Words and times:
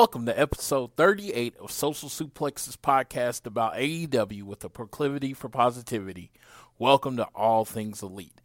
Welcome 0.00 0.24
to 0.24 0.40
episode 0.40 0.96
38 0.96 1.56
of 1.58 1.70
Social 1.70 2.08
Suplexes 2.08 2.78
podcast 2.78 3.44
about 3.44 3.74
AEW 3.74 4.44
with 4.44 4.64
a 4.64 4.70
proclivity 4.70 5.34
for 5.34 5.50
positivity. 5.50 6.30
Welcome 6.78 7.18
to 7.18 7.28
All 7.34 7.66
Things 7.66 8.02
Elite. 8.02 8.40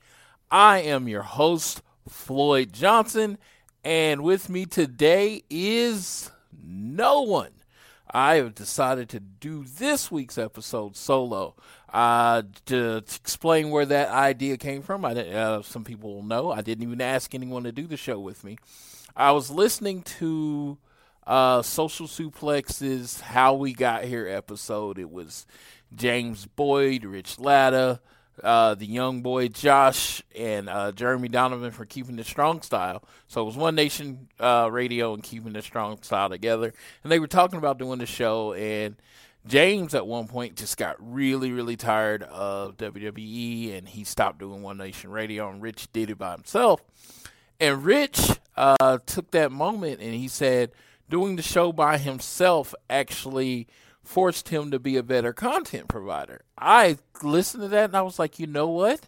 I 0.52 0.80
am 0.80 1.08
your 1.08 1.22
host, 1.22 1.81
Floyd 2.09 2.73
Johnson, 2.73 3.38
and 3.86 4.22
with 4.22 4.50
me 4.50 4.66
today 4.66 5.44
is 5.50 6.30
no 6.62 7.22
one. 7.22 7.53
I 8.12 8.36
have 8.36 8.53
decided 8.53 9.08
to 9.12 9.22
do 9.22 9.64
this 9.64 10.12
week's 10.12 10.38
episode 10.38 10.97
solo. 10.97 11.56
Uh, 11.88 12.42
to, 12.66 13.00
to 13.00 13.16
explain 13.16 13.69
where 13.69 13.86
that 13.86 14.09
idea 14.09 14.58
came 14.58 14.81
from, 14.81 15.06
I, 15.06 15.14
uh, 15.14 15.62
some 15.62 15.85
people 15.85 16.16
will 16.16 16.24
know 16.24 16.52
I 16.52 16.59
didn't 16.59 16.84
even 16.84 17.00
ask 17.00 17.34
anyone 17.34 17.63
to 17.63 17.72
do 17.72 17.88
the 17.88 17.96
show 17.96 18.19
with 18.19 18.44
me. 18.44 18.58
I 19.16 19.31
was 19.31 19.50
listening 19.50 20.02
to 20.19 20.79
uh, 21.28 21.62
Social 21.62 22.08
Suplexes 22.08 23.22
How 23.22 23.53
We 23.53 23.74
Got 23.74 24.06
Here 24.06 24.28
episode. 24.28 25.00
It 25.00 25.09
was 25.09 25.46
James 25.94 26.46
Boyd, 26.46 27.06
Rich 27.06 27.40
Latta, 27.40 28.00
uh, 28.44 28.75
the 28.75 28.86
young 28.86 29.22
boy 29.22 29.47
Josh, 29.47 30.22
and 30.35 30.69
uh, 30.69 30.91
Jeremy 30.91 31.28
Donovan 31.28 31.72
for 31.72 31.85
Keeping 31.85 32.16
the 32.16 32.24
Strong 32.24 32.62
Style. 32.62 33.03
So 33.28 33.41
it 33.41 33.46
was 33.46 33.58
One 33.58 33.75
Nation 33.75 34.28
uh, 34.40 34.69
Radio 34.72 35.14
and 35.14 35.24
Keeping 35.24 35.53
the 35.53 35.62
Strong 35.62 36.03
Style 36.03 36.30
together. 36.30 36.74
And 37.03 37.12
they 37.12 37.19
were 37.19 37.28
talking 37.28 37.58
about 37.58 37.80
doing 37.80 38.00
the 38.00 38.06
show, 38.06 38.53
and 38.53 38.96
James 39.47 39.94
at 39.94 40.06
one 40.06 40.28
point 40.28 40.56
just 40.58 40.78
got 40.78 40.96
really, 41.00 41.52
really 41.52 41.75
tired 41.75 42.24
of 42.24 42.78
WWE, 42.78 43.78
and 43.78 43.88
he 43.88 44.03
stopped 44.03 44.40
doing 44.40 44.62
One 44.62 44.78
Nation 44.78 45.12
Radio, 45.12 45.50
and 45.50 45.62
Rich 45.62 45.91
did 45.94 46.09
it 46.09 46.18
by 46.18 46.34
himself. 46.34 46.84
And 47.59 47.85
Rich 47.85 48.31
uh, 48.58 49.00
took 49.06 49.31
that 49.31 49.52
moment 49.52 50.02
and 50.02 50.14
he 50.14 50.28
said, 50.28 50.72
doing 51.09 51.35
the 51.35 51.41
show 51.41 51.71
by 51.71 51.97
himself 51.97 52.73
actually 52.89 53.67
forced 54.03 54.49
him 54.49 54.71
to 54.71 54.79
be 54.79 54.97
a 54.97 55.03
better 55.03 55.33
content 55.33 55.88
provider. 55.88 56.41
I 56.57 56.97
listened 57.23 57.63
to 57.63 57.69
that 57.69 57.85
and 57.85 57.97
I 57.97 58.01
was 58.01 58.19
like, 58.19 58.39
you 58.39 58.47
know 58.47 58.67
what? 58.69 59.01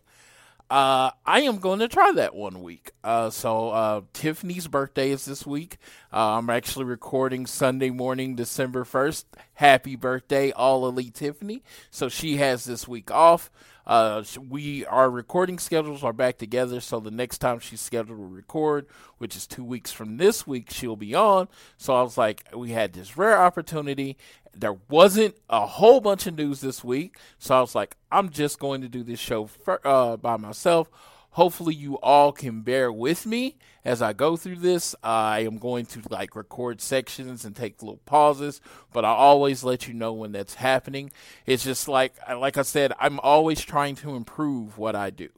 Uh, 0.70 1.12
I 1.26 1.42
am 1.42 1.60
going 1.60 1.80
to 1.80 1.88
try 1.88 2.12
that 2.14 2.36
one 2.36 2.62
week. 2.62 2.92
Uh, 3.02 3.30
so 3.30 3.70
uh, 3.70 4.02
Tiffany's 4.12 4.68
birthday 4.68 5.12
is 5.12 5.24
this 5.24 5.46
week. 5.46 5.78
Uh, 6.12 6.38
I'm 6.38 6.50
actually 6.50 6.84
recording 6.86 7.46
Sunday 7.46 7.90
morning, 7.90 8.36
December 8.36 8.84
1st. 8.84 9.26
Happy 9.54 9.96
birthday, 9.96 10.52
All 10.52 10.88
Elite 10.88 11.14
Tiffany. 11.14 11.64
So 11.90 12.10
she 12.10 12.38
has 12.38 12.66
this 12.66 12.86
week 12.86 13.10
off. 13.12 13.50
Uh, 13.88 14.22
we 14.50 14.86
our 14.88 15.10
recording 15.10 15.58
schedules 15.58 16.04
are 16.04 16.12
back 16.12 16.38
together, 16.38 16.82
so 16.82 17.00
the 17.00 17.10
next 17.10 17.38
time 17.38 17.58
she's 17.58 17.80
scheduled 17.80 18.20
to 18.20 18.26
record, 18.26 18.86
which 19.18 19.34
is 19.34 19.48
two 19.48 19.64
weeks 19.64 19.94
from 19.94 20.18
this 20.18 20.46
week, 20.46 20.70
she'll 20.70 20.98
be 20.98 21.16
on. 21.16 21.48
So 21.78 21.96
I 21.96 22.02
was 22.02 22.18
like, 22.18 22.44
we 22.54 22.72
had 22.72 22.92
this 22.92 23.16
rare 23.16 23.40
opportunity. 23.40 24.18
There 24.54 24.76
wasn't 24.90 25.36
a 25.50 25.66
whole 25.66 26.02
bunch 26.02 26.28
of 26.28 26.36
news 26.36 26.60
this 26.60 26.84
week, 26.84 27.18
so 27.40 27.58
I 27.58 27.62
was 27.62 27.76
like, 27.76 27.96
I'm 28.12 28.30
just 28.30 28.60
going 28.60 28.82
to 28.82 28.90
do 28.90 29.04
this 29.04 29.20
show 29.22 29.46
fir- 29.46 29.80
uh, 29.86 30.18
by 30.18 30.36
myself. 30.36 30.90
Hopefully, 31.38 31.76
you 31.76 32.00
all 32.00 32.32
can 32.32 32.62
bear 32.62 32.92
with 32.92 33.28
me 33.28 33.58
as 33.86 34.02
I 34.02 34.12
go 34.12 34.36
through 34.38 34.56
this. 34.56 34.96
I 35.04 35.42
am 35.42 35.60
going 35.60 35.86
to 35.86 36.02
like 36.10 36.36
record 36.36 36.82
sections 36.82 37.46
and 37.46 37.56
take 37.56 37.84
little 37.84 38.02
pauses, 38.08 38.60
but 38.92 39.06
I 39.06 39.10
always 39.10 39.64
let 39.64 39.88
you 39.88 39.94
know 39.94 40.14
when 40.14 40.32
that's 40.32 40.56
happening. 40.56 41.12
It's 41.46 41.64
just 41.64 41.88
like, 41.88 42.16
like 42.28 42.58
I 42.58 42.64
said, 42.64 42.92
I'm 43.00 43.20
always 43.20 43.62
trying 43.62 43.94
to 43.98 44.16
improve 44.16 44.80
what 44.80 44.96
I 44.96 45.12
do. 45.12 45.30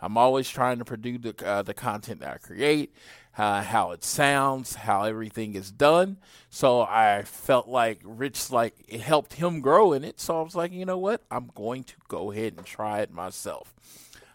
I'm 0.00 0.16
always 0.16 0.48
trying 0.48 0.78
to 0.78 0.84
produce 0.86 1.20
the, 1.20 1.46
uh, 1.46 1.60
the 1.60 1.74
content 1.74 2.20
that 2.20 2.32
I 2.32 2.38
create, 2.38 2.94
uh, 3.36 3.60
how 3.60 3.90
it 3.90 4.02
sounds, 4.02 4.76
how 4.76 5.02
everything 5.02 5.56
is 5.56 5.70
done. 5.70 6.16
So 6.48 6.80
I 6.80 7.20
felt 7.22 7.68
like 7.68 8.00
Rich, 8.02 8.50
like 8.50 8.76
it 8.88 9.02
helped 9.02 9.34
him 9.34 9.60
grow 9.60 9.92
in 9.92 10.04
it. 10.04 10.20
So 10.20 10.40
I 10.40 10.42
was 10.42 10.54
like, 10.54 10.72
you 10.72 10.86
know 10.86 10.96
what? 10.96 11.20
I'm 11.30 11.50
going 11.54 11.84
to 11.84 11.94
go 12.08 12.32
ahead 12.32 12.54
and 12.56 12.64
try 12.64 13.00
it 13.00 13.12
myself. 13.12 13.74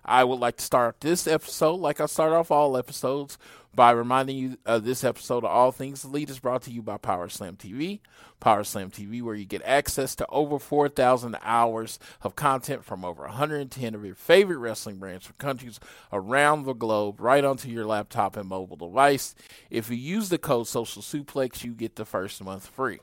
I 0.10 0.24
would 0.24 0.40
like 0.40 0.58
to 0.58 0.66
start 0.66 1.02
this 1.02 1.28
episode, 1.28 1.76
like 1.76 2.02
I 2.02 2.08
start 2.08 2.34
off 2.34 2.50
all 2.50 2.76
episodes, 2.76 3.38
by 3.76 3.92
reminding 3.92 4.38
you 4.38 4.58
uh, 4.66 4.80
this 4.80 5.04
episode 5.04 5.44
of 5.44 5.52
All 5.52 5.72
Things 5.72 6.04
Elite 6.04 6.32
is 6.32 6.40
brought 6.40 6.64
to 6.64 6.72
you 6.72 6.82
by 6.82 6.98
Power 6.98 7.30
Slam 7.30 7.56
TV. 7.56 8.00
Power 8.40 8.64
Slam 8.64 8.90
TV, 8.90 9.22
where 9.22 9.36
you 9.36 9.46
get 9.46 9.62
access 9.64 10.16
to 10.16 10.26
over 10.30 10.58
4,000 10.58 11.38
hours 11.44 12.00
of 12.24 12.36
content 12.36 12.84
from 12.84 13.06
over 13.06 13.22
110 13.22 13.94
of 13.94 14.04
your 14.04 14.16
favorite 14.16 14.58
wrestling 14.58 14.98
brands 14.98 15.28
from 15.28 15.36
countries 15.38 15.80
around 16.12 16.64
the 16.64 16.74
globe, 16.74 17.22
right 17.22 17.46
onto 17.46 17.70
your 17.70 17.86
laptop 17.86 18.36
and 18.36 18.50
mobile 18.50 18.78
device. 18.78 19.36
If 19.70 19.92
you 19.92 19.96
use 19.98 20.30
the 20.30 20.40
code 20.40 20.68
Social 20.68 21.04
Suplex, 21.04 21.64
you 21.64 21.74
get 21.74 21.98
the 21.98 22.06
first 22.06 22.44
month 22.44 22.66
free. 22.66 23.00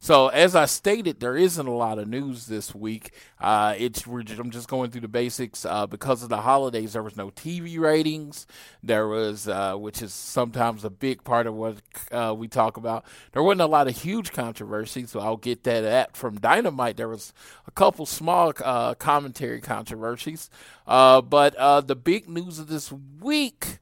So 0.00 0.28
as 0.28 0.54
I 0.54 0.66
stated, 0.66 1.18
there 1.18 1.36
isn't 1.36 1.66
a 1.66 1.74
lot 1.74 1.98
of 1.98 2.06
news 2.06 2.46
this 2.46 2.72
week. 2.72 3.12
Uh, 3.40 3.74
it's 3.76 4.06
I'm 4.06 4.50
just 4.50 4.68
going 4.68 4.90
through 4.90 5.00
the 5.00 5.08
basics. 5.08 5.64
Uh, 5.64 5.88
because 5.88 6.22
of 6.22 6.28
the 6.28 6.42
holidays, 6.42 6.92
there 6.92 7.02
was 7.02 7.16
no 7.16 7.30
TV 7.30 7.78
ratings. 7.80 8.46
There 8.80 9.08
was, 9.08 9.48
uh, 9.48 9.74
which 9.74 10.00
is 10.00 10.14
sometimes 10.14 10.84
a 10.84 10.90
big 10.90 11.24
part 11.24 11.48
of 11.48 11.54
what 11.54 11.78
uh, 12.12 12.32
we 12.36 12.46
talk 12.46 12.76
about. 12.76 13.04
There 13.32 13.42
wasn't 13.42 13.62
a 13.62 13.66
lot 13.66 13.88
of 13.88 14.00
huge 14.00 14.30
controversy, 14.32 15.04
so 15.06 15.18
I'll 15.18 15.36
get 15.36 15.64
that 15.64 15.82
at 15.82 16.16
from 16.16 16.38
Dynamite. 16.38 16.96
There 16.96 17.08
was 17.08 17.32
a 17.66 17.72
couple 17.72 18.06
small 18.06 18.52
uh, 18.64 18.94
commentary 18.94 19.60
controversies, 19.60 20.48
uh, 20.86 21.20
but 21.22 21.56
the 21.86 21.96
big 21.96 22.28
news 22.28 22.60
of 22.60 22.68
this 22.68 22.92
week. 23.20 23.78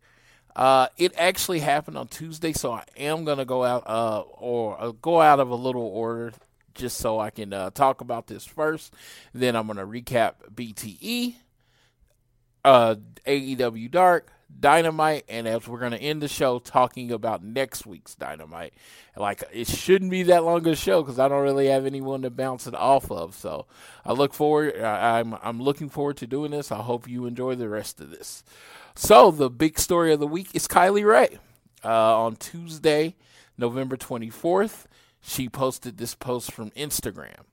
Uh, 0.56 0.88
it 0.96 1.12
actually 1.18 1.60
happened 1.60 1.98
on 1.98 2.08
Tuesday, 2.08 2.54
so 2.54 2.72
I 2.72 2.84
am 2.96 3.26
gonna 3.26 3.44
go 3.44 3.62
out 3.62 3.84
uh, 3.86 4.20
or 4.20 4.80
uh, 4.80 4.92
go 5.02 5.20
out 5.20 5.38
of 5.38 5.50
a 5.50 5.54
little 5.54 5.82
order 5.82 6.32
just 6.74 6.96
so 6.96 7.20
I 7.20 7.28
can 7.28 7.52
uh, 7.52 7.68
talk 7.68 8.00
about 8.00 8.26
this 8.26 8.46
first. 8.46 8.94
Then 9.34 9.54
I'm 9.54 9.66
gonna 9.66 9.86
recap 9.86 10.32
BTE, 10.54 11.34
uh, 12.64 12.94
AEW 13.26 13.90
Dark, 13.90 14.32
Dynamite, 14.58 15.24
and 15.28 15.46
as 15.46 15.66
we're 15.66 15.80
going 15.80 15.92
to 15.92 15.98
end 16.00 16.22
the 16.22 16.28
show 16.28 16.58
talking 16.58 17.10
about 17.12 17.42
next 17.42 17.84
week's 17.84 18.14
Dynamite. 18.14 18.74
Like 19.16 19.42
it 19.52 19.66
shouldn't 19.66 20.10
be 20.10 20.24
that 20.24 20.44
long 20.44 20.66
a 20.66 20.76
show 20.76 21.02
because 21.02 21.18
I 21.18 21.28
don't 21.28 21.42
really 21.42 21.66
have 21.66 21.84
anyone 21.84 22.22
to 22.22 22.30
bounce 22.30 22.66
it 22.66 22.74
off 22.74 23.10
of. 23.10 23.34
So 23.34 23.66
I 24.04 24.12
look 24.12 24.32
forward. 24.32 24.80
I- 24.80 25.18
I'm 25.20 25.34
I'm 25.42 25.60
looking 25.60 25.88
forward 25.88 26.16
to 26.18 26.26
doing 26.26 26.52
this. 26.52 26.70
I 26.72 26.82
hope 26.82 27.08
you 27.08 27.26
enjoy 27.26 27.54
the 27.56 27.68
rest 27.68 28.00
of 28.00 28.10
this. 28.10 28.44
So 28.94 29.30
the 29.30 29.50
big 29.50 29.78
story 29.78 30.12
of 30.12 30.20
the 30.20 30.26
week 30.26 30.48
is 30.54 30.66
Kylie 30.68 31.04
Rae. 31.04 31.38
Uh, 31.84 32.24
on 32.24 32.36
Tuesday, 32.36 33.14
November 33.58 33.96
24th, 33.96 34.86
she 35.20 35.48
posted 35.48 35.98
this 35.98 36.14
post 36.14 36.50
from 36.50 36.70
Instagram 36.70 37.44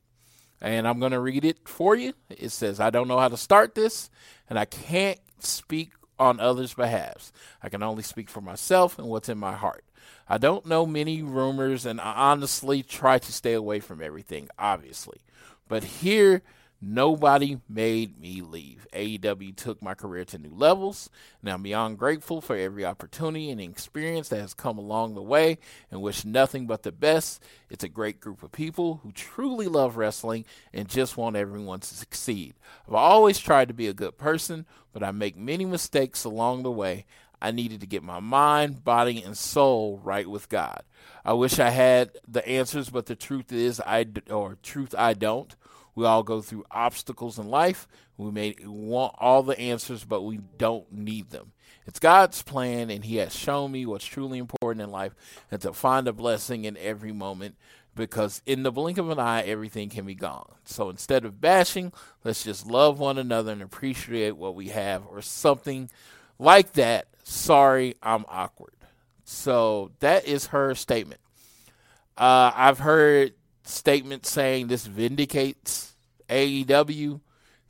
and 0.64 0.88
I'm 0.88 1.00
going 1.00 1.12
to 1.12 1.20
read 1.20 1.44
it 1.44 1.68
for 1.68 1.96
you. 1.96 2.14
It 2.30 2.50
says, 2.50 2.80
I 2.80 2.90
don't 2.90 3.10
know 3.10 3.20
how 3.20 3.28
to 3.28 3.36
start 3.38 3.76
this, 3.76 4.10
and 4.50 4.58
I 4.58 4.64
can't 4.64 5.20
speak 5.40 5.92
on 6.24 6.40
others' 6.40 6.74
behalves. 6.74 7.32
I 7.62 7.70
can 7.70 7.84
only 7.84 8.04
speak 8.04 8.30
for 8.30 8.42
myself 8.42 8.98
and 8.98 9.08
what's 9.08 9.30
in 9.30 9.38
my 9.38 9.54
heart. 9.54 9.84
I 10.28 10.38
don't 10.38 10.66
know 10.66 10.86
many 10.86 11.22
rumors, 11.22 11.86
and 11.86 12.00
I 12.00 12.14
honestly 12.32 12.82
try 12.82 13.20
to 13.20 13.32
stay 13.32 13.54
away 13.54 13.80
from 13.80 14.02
everything, 14.02 14.50
obviously. 14.58 15.20
But 15.68 15.84
here, 15.84 16.42
nobody 16.84 17.60
made 17.70 18.20
me 18.20 18.42
leave. 18.42 18.88
AEW 18.94 19.56
took 19.56 19.82
my 19.82 19.94
career 19.94 20.26
to 20.26 20.38
new 20.38 20.54
levels, 20.54 21.10
and 21.42 21.50
I'm 21.50 21.64
beyond 21.64 21.98
grateful 21.98 22.42
for 22.42 22.56
every 22.56 22.86
opportunity 22.86 23.50
and 23.50 23.62
experience 23.62 24.30
that 24.30 24.42
has 24.42 24.54
come 24.54 24.78
along 24.78 25.16
the 25.16 25.22
way 25.22 25.58
and 25.90 26.02
wish 26.02 26.26
nothing 26.26 26.68
but 26.68 26.84
the 26.84 26.92
best. 26.92 27.42
It's 27.70 27.84
a 27.84 27.90
great 27.90 28.20
group 28.20 28.44
of 28.44 28.52
people 28.52 29.00
who 29.04 29.12
truly 29.12 29.68
love 29.68 29.98
wrestling 29.98 30.46
and 30.74 30.88
just 30.88 31.18
want 31.18 31.36
everyone 31.36 31.80
to 31.80 31.96
succeed. 31.96 32.54
I've 32.88 32.94
always 32.96 33.40
tried 33.40 33.70
to 33.70 33.74
be 33.74 33.88
a 33.88 33.94
good 33.94 34.18
person, 34.18 34.66
but 34.92 35.04
I 35.04 35.12
make 35.12 35.38
many 35.38 35.66
mistakes 35.66 36.24
along 36.24 36.64
the 36.64 36.72
way. 36.72 37.06
I 37.42 37.52
needed 37.52 37.82
to 37.82 37.88
get 37.88 38.04
my 38.04 38.22
mind, 38.22 38.86
body, 38.86 39.22
and 39.22 39.38
soul 39.38 40.00
right 40.02 40.30
with 40.30 40.48
God. 40.48 40.84
I 41.26 41.34
wish 41.34 41.60
I 41.60 41.70
had 41.72 42.12
the 42.26 42.48
answers, 42.48 42.90
but 42.90 43.06
the 43.06 43.16
truth 43.16 43.52
is, 43.52 43.82
I 43.86 44.04
d- 44.04 44.22
or 44.32 44.58
truth 44.64 44.96
I 44.98 45.14
don't. 45.14 45.54
We 45.96 46.06
all 46.06 46.24
go 46.24 46.42
through 46.42 46.66
obstacles 46.72 47.38
in 47.38 47.50
life. 47.50 47.88
We 48.18 48.32
may 48.32 48.56
want 48.64 49.16
all 49.18 49.44
the 49.44 49.60
answers, 49.60 50.04
but 50.04 50.22
we 50.22 50.40
don't 50.58 50.92
need 50.92 51.30
them. 51.30 51.52
It's 51.86 52.00
God's 52.00 52.42
plan, 52.42 52.90
and 52.90 53.04
He 53.04 53.18
has 53.18 53.36
shown 53.36 53.72
me 53.72 53.86
what's 53.86 54.06
truly 54.06 54.40
important 54.40 54.82
in 54.82 54.92
life 54.92 55.14
and 55.52 55.62
to 55.62 55.74
find 55.74 56.08
a 56.08 56.14
blessing 56.14 56.66
in 56.66 56.78
every 56.78 57.12
moment 57.12 57.56
because 57.96 58.42
in 58.46 58.64
the 58.64 58.72
blink 58.72 58.98
of 58.98 59.10
an 59.10 59.20
eye, 59.20 59.44
everything 59.44 59.90
can 59.90 60.06
be 60.06 60.16
gone. 60.16 60.52
So 60.66 60.90
instead 60.90 61.26
of 61.26 61.40
bashing, 61.40 61.94
let's 62.24 62.44
just 62.44 62.66
love 62.66 63.00
one 63.00 63.18
another 63.18 63.52
and 63.52 63.62
appreciate 63.62 64.36
what 64.36 64.56
we 64.56 64.70
have, 64.70 65.06
or 65.08 65.22
something 65.22 65.90
like 66.40 66.74
that. 66.74 67.08
Sorry, 67.24 67.96
I'm 68.02 68.26
awkward. 68.28 68.74
So 69.26 69.92
that 70.00 70.26
is 70.26 70.48
her 70.48 70.76
statement. 70.76 71.22
Uh, 72.18 72.52
I've 72.54 72.80
heard 72.80 73.34
statements 73.64 74.30
saying 74.30 74.68
this 74.68 74.86
vindicates 74.86 75.94
AEW 76.30 77.22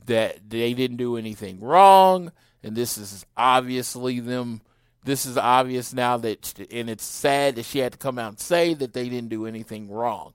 that 0.06 0.50
they 0.50 0.74
didn't 0.74 0.98
do 0.98 1.16
anything 1.16 1.60
wrong, 1.60 2.32
and 2.62 2.76
this 2.76 2.98
is 2.98 3.24
obviously 3.36 4.20
them. 4.20 4.60
This 5.04 5.26
is 5.26 5.36
obvious 5.36 5.92
now 5.92 6.16
that, 6.18 6.66
and 6.70 6.88
it's 6.88 7.04
sad 7.04 7.56
that 7.56 7.66
she 7.66 7.78
had 7.78 7.92
to 7.92 7.98
come 7.98 8.18
out 8.18 8.30
and 8.30 8.40
say 8.40 8.72
that 8.74 8.94
they 8.94 9.08
didn't 9.08 9.28
do 9.28 9.46
anything 9.46 9.90
wrong. 9.90 10.32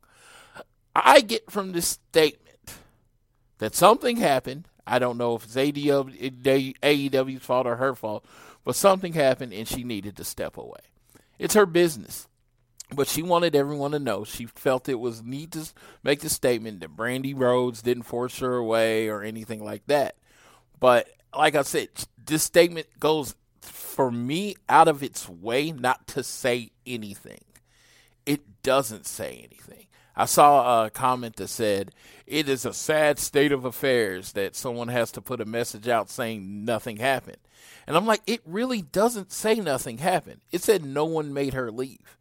I 0.95 1.21
get 1.21 1.49
from 1.49 1.71
this 1.71 1.87
statement 1.87 2.75
that 3.57 3.75
something 3.75 4.17
happened. 4.17 4.67
I 4.85 4.99
don't 4.99 5.17
know 5.17 5.35
if 5.35 5.43
it's 5.43 5.55
AEW, 5.55 6.75
AEW's 6.81 7.43
fault 7.43 7.67
or 7.67 7.77
her 7.77 7.95
fault, 7.95 8.25
but 8.63 8.75
something 8.75 9.13
happened 9.13 9.53
and 9.53 9.67
she 9.67 9.83
needed 9.83 10.17
to 10.17 10.23
step 10.23 10.57
away. 10.57 10.81
It's 11.37 11.53
her 11.55 11.65
business. 11.65 12.27
But 12.95 13.07
she 13.07 13.21
wanted 13.21 13.55
everyone 13.55 13.91
to 13.91 13.99
know. 13.99 14.23
She 14.23 14.45
felt 14.45 14.89
it 14.89 14.99
was 14.99 15.23
neat 15.23 15.51
to 15.51 15.69
make 16.03 16.21
the 16.21 16.29
statement 16.29 16.79
that 16.79 16.95
Brandi 16.95 17.33
Rhodes 17.37 17.81
didn't 17.81 18.03
force 18.03 18.39
her 18.39 18.55
away 18.55 19.09
or 19.09 19.21
anything 19.21 19.63
like 19.63 19.85
that. 19.87 20.15
But 20.79 21.07
like 21.35 21.55
I 21.55 21.61
said, 21.61 21.89
this 22.25 22.43
statement 22.43 22.87
goes 22.99 23.35
for 23.61 24.11
me 24.11 24.55
out 24.67 24.87
of 24.87 25.03
its 25.03 25.29
way 25.29 25.71
not 25.71 26.07
to 26.07 26.23
say 26.23 26.71
anything. 26.85 27.43
It 28.25 28.41
doesn't 28.63 29.05
say 29.05 29.45
anything. 29.49 29.87
I 30.15 30.25
saw 30.25 30.85
a 30.85 30.89
comment 30.89 31.37
that 31.37 31.47
said, 31.47 31.91
It 32.27 32.49
is 32.49 32.65
a 32.65 32.73
sad 32.73 33.19
state 33.19 33.51
of 33.51 33.65
affairs 33.65 34.33
that 34.33 34.55
someone 34.55 34.89
has 34.89 35.11
to 35.13 35.21
put 35.21 35.41
a 35.41 35.45
message 35.45 35.87
out 35.87 36.09
saying 36.09 36.65
nothing 36.65 36.97
happened. 36.97 37.37
And 37.87 37.95
I'm 37.95 38.05
like, 38.05 38.21
It 38.27 38.41
really 38.45 38.81
doesn't 38.81 39.31
say 39.31 39.55
nothing 39.55 39.99
happened. 39.99 40.41
It 40.51 40.61
said 40.61 40.83
no 40.83 41.05
one 41.05 41.33
made 41.33 41.53
her 41.53 41.71
leave. 41.71 42.17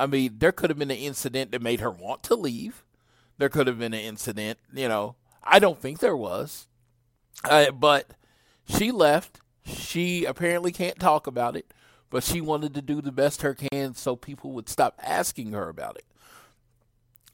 I 0.00 0.06
mean, 0.06 0.36
there 0.38 0.50
could 0.50 0.70
have 0.70 0.78
been 0.78 0.90
an 0.90 0.96
incident 0.96 1.50
that 1.50 1.60
made 1.60 1.80
her 1.80 1.90
want 1.90 2.22
to 2.24 2.34
leave. 2.34 2.84
There 3.36 3.50
could 3.50 3.66
have 3.66 3.78
been 3.78 3.92
an 3.92 4.00
incident, 4.00 4.58
you 4.72 4.88
know. 4.88 5.16
I 5.44 5.58
don't 5.58 5.78
think 5.78 5.98
there 5.98 6.16
was. 6.16 6.68
Uh, 7.44 7.70
but 7.70 8.12
she 8.66 8.92
left. 8.92 9.40
She 9.66 10.24
apparently 10.24 10.72
can't 10.72 10.98
talk 10.98 11.26
about 11.26 11.54
it, 11.54 11.74
but 12.08 12.24
she 12.24 12.40
wanted 12.40 12.72
to 12.74 12.82
do 12.82 13.02
the 13.02 13.12
best 13.12 13.42
her 13.42 13.54
can 13.54 13.94
so 13.94 14.16
people 14.16 14.52
would 14.52 14.70
stop 14.70 14.98
asking 15.02 15.52
her 15.52 15.68
about 15.68 15.96
it. 15.96 16.06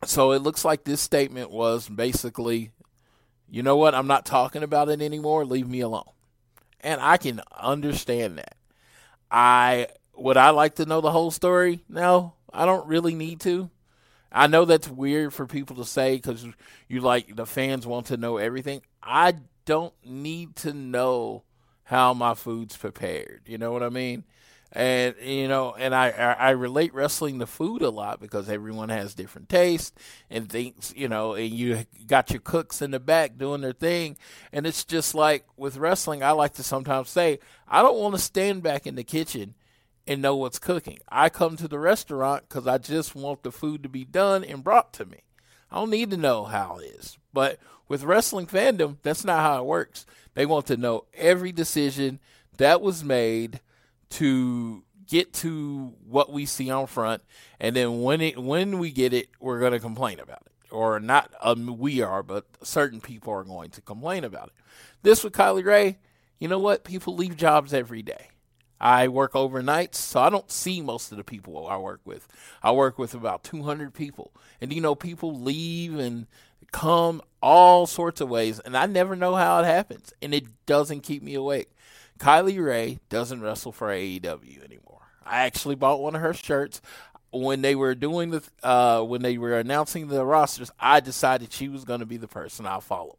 So 0.05 0.33
it 0.33 0.43
looks 0.43 0.65
like 0.65 0.83
this 0.83 1.01
statement 1.01 1.53
was 1.53 1.89
basically, 1.89 2.73
you 3.49 3.63
know 3.63 3.77
what, 3.77 3.95
I'm 3.95 4.09
not 4.09 4.27
talking 4.27 4.65
about 4.65 4.89
it 4.89 5.01
anymore, 5.01 5.45
leave 5.45 5.69
me 5.69 5.81
alone. 5.81 6.11
And 6.81 7.01
I 7.01 7.17
can 7.17 7.43
understand 7.57 8.39
that. 8.39 8.57
I 9.31 9.87
would 10.15 10.37
I 10.37 10.51
like 10.51 10.75
to 10.77 10.87
know 10.87 11.01
the 11.01 11.13
whole 11.13 11.31
story? 11.31 11.85
No, 11.89 12.35
I 12.53 12.67
don't 12.67 12.87
really 12.87 13.15
need 13.15 13.41
to. 13.41 13.71
I 14.33 14.47
know 14.49 14.65
that's 14.65 14.89
weird 14.89 15.33
for 15.33 15.47
people 15.47 15.77
to 15.77 15.85
say 15.85 16.17
because 16.17 16.47
you 16.89 17.01
like 17.01 17.37
the 17.37 17.47
fans 17.47 17.87
want 17.87 18.07
to 18.07 18.17
know 18.17 18.37
everything. 18.37 18.83
I 19.03 19.35
don't 19.65 19.95
need 20.05 20.57
to 20.57 20.73
know 20.73 21.45
how 21.85 22.13
my 22.15 22.35
food's 22.35 22.77
prepared. 22.77 23.43
You 23.47 23.59
know 23.59 23.73
what 23.73 23.83
I 23.83 23.89
mean? 23.89 24.25
And 24.73 25.15
you 25.23 25.49
know, 25.49 25.75
and 25.79 25.95
I 25.95 26.11
I 26.11 26.33
I 26.33 26.51
relate 26.51 26.93
wrestling 26.93 27.39
to 27.39 27.47
food 27.47 27.83
a 27.83 27.89
lot 27.89 28.21
because 28.21 28.49
everyone 28.49 28.89
has 28.89 29.15
different 29.15 29.49
tastes 29.49 29.93
and 30.29 30.49
things. 30.49 30.93
You 30.95 31.09
know, 31.09 31.35
and 31.35 31.51
you 31.51 31.87
got 32.07 32.31
your 32.31 32.41
cooks 32.41 32.83
in 32.83 32.91
the 32.91 33.01
back 33.01 33.39
doing 33.39 33.61
their 33.61 33.73
thing, 33.73 34.17
and 34.53 34.67
it's 34.67 34.85
just 34.85 35.15
like 35.15 35.47
with 35.57 35.79
wrestling. 35.79 36.23
I 36.23 36.33
like 36.33 36.55
to 36.55 36.63
sometimes 36.63 37.09
say 37.09 37.39
I 37.69 37.81
don't 37.81 37.99
want 37.99 38.17
to 38.17 38.21
stand 38.21 38.63
back 38.63 38.87
in 38.87 38.97
the 38.97 39.05
kitchen 39.05 39.55
and 40.07 40.23
know 40.23 40.37
what's 40.37 40.59
cooking. 40.59 40.99
I 41.09 41.29
come 41.29 41.57
to 41.57 41.69
the 41.69 41.79
restaurant 41.79 42.45
because 42.49 42.67
I 42.67 42.79
just 42.79 43.15
want 43.15 43.43
the 43.43 43.53
food 43.53 43.83
to 43.83 43.89
be 43.89 44.05
done 44.05 44.45
and 44.45 44.65
brought 44.65 44.93
to 44.95 45.05
me. 45.05 45.23
I 45.71 45.77
don't 45.77 45.91
need 45.91 46.11
to 46.11 46.17
know 46.17 46.45
how 46.45 46.79
it 46.79 46.87
is. 46.87 47.19
But 47.33 47.59
with 47.89 48.05
wrestling 48.05 48.47
fandom, 48.47 48.97
that's 49.03 49.25
not 49.25 49.41
how 49.41 49.61
it 49.61 49.67
works. 49.67 50.07
They 50.35 50.47
want 50.47 50.67
to 50.67 50.77
know 50.77 51.05
every 51.15 51.53
decision 51.53 52.21
that 52.59 52.81
was 52.81 53.05
made 53.05 53.61
to 54.11 54.85
get 55.07 55.33
to 55.33 55.95
what 56.07 56.33
we 56.33 56.47
see 56.47 56.71
on 56.71 56.87
front, 56.87 57.23
and 57.61 57.77
then 57.77 58.03
when 58.03 58.21
it 58.21 58.39
when 58.39 58.79
we 58.79 58.91
get 58.91 59.13
it, 59.13 59.29
we're 59.41 59.61
going 59.61 59.73
to 59.73 59.81
complain 59.81 60.19
about 60.19 60.43
it, 60.47 60.73
or 60.73 60.99
not. 61.01 61.33
Um, 61.41 61.79
we 61.79 62.03
are, 62.03 62.23
but 62.23 62.47
certain 62.63 63.01
people 63.01 63.33
are 63.33 63.45
going 63.45 63.71
to 63.71 63.81
complain 63.81 64.25
about 64.25 64.49
it. 64.49 64.55
This 65.03 65.23
with 65.23 65.33
Kylie 65.33 65.65
Rae, 65.65 65.99
you 66.39 66.49
know 66.49 66.59
what? 66.59 66.85
People 66.85 67.15
leave 67.15 67.37
jobs 67.37 67.73
every 67.73 68.03
day. 68.03 68.31
I 68.81 69.09
work 69.09 69.35
overnight, 69.35 69.95
so 69.95 70.21
I 70.21 70.31
don't 70.31 70.51
see 70.51 70.81
most 70.81 71.11
of 71.11 71.19
the 71.19 71.25
people 71.25 71.67
I 71.67 71.77
work 71.77 72.01
with. 72.05 72.29
I 72.63 72.73
work 72.73 72.99
with 72.99 73.15
about 73.15 73.43
200 73.45 73.95
people. 73.95 74.33
And 74.61 74.73
you 74.73 74.81
know, 74.81 74.95
people 74.95 75.39
leave 75.39 75.99
and 75.99 76.27
come 76.73 77.23
all 77.41 77.87
sorts 77.87 78.21
of 78.21 78.29
ways, 78.29 78.59
and 78.61 78.77
I 78.77 78.87
never 78.87 79.17
know 79.17 79.35
how 79.35 79.61
it 79.61 79.65
happens, 79.65 80.13
and 80.21 80.35
it 80.35 80.45
doesn't 80.67 81.03
keep 81.03 81.23
me 81.23 81.35
awake. 81.35 81.71
Kylie 82.19 82.63
Rae 82.65 82.99
doesn't 83.09 83.41
wrestle 83.41 83.73
for 83.73 83.89
AEW 83.89 84.65
anymore. 84.65 85.03
I 85.25 85.45
actually 85.45 85.75
bought 85.75 86.01
one 86.01 86.15
of 86.15 86.23
her 86.23 86.35
shirts 86.35 86.81
when 87.33 87.63
they 87.63 87.75
were 87.75 87.95
doing 87.95 88.31
the 88.31 88.43
uh, 88.63 89.03
when 89.03 89.23
they 89.23 89.39
were 89.39 89.59
announcing 89.59 90.09
the 90.09 90.25
rosters. 90.25 90.71
I 90.79 91.01
decided 91.01 91.53
she 91.53 91.69
was 91.69 91.85
going 91.85 92.01
to 92.01 92.07
be 92.07 92.17
the 92.17 92.29
person 92.29 92.67
I 92.67 92.81
followed. 92.81 93.17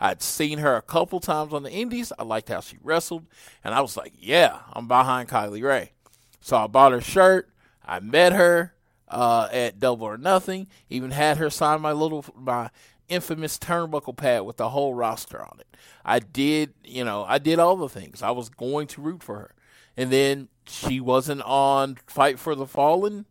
I'd 0.00 0.22
seen 0.22 0.58
her 0.58 0.76
a 0.76 0.82
couple 0.82 1.20
times 1.20 1.52
on 1.52 1.62
the 1.62 1.70
Indies. 1.70 2.12
I 2.18 2.22
liked 2.22 2.48
how 2.48 2.60
she 2.60 2.78
wrestled, 2.82 3.26
and 3.64 3.74
I 3.74 3.80
was 3.80 3.96
like, 3.96 4.12
"Yeah, 4.18 4.60
I'm 4.72 4.88
behind 4.88 5.28
Kylie 5.28 5.62
Rae." 5.62 5.92
So 6.40 6.56
I 6.56 6.66
bought 6.66 6.92
her 6.92 7.00
shirt. 7.00 7.50
I 7.84 8.00
met 8.00 8.32
her 8.32 8.74
uh, 9.08 9.48
at 9.52 9.78
Double 9.78 10.06
or 10.06 10.18
Nothing. 10.18 10.68
Even 10.88 11.10
had 11.10 11.38
her 11.38 11.50
sign 11.50 11.80
my 11.80 11.92
little 11.92 12.24
my 12.34 12.70
infamous 13.08 13.58
turnbuckle 13.58 14.16
pad 14.16 14.42
with 14.42 14.58
the 14.58 14.70
whole 14.70 14.94
roster 14.94 15.40
on 15.40 15.58
it. 15.60 15.76
I 16.04 16.18
did, 16.18 16.74
you 16.84 17.04
know, 17.04 17.24
I 17.26 17.38
did 17.38 17.58
all 17.58 17.76
the 17.76 17.88
things. 17.88 18.22
I 18.22 18.30
was 18.30 18.48
going 18.48 18.86
to 18.88 19.00
root 19.00 19.22
for 19.22 19.36
her, 19.36 19.54
and 19.96 20.10
then 20.10 20.48
she 20.66 21.00
wasn't 21.00 21.42
on 21.42 21.98
Fight 22.06 22.38
for 22.38 22.54
the 22.54 22.66
Fallen 22.66 23.26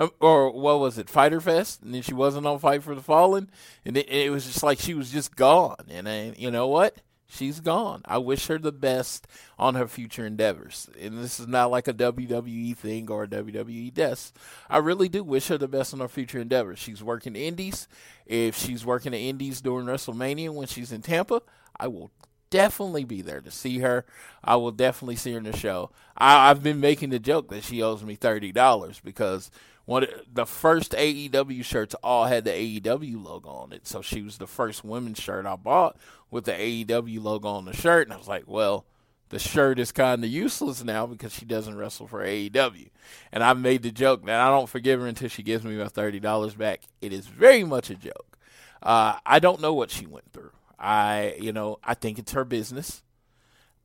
Uh, 0.00 0.08
or 0.18 0.50
what 0.50 0.80
was 0.80 0.98
it, 0.98 1.10
Fighter 1.10 1.40
Fest, 1.40 1.82
and 1.82 1.94
then 1.94 2.02
she 2.02 2.14
wasn't 2.14 2.46
on 2.46 2.58
Fight 2.58 2.82
for 2.82 2.94
the 2.94 3.02
Fallen, 3.02 3.50
and 3.84 3.96
it, 3.96 4.08
it 4.08 4.32
was 4.32 4.46
just 4.46 4.62
like 4.62 4.80
she 4.80 4.94
was 4.94 5.12
just 5.12 5.36
gone. 5.36 5.84
And 5.88 6.06
then, 6.06 6.34
you 6.38 6.50
know 6.50 6.66
what? 6.66 6.96
she's 7.30 7.60
gone. 7.60 8.02
I 8.04 8.18
wish 8.18 8.48
her 8.48 8.58
the 8.58 8.72
best 8.72 9.26
on 9.58 9.74
her 9.76 9.86
future 9.86 10.26
endeavors. 10.26 10.90
And 11.00 11.18
this 11.18 11.40
is 11.40 11.46
not 11.46 11.70
like 11.70 11.88
a 11.88 11.94
WWE 11.94 12.76
thing 12.76 13.10
or 13.10 13.24
a 13.24 13.28
WWE 13.28 13.94
death. 13.94 14.32
I 14.68 14.78
really 14.78 15.08
do 15.08 15.22
wish 15.22 15.48
her 15.48 15.56
the 15.56 15.68
best 15.68 15.94
on 15.94 16.00
her 16.00 16.08
future 16.08 16.40
endeavors. 16.40 16.78
She's 16.78 17.02
working 17.02 17.36
indies. 17.36 17.88
If 18.26 18.56
she's 18.56 18.84
working 18.84 19.14
indies 19.14 19.60
during 19.60 19.86
WrestleMania 19.86 20.50
when 20.50 20.66
she's 20.66 20.92
in 20.92 21.02
Tampa, 21.02 21.42
I 21.78 21.86
will 21.86 22.10
definitely 22.50 23.04
be 23.04 23.22
there 23.22 23.40
to 23.40 23.50
see 23.50 23.78
her. 23.78 24.04
I 24.42 24.56
will 24.56 24.72
definitely 24.72 25.16
see 25.16 25.32
her 25.32 25.38
in 25.38 25.44
the 25.44 25.56
show. 25.56 25.90
I, 26.16 26.48
have 26.48 26.62
been 26.62 26.80
making 26.80 27.10
the 27.10 27.18
joke 27.18 27.48
that 27.50 27.64
she 27.64 27.82
owes 27.82 28.02
me 28.02 28.16
thirty 28.16 28.52
dollars 28.52 29.00
because 29.02 29.50
one 29.90 30.06
the 30.32 30.46
first 30.46 30.92
AEW 30.92 31.64
shirts 31.64 31.96
all 32.02 32.26
had 32.26 32.44
the 32.44 32.50
AEW 32.52 33.24
logo 33.24 33.48
on 33.48 33.72
it. 33.72 33.88
So 33.88 34.02
she 34.02 34.22
was 34.22 34.38
the 34.38 34.46
first 34.46 34.84
women's 34.84 35.18
shirt 35.18 35.46
I 35.46 35.56
bought 35.56 35.96
with 36.30 36.44
the 36.44 36.52
AEW 36.52 37.20
logo 37.20 37.48
on 37.48 37.64
the 37.64 37.74
shirt, 37.74 38.06
and 38.06 38.14
I 38.14 38.16
was 38.16 38.28
like, 38.28 38.44
well. 38.46 38.86
The 39.30 39.38
shirt 39.38 39.78
is 39.78 39.92
kind 39.92 40.24
of 40.24 40.28
useless 40.30 40.82
now 40.82 41.06
because 41.06 41.32
she 41.32 41.44
doesn't 41.44 41.76
wrestle 41.76 42.08
for 42.08 42.18
AEW. 42.24 42.90
And 43.30 43.44
I 43.44 43.52
made 43.52 43.84
the 43.84 43.92
joke 43.92 44.26
that 44.26 44.40
I 44.40 44.48
don't 44.48 44.68
forgive 44.68 44.98
her 44.98 45.06
until 45.06 45.28
she 45.28 45.44
gives 45.44 45.62
me 45.62 45.76
my 45.76 45.84
$30 45.84 46.58
back. 46.58 46.80
It 47.00 47.12
is 47.12 47.28
very 47.28 47.62
much 47.62 47.90
a 47.90 47.94
joke. 47.94 48.36
Uh, 48.82 49.18
I 49.24 49.38
don't 49.38 49.60
know 49.60 49.72
what 49.72 49.92
she 49.92 50.04
went 50.04 50.32
through. 50.32 50.50
I, 50.80 51.36
you 51.38 51.52
know, 51.52 51.78
I 51.84 51.94
think 51.94 52.18
it's 52.18 52.32
her 52.32 52.44
business. 52.44 53.04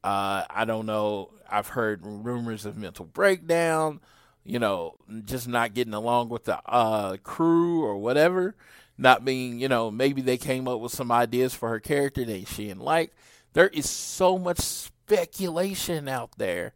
Uh, 0.03 0.45
I 0.49 0.65
don't 0.65 0.87
know. 0.87 1.29
I've 1.47 1.67
heard 1.67 2.01
rumors 2.03 2.65
of 2.65 2.75
mental 2.75 3.05
breakdown, 3.05 4.01
you 4.45 4.59
know, 4.59 4.95
just 5.25 5.47
not 5.47 5.73
getting 5.73 5.93
along 5.93 6.29
with 6.29 6.45
the 6.45 6.59
uh, 6.65 7.17
crew 7.17 7.83
or 7.83 7.97
whatever. 7.97 8.55
Not 8.97 9.25
being, 9.25 9.59
you 9.59 9.67
know, 9.67 9.91
maybe 9.91 10.21
they 10.21 10.37
came 10.37 10.67
up 10.67 10.79
with 10.79 10.93
some 10.93 11.11
ideas 11.11 11.53
for 11.53 11.67
her 11.69 11.81
character 11.81 12.23
that 12.23 12.47
she 12.47 12.67
didn't 12.67 12.83
like. 12.83 13.11
There 13.51 13.67
is 13.67 13.89
so 13.89 14.37
much 14.37 14.59
speculation 14.59 16.07
out 16.07 16.31
there 16.37 16.73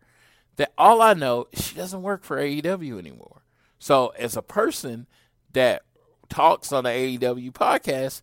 that 0.58 0.74
all 0.78 1.02
I 1.02 1.14
know 1.14 1.48
she 1.54 1.76
doesn't 1.76 2.02
work 2.02 2.24
for 2.26 2.38
AEW 2.38 3.00
anymore. 3.00 3.44
So, 3.78 4.08
as 4.20 4.36
a 4.36 4.42
person 4.42 5.08
that 5.54 5.84
talks 6.28 6.74
on 6.74 6.84
the 6.84 6.90
AEW 6.90 7.54
podcast, 7.54 8.22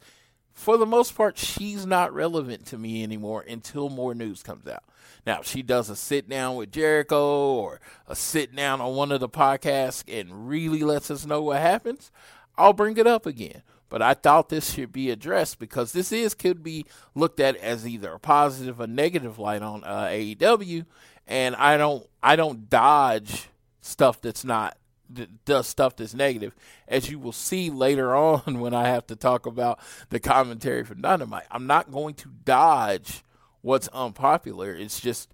for 0.57 0.79
the 0.79 0.87
most 0.87 1.15
part, 1.15 1.37
she's 1.37 1.85
not 1.85 2.15
relevant 2.15 2.65
to 2.67 2.79
me 2.79 3.03
anymore 3.03 3.45
until 3.47 3.91
more 3.91 4.15
news 4.15 4.43
comes 4.43 4.67
out. 4.67 4.83
Now, 5.27 5.41
if 5.41 5.47
she 5.47 5.61
does 5.61 5.91
a 5.91 5.97
sit 5.97 6.31
down 6.31 6.57
with 6.57 6.73
Jericho 6.73 7.53
or 7.57 7.79
a 8.09 8.17
sit 8.17 8.57
down 8.57 8.81
on 8.81 8.97
one 8.97 9.13
of 9.13 9.21
the 9.21 9.29
podcasts 9.29 10.03
and 10.09 10.49
really 10.49 10.81
lets 10.81 11.11
us 11.11 11.27
know 11.27 11.43
what 11.43 11.61
happens, 11.61 12.11
I'll 12.57 12.73
bring 12.73 12.97
it 12.97 13.07
up 13.07 13.27
again. 13.27 13.63
But 13.91 14.01
I 14.01 14.15
thought 14.15 14.49
this 14.49 14.73
should 14.73 14.93
be 14.93 15.11
addressed 15.11 15.59
because 15.59 15.93
this 15.93 16.11
is 16.11 16.33
could 16.33 16.63
be 16.63 16.87
looked 17.15 17.39
at 17.39 17.57
as 17.57 17.87
either 17.87 18.13
a 18.15 18.19
positive 18.19 18.81
or 18.81 18.87
negative 18.87 19.39
light 19.39 19.63
on 19.63 19.85
uh, 19.85 20.07
AEW, 20.07 20.87
and 21.27 21.55
I 21.55 21.77
don't 21.77 22.07
I 22.23 22.35
don't 22.35 22.71
dodge 22.71 23.51
stuff 23.83 24.23
that's 24.23 24.45
not 24.45 24.79
does 25.45 25.67
stuff 25.67 25.97
that's 25.97 26.15
negative, 26.15 26.55
as 26.89 27.11
you 27.11 27.19
will 27.19 27.33
see 27.33 27.71
later 27.71 28.15
on 28.17 28.61
when 28.61 28.75
I 28.75 28.89
have 28.89 29.07
to 29.09 29.17
talk 29.17 29.47
about 29.47 29.81
the 30.11 30.21
commentary 30.21 30.85
for 30.85 30.95
Dynamite. 30.95 31.47
I'm 31.51 31.67
not 31.67 31.93
going 31.93 32.15
to 32.15 32.31
dodge 32.45 33.23
what's 33.63 33.89
unpopular. 33.89 34.75
It's 34.75 35.01
just 35.01 35.33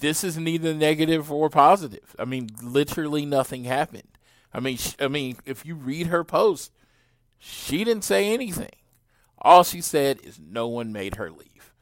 this 0.00 0.22
is 0.22 0.36
neither 0.38 0.74
negative 0.74 1.30
or 1.30 1.50
positive. 1.50 2.14
I 2.18 2.24
mean, 2.24 2.50
literally 2.62 3.26
nothing 3.26 3.64
happened. 3.64 4.18
I 4.52 4.60
mean, 4.60 4.78
I 5.00 5.08
mean, 5.08 5.36
if 5.44 5.66
you 5.66 5.74
read 5.74 6.06
her 6.06 6.24
post, 6.24 6.72
she 7.38 7.84
didn't 7.84 8.04
say 8.04 8.32
anything. 8.32 8.70
All 9.40 9.62
she 9.62 9.80
said 9.80 10.20
is 10.22 10.40
no 10.40 10.66
one 10.66 10.92
made 10.92 11.16
her 11.16 11.30
leave, 11.30 11.72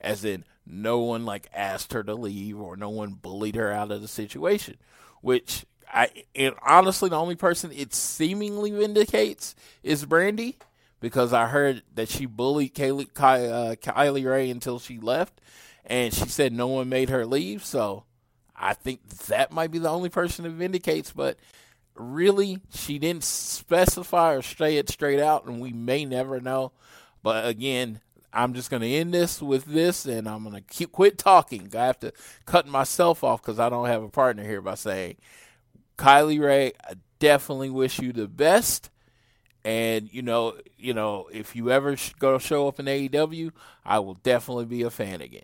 as 0.00 0.24
in 0.24 0.44
no 0.64 0.98
one 1.00 1.24
like 1.24 1.48
asked 1.52 1.92
her 1.92 2.02
to 2.04 2.14
leave 2.14 2.58
or 2.58 2.76
no 2.76 2.88
one 2.88 3.14
bullied 3.14 3.56
her 3.56 3.70
out 3.72 3.90
of 3.90 4.00
the 4.00 4.08
situation, 4.08 4.76
which 5.20 5.66
I 5.92 6.08
and 6.34 6.54
honestly, 6.66 7.10
the 7.10 7.16
only 7.16 7.36
person 7.36 7.70
it 7.72 7.94
seemingly 7.94 8.70
vindicates 8.70 9.54
is 9.82 10.06
Brandi 10.06 10.56
because 11.00 11.32
I 11.32 11.48
heard 11.48 11.82
that 11.94 12.08
she 12.08 12.26
bullied 12.26 12.74
Kaylee, 12.74 13.08
uh, 13.18 13.74
Kylie 13.74 14.24
Rae 14.24 14.50
until 14.50 14.78
she 14.78 14.98
left, 14.98 15.40
and 15.84 16.14
she 16.14 16.28
said 16.28 16.52
no 16.52 16.68
one 16.68 16.88
made 16.88 17.10
her 17.10 17.26
leave. 17.26 17.64
So 17.64 18.04
I 18.56 18.72
think 18.72 19.06
that 19.26 19.52
might 19.52 19.70
be 19.70 19.78
the 19.78 19.90
only 19.90 20.08
person 20.08 20.46
it 20.46 20.50
vindicates. 20.50 21.12
But 21.12 21.36
really, 21.94 22.60
she 22.72 22.98
didn't 22.98 23.24
specify 23.24 24.34
or 24.34 24.42
say 24.42 24.76
it 24.78 24.88
straight 24.88 25.20
out, 25.20 25.44
and 25.44 25.60
we 25.60 25.72
may 25.72 26.04
never 26.04 26.40
know. 26.40 26.72
But 27.22 27.46
again, 27.46 28.00
I'm 28.32 28.54
just 28.54 28.70
going 28.70 28.82
to 28.82 28.88
end 28.88 29.12
this 29.12 29.42
with 29.42 29.66
this, 29.66 30.06
and 30.06 30.26
I'm 30.26 30.44
going 30.44 30.54
to 30.54 30.62
keep 30.62 30.92
quit 30.92 31.18
talking. 31.18 31.70
I 31.76 31.86
have 31.86 32.00
to 32.00 32.12
cut 32.46 32.66
myself 32.66 33.22
off 33.22 33.42
because 33.42 33.58
I 33.58 33.68
don't 33.68 33.88
have 33.88 34.02
a 34.02 34.08
partner 34.08 34.44
here 34.44 34.62
by 34.62 34.76
saying 34.76 35.16
Kylie 36.02 36.40
Rae, 36.40 36.72
I 36.84 36.94
definitely 37.20 37.70
wish 37.70 38.00
you 38.00 38.12
the 38.12 38.26
best. 38.26 38.90
And 39.64 40.12
you 40.12 40.20
know, 40.20 40.54
you 40.76 40.94
know, 40.94 41.28
if 41.32 41.54
you 41.54 41.70
ever 41.70 41.96
go 42.18 42.38
show 42.38 42.66
up 42.66 42.80
in 42.80 42.86
AEW, 42.86 43.52
I 43.84 44.00
will 44.00 44.14
definitely 44.14 44.64
be 44.64 44.82
a 44.82 44.90
fan 44.90 45.20
again. 45.20 45.42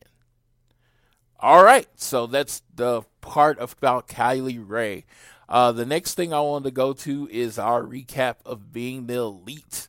All 1.39 1.63
right, 1.63 1.87
so 1.95 2.27
that's 2.27 2.63
the 2.75 3.03
part 3.21 3.59
about 3.61 4.09
Kylie 4.09 4.65
Rae. 4.67 5.05
Uh, 5.49 5.71
the 5.71 5.87
next 5.87 6.15
thing 6.15 6.35
I 6.35 6.41
wanted 6.41 6.65
to 6.65 6.71
go 6.73 6.93
to 6.93 7.29
is 7.31 7.61
our 7.61 7.85
recap 7.85 8.37
of 8.45 8.73
Being 8.73 9.07
the 9.07 9.15
Elite. 9.15 9.87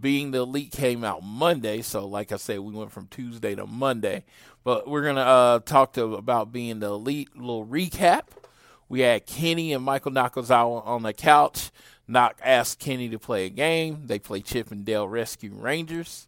Being 0.00 0.30
the 0.30 0.38
Elite 0.38 0.72
came 0.72 1.04
out 1.04 1.22
Monday, 1.22 1.82
so 1.82 2.06
like 2.06 2.32
I 2.32 2.36
said, 2.36 2.60
we 2.60 2.72
went 2.72 2.92
from 2.92 3.08
Tuesday 3.08 3.54
to 3.54 3.66
Monday. 3.66 4.24
But 4.64 4.88
we're 4.88 5.04
gonna 5.04 5.20
uh, 5.20 5.58
talk 5.58 5.92
to 5.92 6.14
about 6.14 6.50
Being 6.50 6.80
the 6.80 6.86
Elite, 6.86 7.36
little 7.36 7.66
recap. 7.66 8.22
We 8.88 9.00
had 9.00 9.26
Kenny 9.26 9.72
and 9.72 9.84
Michael 9.84 10.12
Nakazawa 10.12 10.86
on 10.86 11.02
the 11.02 11.12
couch. 11.12 11.70
Knock 12.06 12.40
asked 12.42 12.78
Kenny 12.78 13.08
to 13.10 13.18
play 13.18 13.46
a 13.46 13.50
game. 13.50 14.02
They 14.06 14.18
play 14.18 14.40
Chip 14.40 14.70
and 14.70 14.84
Dale 14.84 15.06
Rescue 15.06 15.52
Rangers. 15.54 16.26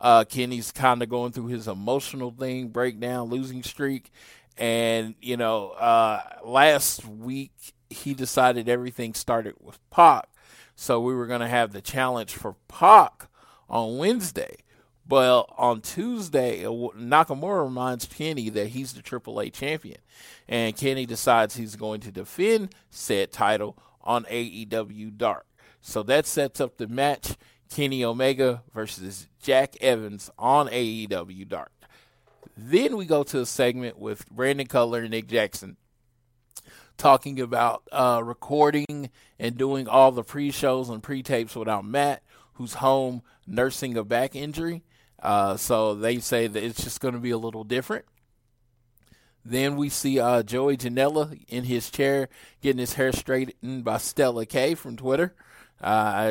Uh, 0.00 0.24
Kenny's 0.24 0.72
kind 0.72 1.02
of 1.02 1.08
going 1.08 1.32
through 1.32 1.48
his 1.48 1.68
emotional 1.68 2.30
thing, 2.30 2.68
breakdown, 2.68 3.28
losing 3.28 3.62
streak. 3.62 4.10
And, 4.56 5.14
you 5.20 5.36
know, 5.36 5.70
uh, 5.70 6.22
last 6.44 7.06
week 7.06 7.52
he 7.88 8.14
decided 8.14 8.68
everything 8.68 9.14
started 9.14 9.54
with 9.60 9.78
Pac. 9.90 10.28
So 10.74 11.00
we 11.00 11.14
were 11.14 11.26
going 11.26 11.40
to 11.40 11.48
have 11.48 11.72
the 11.72 11.82
challenge 11.82 12.32
for 12.32 12.56
Pac 12.66 13.28
on 13.68 13.98
Wednesday. 13.98 14.56
But 15.10 15.46
on 15.58 15.80
Tuesday, 15.80 16.64
uh, 16.64 16.70
Nakamura 16.70 17.64
reminds 17.64 18.04
Kenny 18.04 18.48
that 18.50 18.68
he's 18.68 18.92
the 18.92 19.02
AAA 19.02 19.52
champion. 19.52 19.98
And 20.48 20.76
Kenny 20.76 21.04
decides 21.04 21.56
he's 21.56 21.74
going 21.74 21.98
to 22.02 22.12
defend 22.12 22.72
said 22.90 23.32
title 23.32 23.76
on 24.02 24.22
AEW 24.26 25.18
Dark. 25.18 25.46
So 25.80 26.04
that 26.04 26.26
sets 26.26 26.60
up 26.60 26.76
the 26.76 26.86
match 26.86 27.34
Kenny 27.68 28.04
Omega 28.04 28.62
versus 28.72 29.26
Jack 29.42 29.74
Evans 29.80 30.30
on 30.38 30.68
AEW 30.68 31.48
Dark. 31.48 31.72
Then 32.56 32.96
we 32.96 33.04
go 33.04 33.24
to 33.24 33.40
a 33.40 33.46
segment 33.46 33.98
with 33.98 34.30
Brandon 34.30 34.68
Cutler 34.68 35.00
and 35.00 35.10
Nick 35.10 35.26
Jackson 35.26 35.76
talking 36.96 37.40
about 37.40 37.82
uh, 37.90 38.22
recording 38.24 39.10
and 39.40 39.56
doing 39.56 39.88
all 39.88 40.12
the 40.12 40.22
pre 40.22 40.52
shows 40.52 40.88
and 40.88 41.02
pre 41.02 41.24
tapes 41.24 41.56
without 41.56 41.84
Matt, 41.84 42.22
who's 42.54 42.74
home 42.74 43.22
nursing 43.44 43.96
a 43.96 44.04
back 44.04 44.36
injury. 44.36 44.84
Uh, 45.20 45.56
so 45.56 45.94
they 45.94 46.18
say 46.18 46.46
that 46.46 46.62
it's 46.62 46.82
just 46.82 47.00
going 47.00 47.14
to 47.14 47.20
be 47.20 47.30
a 47.30 47.38
little 47.38 47.64
different. 47.64 48.04
Then 49.44 49.76
we 49.76 49.88
see 49.88 50.20
uh, 50.20 50.42
Joey 50.42 50.76
Janela 50.76 51.42
in 51.48 51.64
his 51.64 51.90
chair 51.90 52.28
getting 52.60 52.78
his 52.78 52.94
hair 52.94 53.12
straightened 53.12 53.84
by 53.84 53.98
Stella 53.98 54.46
K 54.46 54.74
from 54.74 54.96
Twitter. 54.96 55.34
Uh, 55.82 55.86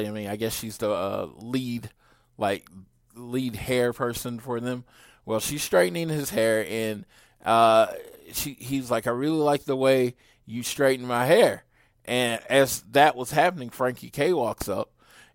I 0.06 0.10
mean, 0.12 0.28
I 0.28 0.36
guess 0.36 0.58
she's 0.58 0.78
the 0.78 0.92
uh, 0.92 1.28
lead, 1.38 1.90
like 2.38 2.68
lead 3.16 3.56
hair 3.56 3.94
person 3.94 4.40
for 4.40 4.60
them. 4.60 4.86
Well, 5.26 5.40
she's 5.40 5.64
straightening 5.64 6.10
his 6.10 6.30
hair, 6.30 6.66
and 6.70 7.06
uh, 7.44 7.88
she 8.32 8.54
he's 8.60 8.92
like, 8.92 9.08
I 9.08 9.12
really 9.12 9.38
like 9.38 9.66
the 9.66 9.76
way 9.76 10.16
you 10.46 10.62
straighten 10.64 11.06
my 11.06 11.26
hair. 11.26 11.64
And 12.06 12.42
as 12.50 12.84
that 12.92 13.16
was 13.16 13.32
happening, 13.32 13.70
Frankie 13.70 14.10
K 14.10 14.34
walks 14.34 14.70
up, 14.70 14.92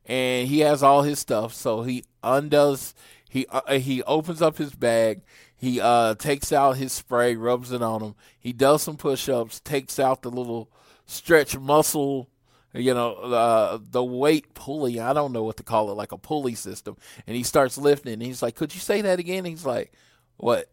and 0.07 0.47
he 0.49 0.61
has 0.61 0.83
all 0.83 1.03
his 1.03 1.19
stuff, 1.19 1.53
so 1.55 1.83
he 1.83 2.05
undoes 2.23 2.95
he 3.35 3.49
uh, 3.51 3.79
he 3.81 4.01
opens 4.05 4.41
up 4.41 4.59
his 4.59 4.77
bag. 4.77 5.23
He 5.57 5.81
uh, 5.81 6.15
takes 6.15 6.53
out 6.53 6.77
his 6.77 6.93
spray, 6.93 7.35
rubs 7.35 7.73
it 7.73 7.83
on 7.83 8.01
him. 8.01 8.15
He 8.39 8.53
does 8.53 8.83
some 8.83 8.97
push-ups, 8.97 9.59
takes 9.59 9.99
out 9.99 10.23
the 10.23 10.31
little 10.31 10.71
stretch 11.05 11.59
muscle, 11.59 12.31
you 12.73 12.95
know, 12.95 13.15
uh, 13.15 13.79
the 13.91 14.05
weight 14.05 14.55
pulley. 14.55 15.01
I 15.01 15.13
don't 15.13 15.33
know 15.33 15.43
what 15.43 15.57
to 15.57 15.65
call 15.65 15.91
it, 15.91 15.95
like 15.95 16.13
a 16.13 16.17
pulley 16.17 16.55
system. 16.55 16.97
And 17.27 17.37
he 17.37 17.43
starts 17.43 17.77
lifting. 17.77 18.13
And 18.13 18.23
he's 18.23 18.41
like, 18.41 18.55
"Could 18.55 18.73
you 18.73 18.81
say 18.81 19.01
that 19.01 19.19
again?" 19.19 19.45
He's 19.45 19.67
like, 19.67 19.93
"What?" 20.37 20.71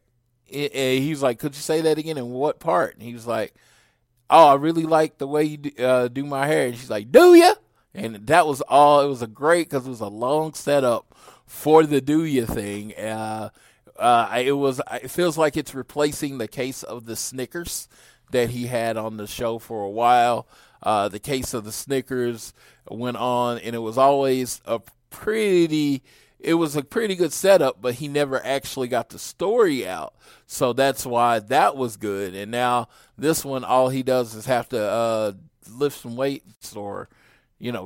And 0.53 0.71
he's 0.71 1.23
like, 1.23 1.39
"Could 1.39 1.55
you 1.55 1.61
say 1.61 1.81
that 1.81 1.97
again? 1.97 2.19
In 2.19 2.29
what 2.29 2.59
part?" 2.59 2.93
And 2.93 3.01
he's 3.01 3.25
like, 3.25 3.55
"Oh, 4.29 4.49
I 4.49 4.53
really 4.53 4.83
like 4.83 5.17
the 5.17 5.27
way 5.27 5.45
you 5.45 5.57
do, 5.57 5.83
uh, 5.83 6.09
do 6.09 6.23
my 6.27 6.45
hair." 6.45 6.67
And 6.67 6.77
she's 6.77 6.91
like, 6.91 7.11
"Do 7.11 7.33
you?" 7.33 7.53
And 7.95 8.27
that 8.27 8.45
was 8.45 8.61
all. 8.61 9.01
It 9.01 9.07
was 9.07 9.23
a 9.23 9.27
great 9.27 9.67
because 9.67 9.87
it 9.87 9.89
was 9.89 9.99
a 9.99 10.05
long 10.05 10.53
setup 10.53 11.11
for 11.51 11.85
the 11.85 11.99
do 11.99 12.23
you 12.23 12.45
thing. 12.45 12.95
Uh, 12.95 13.49
Uh, 13.97 14.41
it 14.43 14.53
was. 14.53 14.81
It 15.03 15.11
feels 15.11 15.37
like 15.37 15.55
it's 15.57 15.75
replacing 15.75 16.37
the 16.37 16.47
case 16.47 16.81
of 16.81 17.05
the 17.05 17.15
Snickers 17.15 17.87
that 18.31 18.49
he 18.49 18.65
had 18.65 18.97
on 18.97 19.17
the 19.17 19.27
show 19.27 19.59
for 19.59 19.83
a 19.83 19.89
while. 19.89 20.47
Uh, 20.81 21.07
the 21.09 21.19
case 21.19 21.53
of 21.53 21.65
the 21.65 21.71
Snickers 21.71 22.53
went 22.89 23.17
on, 23.17 23.59
and 23.59 23.75
it 23.75 23.79
was 23.79 23.97
always 23.97 24.61
a 24.65 24.79
pretty. 25.11 26.01
It 26.39 26.55
was 26.55 26.75
a 26.75 26.81
pretty 26.81 27.15
good 27.15 27.33
setup, 27.33 27.81
but 27.81 27.95
he 27.95 28.07
never 28.07 28.43
actually 28.43 28.87
got 28.87 29.09
the 29.09 29.19
story 29.19 29.87
out. 29.87 30.15
So 30.47 30.73
that's 30.73 31.05
why 31.05 31.37
that 31.39 31.75
was 31.75 31.97
good. 31.97 32.33
And 32.33 32.49
now 32.49 32.87
this 33.17 33.45
one, 33.45 33.63
all 33.63 33.89
he 33.89 34.01
does 34.01 34.33
is 34.33 34.47
have 34.47 34.67
to 34.69 34.81
uh, 34.81 35.33
lift 35.69 35.99
some 36.01 36.15
weights 36.15 36.75
or, 36.75 37.09
you 37.59 37.71
know, 37.71 37.85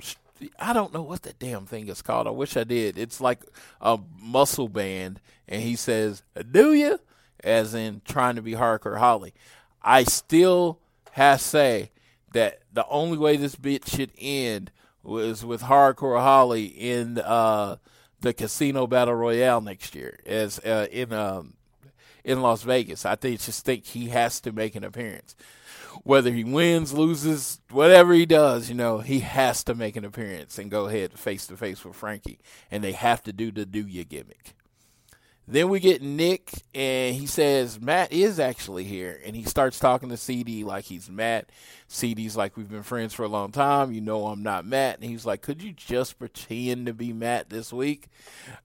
I 0.59 0.73
don't 0.73 0.93
know 0.93 1.01
what 1.01 1.23
that 1.23 1.39
damn 1.39 1.65
thing 1.65 1.87
is 1.87 2.01
called. 2.01 2.27
I 2.27 2.31
wish 2.31 2.57
I 2.57 2.63
did. 2.63 2.97
It's 2.97 3.21
like 3.21 3.41
a 3.81 3.99
muscle 4.19 4.67
band, 4.67 5.19
and 5.47 5.61
he 5.61 5.75
says, 5.75 6.23
"Do 6.51 6.73
you?" 6.73 6.99
As 7.43 7.73
in 7.73 8.01
trying 8.05 8.35
to 8.35 8.41
be 8.41 8.53
hardcore 8.53 8.97
Holly. 8.97 9.33
I 9.81 10.03
still 10.03 10.79
have 11.11 11.39
to 11.39 11.43
say 11.43 11.91
that 12.33 12.61
the 12.73 12.87
only 12.87 13.17
way 13.17 13.37
this 13.37 13.55
bit 13.55 13.87
should 13.87 14.11
end 14.17 14.71
was 15.03 15.45
with 15.45 15.61
hardcore 15.61 16.19
Holly 16.19 16.65
in 16.65 17.19
uh, 17.19 17.77
the 18.21 18.33
Casino 18.33 18.87
Battle 18.87 19.13
Royale 19.13 19.61
next 19.61 19.93
year, 19.95 20.19
as 20.25 20.59
uh, 20.59 20.87
in 20.91 21.13
um, 21.13 21.53
in 22.23 22.41
Las 22.41 22.63
Vegas. 22.63 23.05
I 23.05 23.15
think 23.15 23.41
just 23.41 23.63
think 23.63 23.85
he 23.85 24.09
has 24.09 24.41
to 24.41 24.51
make 24.51 24.75
an 24.75 24.83
appearance 24.83 25.35
whether 26.03 26.31
he 26.31 26.43
wins, 26.43 26.93
loses, 26.93 27.59
whatever 27.69 28.13
he 28.13 28.25
does, 28.25 28.69
you 28.69 28.75
know, 28.75 28.99
he 28.99 29.19
has 29.19 29.63
to 29.65 29.75
make 29.75 29.95
an 29.95 30.05
appearance 30.05 30.57
and 30.57 30.71
go 30.71 30.87
ahead 30.87 31.17
face 31.17 31.47
to 31.47 31.57
face 31.57 31.83
with 31.83 31.95
Frankie. 31.95 32.39
And 32.69 32.83
they 32.83 32.93
have 32.93 33.23
to 33.23 33.33
do 33.33 33.51
the 33.51 33.65
do 33.65 33.85
ya 33.85 34.03
gimmick. 34.07 34.55
Then 35.47 35.69
we 35.69 35.79
get 35.79 36.01
Nick, 36.01 36.63
and 36.73 37.15
he 37.15 37.27
says 37.27 37.79
Matt 37.79 38.11
is 38.11 38.39
actually 38.39 38.83
here, 38.83 39.21
and 39.23 39.35
he 39.35 39.43
starts 39.43 39.77
talking 39.77 40.09
to 40.09 40.17
CD 40.17 40.63
like 40.63 40.85
he's 40.85 41.07
Matt. 41.07 41.51
CD's 41.87 42.35
like 42.35 42.57
we've 42.57 42.69
been 42.69 42.81
friends 42.81 43.13
for 43.13 43.23
a 43.23 43.27
long 43.27 43.51
time. 43.51 43.91
You 43.91 44.01
know 44.01 44.25
I'm 44.25 44.41
not 44.41 44.65
Matt, 44.65 44.95
and 44.95 45.07
he's 45.07 45.23
like, 45.23 45.43
could 45.43 45.61
you 45.61 45.71
just 45.71 46.17
pretend 46.17 46.87
to 46.87 46.93
be 46.93 47.13
Matt 47.13 47.51
this 47.51 47.71
week? 47.71 48.07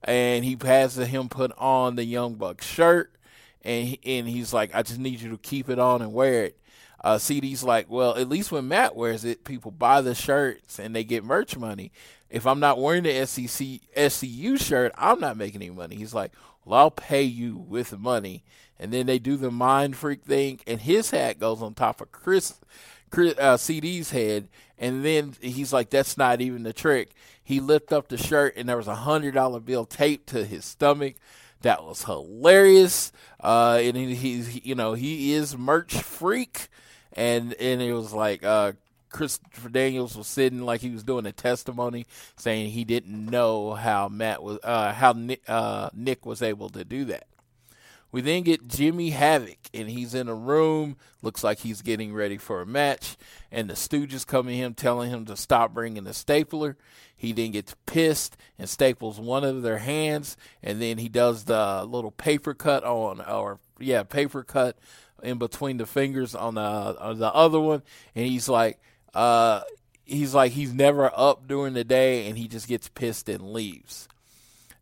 And 0.03 0.43
he 0.43 0.57
has 0.63 0.95
him 0.95 1.29
put 1.29 1.51
on 1.55 1.97
the 1.97 2.03
Young 2.03 2.33
Buck 2.33 2.63
shirt, 2.63 3.13
and 3.61 3.87
he, 3.87 3.99
and 4.03 4.27
he's 4.27 4.51
like, 4.51 4.73
I 4.73 4.81
just 4.81 4.99
need 4.99 5.21
you 5.21 5.29
to 5.29 5.37
keep 5.37 5.69
it 5.69 5.77
on 5.77 6.01
and 6.01 6.13
wear 6.13 6.45
it. 6.45 6.57
Uh, 7.03 7.17
CD's 7.17 7.63
like, 7.63 7.89
well, 7.89 8.15
at 8.15 8.29
least 8.29 8.51
when 8.51 8.67
Matt 8.67 8.95
wears 8.95 9.25
it, 9.25 9.43
people 9.43 9.71
buy 9.71 10.01
the 10.01 10.13
shirts 10.13 10.79
and 10.79 10.95
they 10.95 11.03
get 11.03 11.23
merch 11.23 11.57
money. 11.57 11.91
If 12.29 12.45
I'm 12.45 12.59
not 12.59 12.79
wearing 12.79 13.03
the 13.03 13.25
SEC 13.25 13.81
SCU 13.97 14.59
shirt, 14.59 14.93
I'm 14.97 15.19
not 15.19 15.35
making 15.35 15.61
any 15.61 15.71
money. 15.71 15.95
He's 15.95 16.13
like, 16.13 16.31
well, 16.63 16.79
I'll 16.79 16.91
pay 16.91 17.23
you 17.23 17.57
with 17.57 17.97
money. 17.97 18.43
And 18.79 18.91
then 18.91 19.05
they 19.05 19.19
do 19.19 19.35
the 19.35 19.51
mind 19.51 19.95
freak 19.95 20.23
thing, 20.23 20.59
and 20.65 20.81
his 20.81 21.11
hat 21.11 21.39
goes 21.39 21.61
on 21.61 21.75
top 21.75 22.01
of 22.01 22.11
Chris, 22.11 22.55
Chris 23.11 23.37
uh, 23.37 23.57
CD's 23.57 24.09
head. 24.11 24.47
And 24.79 25.05
then 25.05 25.35
he's 25.39 25.71
like, 25.71 25.91
that's 25.91 26.17
not 26.17 26.41
even 26.41 26.63
the 26.63 26.73
trick. 26.73 27.13
He 27.43 27.59
lifted 27.59 27.95
up 27.95 28.07
the 28.07 28.17
shirt, 28.17 28.53
and 28.55 28.67
there 28.67 28.77
was 28.77 28.87
a 28.87 28.95
hundred 28.95 29.35
dollar 29.35 29.59
bill 29.59 29.85
taped 29.85 30.29
to 30.29 30.45
his 30.45 30.65
stomach. 30.65 31.15
That 31.61 31.83
was 31.83 32.05
hilarious. 32.05 33.11
Uh, 33.39 33.79
and 33.81 33.95
he, 33.95 34.15
he, 34.15 34.61
you 34.63 34.73
know, 34.73 34.93
he 34.93 35.33
is 35.33 35.55
merch 35.55 36.01
freak 36.01 36.69
and 37.13 37.53
and 37.53 37.81
it 37.81 37.93
was 37.93 38.13
like 38.13 38.43
uh 38.43 38.73
Christopher 39.09 39.69
Daniels 39.69 40.15
was 40.15 40.27
sitting 40.27 40.61
like 40.61 40.81
he 40.81 40.89
was 40.89 41.03
doing 41.03 41.25
a 41.25 41.31
testimony 41.33 42.05
saying 42.37 42.69
he 42.69 42.85
didn't 42.85 43.25
know 43.29 43.73
how 43.73 44.07
Matt 44.07 44.41
was 44.41 44.59
uh 44.63 44.93
how 44.93 45.11
Nick, 45.13 45.41
uh 45.47 45.89
Nick 45.93 46.25
was 46.25 46.41
able 46.41 46.69
to 46.69 46.83
do 46.85 47.05
that. 47.05 47.27
We 48.11 48.21
then 48.21 48.43
get 48.43 48.67
Jimmy 48.67 49.11
Havoc, 49.11 49.57
and 49.73 49.89
he's 49.89 50.13
in 50.13 50.27
a 50.27 50.35
room. 50.35 50.97
Looks 51.21 51.43
like 51.43 51.59
he's 51.59 51.81
getting 51.81 52.13
ready 52.13 52.37
for 52.37 52.61
a 52.61 52.65
match. 52.65 53.15
And 53.51 53.69
the 53.69 53.75
Stooges 53.75 54.27
come 54.27 54.47
to 54.47 54.53
him, 54.53 54.73
telling 54.73 55.09
him 55.09 55.25
to 55.25 55.37
stop 55.37 55.73
bringing 55.73 56.03
the 56.03 56.13
stapler. 56.13 56.77
He 57.15 57.31
then 57.31 57.51
gets 57.51 57.75
pissed 57.85 58.35
and 58.57 58.67
staples 58.67 59.19
one 59.19 59.43
of 59.43 59.61
their 59.61 59.77
hands, 59.77 60.35
and 60.63 60.81
then 60.81 60.97
he 60.97 61.07
does 61.07 61.43
the 61.43 61.85
little 61.85 62.11
paper 62.11 62.53
cut 62.53 62.83
on, 62.83 63.21
or 63.21 63.59
yeah, 63.79 64.03
paper 64.03 64.43
cut 64.43 64.77
in 65.21 65.37
between 65.37 65.77
the 65.77 65.85
fingers 65.85 66.33
on 66.33 66.55
the 66.55 66.61
on 66.61 67.19
the 67.19 67.31
other 67.31 67.59
one. 67.59 67.83
And 68.15 68.25
he's 68.25 68.49
like, 68.49 68.81
uh, 69.13 69.61
he's 70.03 70.33
like 70.33 70.53
he's 70.53 70.73
never 70.73 71.11
up 71.15 71.47
during 71.47 71.73
the 71.75 71.83
day, 71.83 72.27
and 72.27 72.37
he 72.37 72.47
just 72.47 72.67
gets 72.67 72.89
pissed 72.89 73.29
and 73.29 73.53
leaves. 73.53 74.07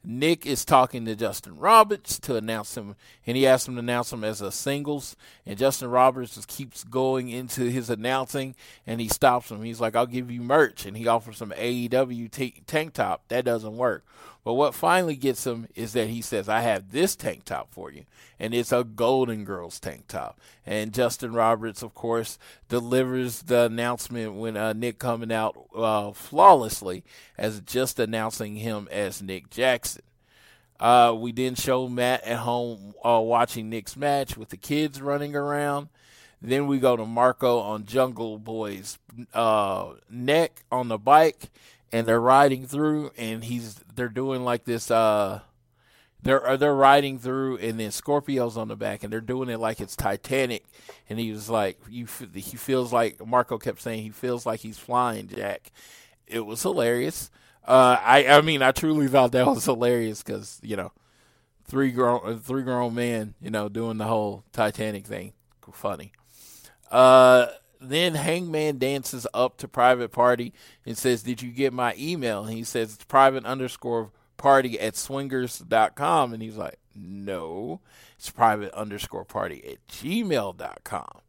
Nick 0.03 0.45
is 0.45 0.63
talking 0.63 1.05
to 1.05 1.15
Justin 1.15 1.57
Roberts 1.57 2.19
to 2.21 2.37
announce 2.37 2.77
him, 2.77 2.95
and 3.27 3.35
he 3.35 3.45
asked 3.45 3.67
him 3.67 3.75
to 3.75 3.79
announce 3.79 4.13
him 4.13 4.23
as 4.23 4.39
a 4.39 4.51
singles. 4.51 5.17
And 5.45 5.57
Justin 5.57 5.89
Roberts 5.89 6.35
just 6.35 6.47
keeps 6.47 6.85
going 6.85 7.29
into 7.29 7.63
his 7.63 7.89
announcing, 7.89 8.55
and 8.87 9.01
he 9.01 9.09
stops 9.09 9.51
him. 9.51 9.63
He's 9.63 9.81
like, 9.81 9.95
"I'll 9.95 10.05
give 10.05 10.31
you 10.31 10.41
merch," 10.41 10.85
and 10.85 10.95
he 10.95 11.07
offers 11.07 11.37
some 11.37 11.51
AEW 11.51 12.29
t- 12.29 12.63
tank 12.65 12.93
top. 12.93 13.23
That 13.27 13.43
doesn't 13.43 13.75
work. 13.75 14.05
But 14.49 14.55
what 14.55 14.73
finally 14.73 15.15
gets 15.15 15.45
him 15.45 15.67
is 15.75 15.93
that 15.93 16.09
he 16.09 16.23
says, 16.23 16.49
"I 16.49 16.61
have 16.61 16.91
this 16.91 17.15
tank 17.15 17.45
top 17.45 17.71
for 17.71 17.91
you," 17.91 18.05
and 18.39 18.51
it's 18.51 18.71
a 18.71 18.83
Golden 18.83 19.45
Girls 19.45 19.79
tank 19.79 20.07
top. 20.07 20.39
And 20.65 20.91
Justin 20.91 21.33
Roberts, 21.33 21.83
of 21.83 21.93
course, 21.93 22.39
delivers 22.67 23.43
the 23.43 23.65
announcement 23.65 24.33
when 24.33 24.57
uh, 24.57 24.73
Nick 24.73 24.97
coming 24.97 25.31
out 25.31 25.55
uh, 25.75 26.13
flawlessly 26.13 27.03
as 27.37 27.61
just 27.61 27.99
announcing 27.99 28.55
him 28.55 28.87
as 28.89 29.21
Nick 29.21 29.51
Jackson. 29.51 30.01
Uh, 30.79 31.15
we 31.15 31.31
then 31.31 31.53
show 31.53 31.87
Matt 31.87 32.23
at 32.23 32.39
home 32.39 32.95
uh, 33.05 33.21
watching 33.23 33.69
Nick's 33.69 33.95
match 33.95 34.35
with 34.35 34.49
the 34.49 34.57
kids 34.57 34.99
running 34.99 35.35
around. 35.35 35.89
Then 36.41 36.65
we 36.65 36.79
go 36.79 36.95
to 36.95 37.05
Marko 37.05 37.59
on 37.59 37.85
Jungle 37.85 38.39
Boy's 38.39 38.97
uh, 39.31 39.89
neck 40.09 40.63
on 40.71 40.87
the 40.87 40.97
bike, 40.97 41.51
and 41.91 42.07
they're 42.07 42.21
riding 42.21 42.65
through, 42.65 43.11
and 43.17 43.43
he's 43.43 43.75
they're 43.95 44.09
doing 44.09 44.43
like 44.43 44.65
this. 44.65 44.91
Uh, 44.91 45.41
they're 46.21 46.45
uh, 46.45 46.57
they're 46.57 46.75
riding 46.75 47.19
through, 47.19 47.57
and 47.57 47.79
then 47.79 47.91
Scorpio's 47.91 48.57
on 48.57 48.67
the 48.67 48.75
back, 48.75 49.03
and 49.03 49.11
they're 49.11 49.21
doing 49.21 49.49
it 49.49 49.59
like 49.59 49.79
it's 49.79 49.95
Titanic. 49.95 50.65
And 51.09 51.19
he 51.19 51.31
was 51.31 51.49
like, 51.49 51.79
"You," 51.89 52.07
he 52.33 52.57
feels 52.57 52.91
like 52.91 53.25
Marko 53.25 53.57
kept 53.57 53.81
saying 53.81 54.03
he 54.03 54.09
feels 54.09 54.45
like 54.45 54.59
he's 54.59 54.77
flying, 54.77 55.27
Jack. 55.27 55.71
It 56.27 56.41
was 56.45 56.61
hilarious. 56.61 57.31
Uh, 57.65 57.97
I 58.01 58.27
I 58.27 58.41
mean, 58.41 58.61
I 58.61 58.71
truly 58.71 59.07
thought 59.07 59.31
that 59.31 59.47
was 59.47 59.65
hilarious 59.65 60.21
because 60.21 60.59
you 60.61 60.75
know, 60.75 60.91
three 61.65 61.91
grown 61.91 62.21
uh, 62.25 62.37
three 62.37 62.63
grown 62.63 62.95
men, 62.95 63.35
you 63.41 63.49
know, 63.49 63.69
doing 63.69 63.97
the 63.97 64.05
whole 64.05 64.43
Titanic 64.51 65.05
thing, 65.05 65.33
funny. 65.71 66.11
Uh, 66.91 67.47
then 67.79 68.15
Hangman 68.15 68.77
dances 68.77 69.25
up 69.33 69.57
to 69.57 69.67
Private 69.67 70.11
Party 70.11 70.53
and 70.85 70.97
says, 70.97 71.23
Did 71.23 71.41
you 71.41 71.51
get 71.51 71.73
my 71.73 71.95
email? 71.97 72.43
And 72.43 72.53
he 72.53 72.63
says, 72.63 72.95
It's 72.95 73.05
private 73.05 73.45
underscore 73.45 74.11
party 74.37 74.79
at 74.79 74.95
swingers.com. 74.95 76.33
And 76.33 76.43
he's 76.43 76.57
like, 76.57 76.79
No, 76.95 77.79
it's 78.17 78.29
private 78.29 78.73
underscore 78.73 79.25
party 79.25 79.63
at 79.65 79.87
gmail.com. 79.87 81.21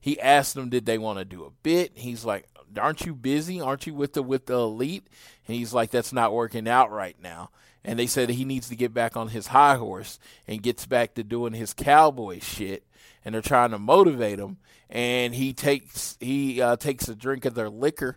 He 0.00 0.20
asked 0.20 0.54
them, 0.54 0.70
Did 0.70 0.86
they 0.86 0.98
want 0.98 1.18
to 1.18 1.24
do 1.24 1.44
a 1.44 1.50
bit? 1.62 1.92
He's 1.94 2.24
like, 2.24 2.46
Aren't 2.78 3.04
you 3.04 3.14
busy? 3.14 3.60
Aren't 3.60 3.86
you 3.86 3.94
with 3.94 4.14
the 4.14 4.22
with 4.22 4.46
the 4.46 4.54
elite? 4.54 5.06
And 5.46 5.56
he's 5.56 5.74
like, 5.74 5.90
That's 5.90 6.12
not 6.12 6.32
working 6.32 6.68
out 6.68 6.90
right 6.90 7.16
now. 7.22 7.50
And 7.84 7.98
they 7.98 8.06
said 8.06 8.28
he 8.30 8.44
needs 8.44 8.68
to 8.68 8.76
get 8.76 8.92
back 8.92 9.16
on 9.16 9.28
his 9.28 9.48
high 9.48 9.76
horse 9.76 10.18
and 10.46 10.62
gets 10.62 10.84
back 10.84 11.14
to 11.14 11.22
doing 11.22 11.52
his 11.52 11.72
cowboy 11.72 12.40
shit. 12.40 12.84
And 13.28 13.34
they're 13.34 13.42
trying 13.42 13.72
to 13.72 13.78
motivate 13.78 14.38
him. 14.38 14.56
And 14.88 15.34
he 15.34 15.52
takes 15.52 16.16
he 16.18 16.62
uh, 16.62 16.76
takes 16.76 17.08
a 17.08 17.14
drink 17.14 17.44
of 17.44 17.54
their 17.54 17.68
liquor 17.68 18.16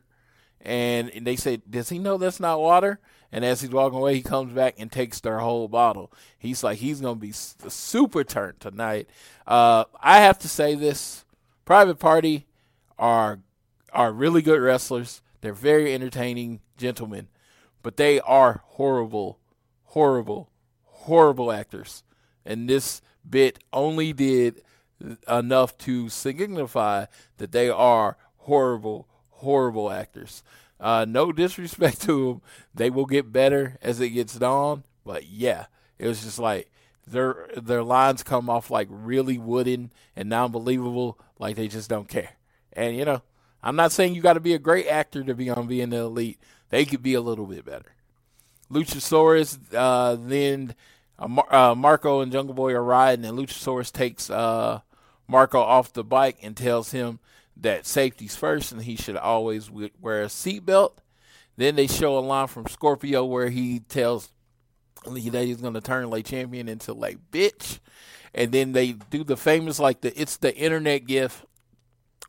and 0.64 1.12
they 1.22 1.36
say, 1.36 1.58
"Does 1.70 1.90
he 1.90 2.00
know 2.00 2.18
that's 2.18 2.40
not 2.40 2.62
water?" 2.62 3.02
And 3.30 3.44
as 3.44 3.60
he's 3.60 3.72
walking 3.72 4.00
away, 4.00 4.16
he 4.16 4.22
comes 4.22 4.54
back 4.54 4.76
and 4.78 4.90
takes 4.90 5.20
their 5.20 5.40
whole 5.40 5.68
bottle. 5.68 6.14
He's 6.38 6.64
like, 6.64 6.78
he's 6.78 7.02
gonna 7.02 7.16
be 7.16 7.34
super 7.34 8.24
turned 8.24 8.62
tonight. 8.62 9.10
Uh, 9.46 9.84
I 10.02 10.20
have 10.20 10.40
to 10.40 10.48
say 10.48 10.76
this: 10.76 11.26
Private 11.66 12.00
Party 12.00 12.46
are 12.98 13.40
are 13.92 14.14
really 14.14 14.42
good 14.42 14.62
wrestlers. 14.62 15.22
They're 15.42 15.52
very 15.52 15.94
entertaining 15.94 16.62
gentlemen, 16.78 17.28
but 17.84 17.98
they 17.98 18.22
are 18.22 18.62
horrible, 18.66 19.40
horrible, 19.88 20.52
horrible 20.84 21.52
actors. 21.52 22.04
And 22.46 22.70
this 22.70 23.02
bit 23.28 23.60
only 23.74 24.14
did 24.14 24.62
enough 25.28 25.78
to 25.80 26.10
signify 26.10 27.06
that 27.38 27.52
they 27.52 27.70
are 27.70 28.18
horrible, 28.38 29.08
horrible 29.30 29.92
actors. 29.92 30.44
Uh, 30.80 31.06
no 31.08 31.32
disrespect 31.32 32.02
to 32.02 32.28
them, 32.28 32.42
they 32.74 32.90
will 32.90 33.06
get 33.06 33.32
better 33.32 33.78
as 33.82 34.00
it 34.00 34.10
gets 34.10 34.42
on. 34.42 34.84
But 35.06 35.28
yeah, 35.28 35.66
it 36.00 36.08
was 36.08 36.24
just 36.24 36.40
like 36.40 36.72
their 37.06 37.48
their 37.56 37.84
lines 37.84 38.24
come 38.24 38.50
off 38.50 38.72
like 38.72 38.88
really 38.90 39.38
wooden 39.38 39.92
and 40.16 40.30
non-believable, 40.30 41.20
like 41.40 41.56
they 41.56 41.68
just 41.68 41.90
don't 41.90 42.08
care. 42.08 42.32
And 42.74 42.96
you 42.96 43.06
know, 43.06 43.22
I'm 43.64 43.76
not 43.76 43.92
saying 43.92 44.16
you 44.16 44.22
got 44.22 44.34
to 44.34 44.40
be 44.40 44.54
a 44.54 44.60
great 44.60 44.88
actor 44.88 45.24
to 45.24 45.36
be 45.36 45.50
on 45.50 45.68
being 45.68 45.90
the 45.90 45.98
elite. 45.98 46.40
They 46.70 46.86
could 46.86 47.04
be 47.04 47.14
a 47.14 47.22
little 47.22 47.46
bit 47.46 47.66
better. 47.66 47.94
Luchasaurus 48.72 49.60
uh, 49.74 50.16
then 50.20 50.74
uh, 51.20 51.28
Mar- 51.28 51.54
uh, 51.54 51.76
Marko 51.76 52.22
and 52.22 52.32
Jungle 52.32 52.56
Boy 52.56 52.74
are 52.74 52.84
riding, 52.84 53.26
and 53.26 53.38
Luchasaurus 53.38 53.92
takes 53.92 54.30
uh, 54.30 54.80
Marko 55.32 55.62
off 55.62 55.94
the 55.94 56.04
bike 56.04 56.38
and 56.44 56.56
tells 56.56 56.92
him 56.92 57.20
that 57.56 57.86
safety's 57.86 58.36
first 58.36 58.72
and 58.72 58.84
he 58.84 58.98
should 58.98 59.16
always 59.16 59.72
wear 59.72 60.24
a 60.24 60.28
seatbelt. 60.28 60.98
Then 61.56 61.76
they 61.76 61.88
show 61.88 62.18
a 62.18 62.20
line 62.20 62.48
from 62.48 62.68
Scorpio 62.68 63.24
where 63.24 63.50
he 63.50 63.80
tells 63.80 64.30
that 65.06 65.46
he's 65.46 65.62
going 65.62 65.74
to 65.74 65.82
turn 65.82 66.10
like 66.10 66.26
champion 66.26 66.68
into 66.68 66.94
like 66.94 67.18
bitch, 67.32 67.80
and 68.34 68.52
then 68.52 68.74
they 68.74 68.94
do 68.94 69.24
the 69.24 69.38
famous 69.38 69.80
like 69.80 70.02
the 70.02 70.20
it's 70.20 70.38
the 70.38 70.56
internet 70.56 71.06
gif 71.06 71.46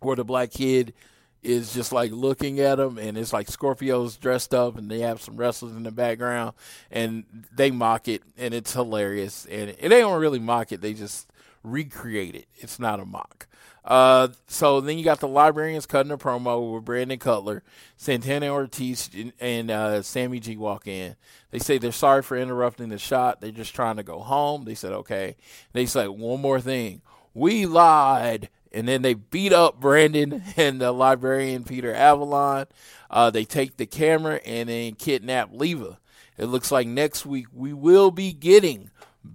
where 0.01 0.17
the 0.17 0.25
black 0.25 0.51
kid 0.51 0.95
is 1.43 1.75
just 1.75 1.93
like 1.93 2.12
looking 2.12 2.61
at 2.61 2.79
him 2.79 2.99
and 2.99 3.19
it's 3.19 3.33
like 3.33 3.51
Scorpio's 3.51 4.17
dressed 4.17 4.55
up 4.55 4.79
and 4.79 4.91
they 4.91 5.01
have 5.01 5.21
some 5.21 5.37
wrestlers 5.37 5.75
in 5.75 5.83
the 5.83 5.91
background 5.91 6.55
and 6.91 7.25
they 7.53 7.71
mock 7.71 8.07
it 8.07 8.23
and 8.38 8.55
it's 8.55 8.73
hilarious 8.73 9.45
and, 9.47 9.71
and 9.81 9.93
they 9.93 10.01
don't 10.01 10.21
really 10.21 10.38
mock 10.38 10.71
it 10.71 10.81
they 10.81 10.95
just 10.95 11.29
recreate 11.62 12.35
it 12.35 12.46
it's 12.57 12.79
not 12.79 13.01
a 13.01 13.05
mock 13.05 13.46
uh, 13.85 14.29
so 14.46 14.81
then 14.81 14.96
you 14.96 15.05
got 15.05 15.20
the 15.20 15.29
librarians 15.29 15.87
cutting 15.87 16.12
a 16.12 16.18
promo 16.18 16.72
with 16.72 16.85
Brandon 16.85 17.18
Cutler, 17.18 17.64
Santana 17.96 18.46
Ortiz, 18.46 19.11
and 19.40 19.72
uh, 19.72 20.03
Sammy 20.03 20.38
G 20.38 20.57
walk 20.57 20.87
in. 20.87 21.16
They 21.51 21.59
say 21.59 21.79
they're 21.79 21.90
sorry 21.90 22.22
for 22.22 22.37
interrupting 22.37 22.90
the 22.90 22.98
shot. 22.98 23.40
They're 23.40 23.51
just 23.51 23.75
trying 23.75 23.96
to 23.96 24.05
go 24.05 24.20
home. 24.20 24.64
They 24.64 24.77
said 24.77 24.92
okay. 24.92 25.35
They 25.72 25.87
say 25.87 26.07
one 26.07 26.40
more 26.40 26.61
thing. 26.61 27.03
We 27.35 27.66
lied 27.66 28.51
and 28.72 28.88
then 28.88 29.03
they 29.03 29.14
beat 29.14 29.53
up 29.53 29.81
Brandon 29.81 30.42
and 30.57 30.81
the 30.81 30.92
librarian 30.92 31.64
Peter 31.64 31.94
Avalon. 31.94 32.66
Uh, 33.11 33.31
they 33.31 33.44
take 33.44 33.77
the 33.77 33.87
camera 33.87 34.40
and 34.46 34.68
then 34.68 34.94
kidnap 34.94 35.51
Leva. 35.53 35.98
It 36.38 36.46
looks 36.46 36.72
like 36.72 36.87
next 36.87 37.27
week 37.27 37.46
we 37.53 37.72
will 37.72 38.11
be 38.11 38.33
getting 38.33 38.90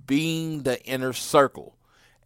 being 0.05 0.63
the 0.63 0.83
inner 0.83 1.13
circle. 1.13 1.76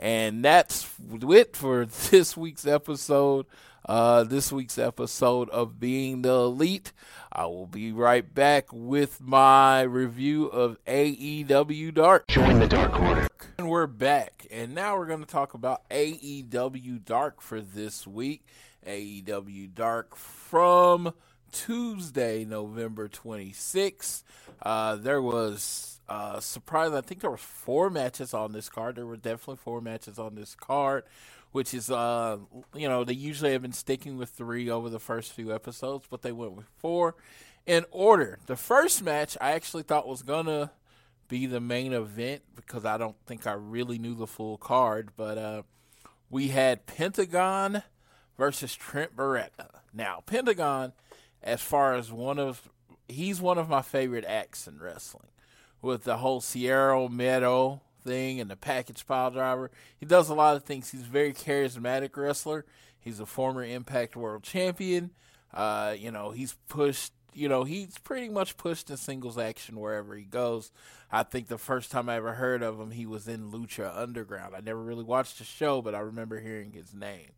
And 0.02 0.44
that's 0.44 0.90
it 1.30 1.56
for 1.56 1.86
this 2.10 2.36
week's 2.36 2.66
episode. 2.66 3.46
Uh, 3.86 4.24
this 4.24 4.52
week's 4.52 4.78
episode 4.78 5.50
of 5.50 5.80
Being 5.80 6.22
the 6.22 6.34
Elite. 6.34 6.92
I 7.32 7.46
will 7.46 7.68
be 7.68 7.92
right 7.92 8.32
back 8.32 8.68
with 8.72 9.22
my 9.22 9.82
review 9.82 10.48
of 10.48 10.78
AEW 10.86 11.94
Dark. 11.94 12.28
Join 12.28 12.60
the 12.60 12.68
Dark 12.68 13.00
Order. 13.00 13.28
And 13.58 13.70
we're 13.70 13.88
back, 13.88 14.46
and 14.52 14.76
now 14.76 14.98
we're 14.98 15.08
going 15.08 15.22
to 15.22 15.26
talk 15.26 15.54
about 15.54 15.88
AEW 15.90 17.04
Dark 17.04 17.42
for 17.42 17.60
this 17.60 18.06
week. 18.06 18.46
AEW 18.86 19.74
Dark 19.74 20.16
from 20.16 21.14
Tuesday, 21.52 22.46
November 22.46 23.08
26th. 23.08 24.24
Uh, 24.62 24.96
there 24.96 25.22
was 25.22 25.91
uh, 26.12 26.42
surprise. 26.42 26.92
I 26.92 27.00
think 27.00 27.22
there 27.22 27.32
were 27.32 27.38
four 27.38 27.90
matches 27.90 28.34
on 28.34 28.52
this 28.52 28.68
card. 28.68 28.98
There 28.98 29.06
were 29.06 29.16
definitely 29.16 29.62
four 29.64 29.80
matches 29.80 30.20
on 30.20 30.36
this 30.36 30.56
card, 30.56 31.06
which 31.54 31.74
is 31.74 31.90
uh, 31.90 32.38
you 32.76 32.90
know 32.90 33.06
they 33.06 33.14
usually 33.14 33.54
have 33.54 33.62
been 33.62 33.72
sticking 33.72 34.18
with 34.18 34.30
three 34.30 34.70
over 34.70 34.90
the 34.90 35.00
first 35.00 35.32
few 35.32 35.56
episodes, 35.56 36.08
but 36.10 36.22
they 36.22 36.34
went 36.34 36.52
with 36.52 36.66
four. 36.78 37.16
In 37.66 37.86
order, 37.92 38.40
the 38.48 38.58
first 38.58 39.02
match 39.02 39.38
I 39.40 39.52
actually 39.52 39.84
thought 39.84 40.06
was 40.06 40.22
gonna 40.22 40.72
be 41.30 41.46
the 41.46 41.62
main 41.62 41.94
event 41.94 42.42
because 42.58 42.84
I 42.84 42.98
don't 42.98 43.16
think 43.26 43.48
I 43.48 43.54
really 43.54 43.98
knew 43.98 44.14
the 44.14 44.28
full 44.28 44.58
card, 44.58 45.12
but 45.16 45.38
uh, 45.38 45.62
we 46.30 46.50
had 46.50 46.88
Pentagon 46.88 47.84
versus 48.38 48.76
Trent 48.76 49.16
Beretta. 49.16 49.70
Now, 49.94 50.24
Pentagon, 50.26 50.92
as 51.42 51.62
far 51.62 51.94
as 51.94 52.12
one 52.12 52.38
of 52.38 52.70
he's 53.08 53.40
one 53.40 53.58
of 53.58 53.70
my 53.70 53.82
favorite 53.82 54.26
acts 54.26 54.68
in 54.68 54.78
wrestling, 54.78 55.28
with 55.82 56.04
the 56.04 56.18
whole 56.18 56.42
Cero 56.42 57.10
Miedo 57.10 57.82
thing 58.04 58.40
and 58.40 58.50
the 58.50 58.56
package 58.56 59.06
pile 59.06 59.32
driver. 59.32 59.72
He 60.00 60.06
does 60.06 60.30
a 60.30 60.34
lot 60.34 60.56
of 60.56 60.64
things. 60.64 60.92
He's 60.92 61.02
a 61.02 61.06
very 61.06 61.34
charismatic 61.34 62.16
wrestler. 62.16 62.66
He's 63.00 63.20
a 63.20 63.26
former 63.26 63.64
Impact 63.64 64.16
World 64.16 64.44
Champion. 64.44 65.12
Uh, 65.54 65.96
you 65.98 66.12
know, 66.12 66.32
he's 66.32 66.56
pushed. 66.68 67.14
You 67.34 67.48
know, 67.48 67.64
he's 67.64 67.98
pretty 67.98 68.28
much 68.28 68.58
pushed 68.58 68.90
in 68.90 68.98
singles 68.98 69.38
action 69.38 69.80
wherever 69.80 70.16
he 70.16 70.26
goes. 70.26 70.70
I 71.10 71.24
think 71.24 71.48
the 71.48 71.58
first 71.58 71.90
time 71.90 72.10
I 72.10 72.18
ever 72.18 72.34
heard 72.34 72.62
of 72.62 72.78
him, 72.78 72.92
he 72.92 73.06
was 73.06 73.26
in 73.26 73.52
Lucha 73.52 73.98
Underground. 73.98 74.54
I 74.54 74.60
never 74.60 74.82
really 74.82 75.06
watched 75.06 75.38
the 75.38 75.46
show, 75.46 75.82
but 75.82 75.96
I 75.96 76.00
remember 76.00 76.42
hearing 76.42 76.74
his 76.74 76.94
name. 76.94 77.30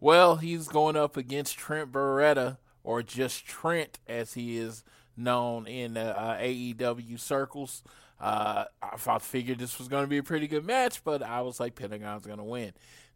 Well, 0.00 0.36
he's 0.36 0.66
going 0.66 0.96
up 0.96 1.16
against 1.16 1.56
Trent 1.56 1.92
Beretta, 1.92 2.58
or 2.82 3.02
just 3.02 3.46
Trent 3.46 4.00
as 4.08 4.34
he 4.34 4.56
is 4.56 4.82
known 5.16 5.66
in 5.66 5.96
uh, 5.96 6.38
AEW 6.40 7.18
circles. 7.18 7.82
Uh, 8.20 8.64
I, 8.82 8.96
I 9.06 9.18
figured 9.18 9.58
this 9.58 9.78
was 9.78 9.88
going 9.88 10.04
to 10.04 10.08
be 10.08 10.18
a 10.18 10.22
pretty 10.22 10.48
good 10.48 10.64
match, 10.64 11.04
but 11.04 11.22
I 11.22 11.42
was 11.42 11.60
like, 11.60 11.74
Pentagon's 11.74 12.26
going 12.26 12.38
to 12.38 12.44
win. 12.44 12.72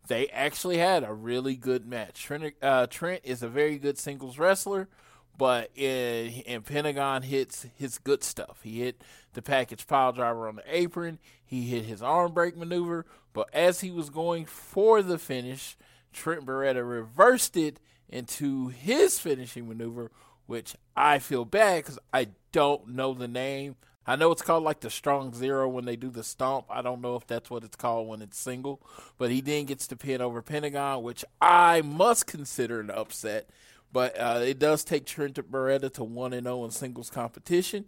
They 0.08 0.28
actually 0.28 0.78
had 0.78 1.04
a 1.04 1.12
really 1.12 1.56
good 1.56 1.86
match. 1.86 2.22
Trent, 2.22 2.54
uh, 2.62 2.86
Trent 2.86 3.20
is 3.24 3.42
a 3.42 3.48
very 3.48 3.78
good 3.78 3.98
singles 3.98 4.38
wrestler, 4.38 4.88
but 5.36 5.70
in, 5.76 6.28
in 6.46 6.62
Pentagon 6.62 7.22
hits 7.22 7.66
his 7.76 7.98
good 7.98 8.22
stuff. 8.22 8.60
He 8.62 8.80
hit 8.80 9.02
the 9.32 9.42
package 9.42 9.86
pile 9.86 10.12
driver 10.12 10.48
on 10.48 10.56
the 10.56 10.62
apron. 10.66 11.18
He 11.44 11.62
hit 11.68 11.84
his 11.84 12.02
arm 12.02 12.32
break 12.32 12.56
maneuver, 12.56 13.06
but 13.32 13.48
as 13.52 13.80
he 13.80 13.90
was 13.90 14.10
going 14.10 14.46
for 14.46 15.02
the 15.02 15.18
finish, 15.18 15.76
Trent 16.12 16.44
Beretta 16.44 16.88
reversed 16.88 17.56
it 17.56 17.78
into 18.08 18.68
his 18.68 19.18
finishing 19.18 19.68
maneuver, 19.68 20.10
which 20.50 20.74
I 20.96 21.20
feel 21.20 21.44
bad 21.44 21.84
because 21.84 22.00
I 22.12 22.26
don't 22.50 22.88
know 22.88 23.14
the 23.14 23.28
name. 23.28 23.76
I 24.04 24.16
know 24.16 24.32
it's 24.32 24.42
called 24.42 24.64
like 24.64 24.80
the 24.80 24.90
strong 24.90 25.32
zero 25.32 25.68
when 25.68 25.84
they 25.84 25.94
do 25.94 26.10
the 26.10 26.24
stomp. 26.24 26.66
I 26.68 26.82
don't 26.82 27.00
know 27.00 27.14
if 27.14 27.24
that's 27.24 27.50
what 27.50 27.62
it's 27.62 27.76
called 27.76 28.08
when 28.08 28.20
it's 28.20 28.36
single, 28.36 28.82
but 29.16 29.30
he 29.30 29.40
then 29.40 29.66
gets 29.66 29.86
to 29.86 29.96
pin 29.96 30.20
over 30.20 30.42
Pentagon, 30.42 31.04
which 31.04 31.24
I 31.40 31.82
must 31.82 32.26
consider 32.26 32.80
an 32.80 32.90
upset. 32.90 33.48
But 33.92 34.18
uh, 34.18 34.40
it 34.42 34.58
does 34.58 34.82
take 34.82 35.06
Trent 35.06 35.36
Beretta 35.36 35.92
to 35.94 36.02
one 36.02 36.32
and 36.32 36.46
zero 36.48 36.64
in 36.64 36.72
singles 36.72 37.10
competition, 37.10 37.84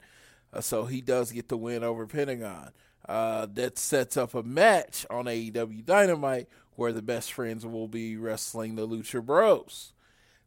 uh, 0.52 0.60
so 0.60 0.84
he 0.84 1.00
does 1.00 1.32
get 1.32 1.48
the 1.48 1.56
win 1.56 1.82
over 1.82 2.06
Pentagon. 2.06 2.70
Uh, 3.08 3.48
that 3.54 3.76
sets 3.76 4.16
up 4.16 4.34
a 4.34 4.44
match 4.44 5.04
on 5.10 5.24
AEW 5.24 5.84
Dynamite 5.84 6.46
where 6.76 6.92
the 6.92 7.02
best 7.02 7.32
friends 7.32 7.66
will 7.66 7.88
be 7.88 8.16
wrestling 8.16 8.76
the 8.76 8.86
Lucha 8.86 9.20
Bros. 9.20 9.91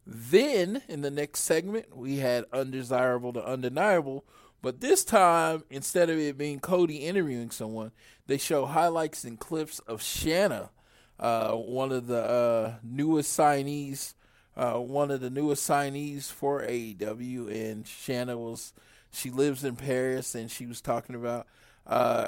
Then 0.06 0.82
in 0.88 1.00
the 1.00 1.10
next 1.10 1.40
segment, 1.40 1.96
we 1.96 2.18
had 2.18 2.44
Undesirable 2.52 3.32
to 3.32 3.44
Undeniable, 3.44 4.24
but 4.62 4.80
this 4.80 5.04
time, 5.04 5.64
instead 5.70 6.10
of 6.10 6.18
it 6.18 6.38
being 6.38 6.60
Cody 6.60 6.96
interviewing 6.98 7.50
someone, 7.50 7.92
they 8.26 8.38
show 8.38 8.66
highlights 8.66 9.24
and 9.24 9.38
clips 9.38 9.80
of 9.80 10.02
Shanna, 10.02 10.70
uh, 11.18 11.52
one 11.52 11.92
of 11.92 12.06
the 12.06 12.22
uh, 12.22 12.74
newest 12.82 13.38
signees, 13.38 14.14
uh, 14.56 14.74
one 14.74 15.10
of 15.10 15.20
the 15.20 15.30
newest 15.30 15.68
signees 15.68 16.30
for 16.30 16.62
AEW, 16.62 17.48
and 17.50 17.86
Shanna 17.86 18.36
was 18.36 18.72
she 19.12 19.30
lives 19.30 19.64
in 19.64 19.76
Paris, 19.76 20.34
and 20.34 20.50
she 20.50 20.66
was 20.66 20.80
talking 20.80 21.14
about. 21.14 21.46
Uh, 21.86 22.26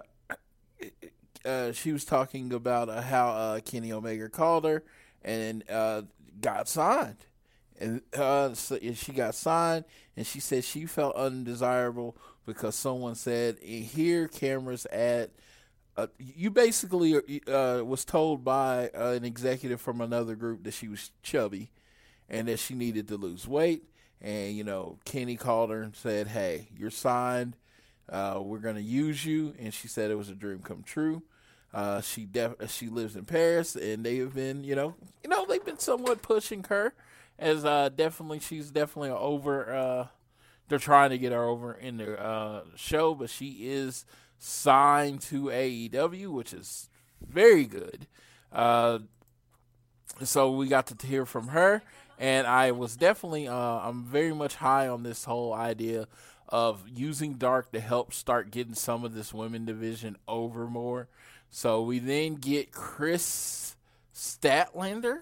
uh, 1.44 1.72
she 1.72 1.92
was 1.92 2.04
talking 2.04 2.52
about 2.52 2.88
uh, 2.88 3.02
how 3.02 3.58
Kenny 3.64 3.92
Omega 3.92 4.28
called 4.28 4.64
her 4.64 4.82
and 5.22 5.64
got 6.40 6.68
signed, 6.68 7.26
and 7.80 8.02
uh, 8.16 8.54
so 8.54 8.78
she 8.94 9.12
got 9.12 9.34
signed, 9.34 9.84
and 10.16 10.26
she 10.26 10.40
said 10.40 10.64
she 10.64 10.86
felt 10.86 11.14
undesirable 11.14 12.16
because 12.46 12.74
someone 12.74 13.14
said, 13.14 13.58
"Here, 13.60 14.28
cameras 14.28 14.86
at." 14.86 15.30
Uh, 15.96 16.06
you 16.18 16.48
basically 16.48 17.16
uh, 17.48 17.82
was 17.84 18.04
told 18.04 18.44
by 18.44 18.88
uh, 18.96 19.10
an 19.10 19.24
executive 19.24 19.80
from 19.80 20.00
another 20.00 20.36
group 20.36 20.62
that 20.62 20.72
she 20.74 20.86
was 20.86 21.10
chubby, 21.22 21.70
and 22.28 22.46
that 22.48 22.58
she 22.58 22.74
needed 22.74 23.08
to 23.08 23.16
lose 23.16 23.48
weight. 23.48 23.84
And 24.20 24.56
you 24.56 24.64
know, 24.64 24.98
Kenny 25.04 25.36
called 25.36 25.70
her 25.70 25.82
and 25.82 25.94
said, 25.94 26.28
"Hey, 26.28 26.68
you're 26.76 26.90
signed. 26.90 27.56
Uh, 28.08 28.40
we're 28.42 28.58
going 28.58 28.76
to 28.76 28.82
use 28.82 29.24
you." 29.24 29.54
And 29.58 29.72
she 29.72 29.88
said 29.88 30.10
it 30.10 30.16
was 30.16 30.28
a 30.28 30.34
dream 30.34 30.60
come 30.60 30.82
true. 30.82 31.22
Uh, 31.72 32.00
she 32.00 32.24
def- 32.24 32.70
she 32.70 32.88
lives 32.88 33.14
in 33.14 33.24
Paris, 33.24 33.76
and 33.76 34.04
they 34.04 34.16
have 34.16 34.34
been, 34.34 34.64
you 34.64 34.74
know, 34.74 34.94
you 35.22 35.28
know, 35.28 35.44
they've 35.46 35.64
been 35.64 35.78
somewhat 35.78 36.22
pushing 36.22 36.64
her 36.64 36.94
as 37.38 37.64
uh, 37.64 37.88
definitely 37.90 38.40
she's 38.40 38.70
definitely 38.70 39.10
over. 39.10 39.74
Uh, 39.74 40.06
they're 40.68 40.78
trying 40.78 41.10
to 41.10 41.18
get 41.18 41.32
her 41.32 41.44
over 41.44 41.72
in 41.72 41.96
the 41.96 42.20
uh, 42.20 42.64
show, 42.76 43.14
but 43.14 43.30
she 43.30 43.68
is 43.68 44.04
signed 44.38 45.20
to 45.22 45.44
AEW, 45.44 46.28
which 46.28 46.52
is 46.52 46.88
very 47.26 47.64
good. 47.64 48.06
Uh, 48.52 49.00
so 50.22 50.50
we 50.52 50.68
got 50.68 50.86
to 50.86 51.06
hear 51.06 51.24
from 51.24 51.48
her, 51.48 51.82
and 52.18 52.46
I 52.46 52.72
was 52.72 52.96
definitely, 52.96 53.48
uh, 53.48 53.54
I'm 53.54 54.04
very 54.04 54.34
much 54.34 54.56
high 54.56 54.88
on 54.88 55.02
this 55.02 55.24
whole 55.24 55.54
idea 55.54 56.08
of 56.48 56.88
using 56.88 57.34
Dark 57.34 57.72
to 57.72 57.80
help 57.80 58.12
start 58.12 58.50
getting 58.50 58.74
some 58.74 59.04
of 59.04 59.14
this 59.14 59.34
women 59.34 59.64
division 59.64 60.16
over 60.26 60.66
more. 60.66 61.08
So 61.50 61.82
we 61.82 61.98
then 61.98 62.34
get 62.34 62.72
Kris 62.72 63.76
Statlander, 64.14 65.20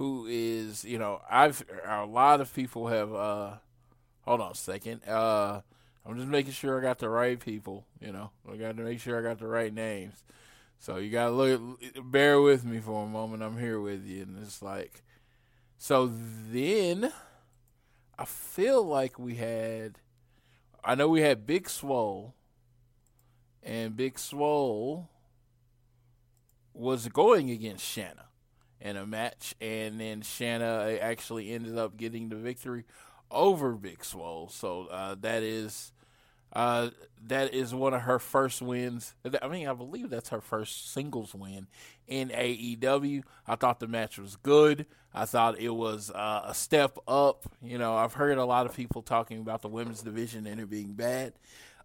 who 0.00 0.24
is, 0.26 0.82
you 0.82 0.98
know, 0.98 1.20
I've 1.30 1.62
a 1.86 2.06
lot 2.06 2.40
of 2.40 2.52
people 2.54 2.88
have. 2.88 3.12
uh 3.12 3.56
Hold 4.22 4.40
on 4.40 4.52
a 4.52 4.54
second. 4.54 5.06
Uh 5.06 5.60
I'm 6.06 6.16
just 6.16 6.26
making 6.26 6.52
sure 6.52 6.78
I 6.78 6.82
got 6.82 7.00
the 7.00 7.10
right 7.10 7.38
people. 7.38 7.84
You 8.00 8.10
know, 8.10 8.30
I 8.50 8.56
got 8.56 8.78
to 8.78 8.82
make 8.82 8.98
sure 8.98 9.18
I 9.18 9.22
got 9.22 9.38
the 9.38 9.46
right 9.46 9.72
names. 9.72 10.24
So 10.78 10.96
you 10.96 11.10
gotta 11.10 11.32
look, 11.32 11.60
bear 12.02 12.40
with 12.40 12.64
me 12.64 12.80
for 12.80 13.04
a 13.04 13.08
moment. 13.08 13.42
I'm 13.42 13.58
here 13.58 13.78
with 13.78 14.06
you, 14.06 14.22
and 14.22 14.42
it's 14.42 14.62
like, 14.62 15.02
so 15.76 16.10
then 16.10 17.12
I 18.18 18.24
feel 18.24 18.82
like 18.82 19.18
we 19.18 19.34
had, 19.34 19.98
I 20.82 20.94
know 20.94 21.08
we 21.08 21.20
had 21.20 21.46
Big 21.46 21.68
Swole, 21.68 22.34
and 23.62 23.94
Big 23.94 24.18
Swole 24.18 25.10
was 26.72 27.08
going 27.08 27.50
against 27.50 27.84
Shanna 27.84 28.29
in 28.80 28.96
a 28.96 29.06
match, 29.06 29.54
and 29.60 30.00
then 30.00 30.22
Shanna 30.22 30.98
actually 31.00 31.52
ended 31.52 31.78
up 31.78 31.96
getting 31.96 32.28
the 32.28 32.36
victory 32.36 32.84
over 33.30 33.72
Big 33.72 34.04
Swole. 34.04 34.48
So 34.48 34.86
uh, 34.90 35.16
that 35.20 35.42
is 35.42 35.92
uh, 36.52 36.90
that 37.26 37.54
is 37.54 37.72
one 37.74 37.94
of 37.94 38.02
her 38.02 38.18
first 38.18 38.60
wins. 38.60 39.14
I 39.40 39.48
mean, 39.48 39.68
I 39.68 39.72
believe 39.72 40.10
that's 40.10 40.30
her 40.30 40.40
first 40.40 40.92
singles 40.92 41.34
win 41.34 41.68
in 42.08 42.30
AEW. 42.30 43.22
I 43.46 43.54
thought 43.54 43.80
the 43.80 43.86
match 43.86 44.18
was 44.18 44.36
good. 44.36 44.86
I 45.14 45.26
thought 45.26 45.58
it 45.58 45.70
was 45.70 46.10
uh, 46.10 46.42
a 46.46 46.54
step 46.54 46.98
up. 47.06 47.44
You 47.62 47.78
know, 47.78 47.96
I've 47.96 48.14
heard 48.14 48.38
a 48.38 48.44
lot 48.44 48.66
of 48.66 48.74
people 48.74 49.02
talking 49.02 49.40
about 49.40 49.62
the 49.62 49.68
women's 49.68 50.02
division 50.02 50.46
and 50.46 50.60
it 50.60 50.70
being 50.70 50.92
bad. 50.92 51.34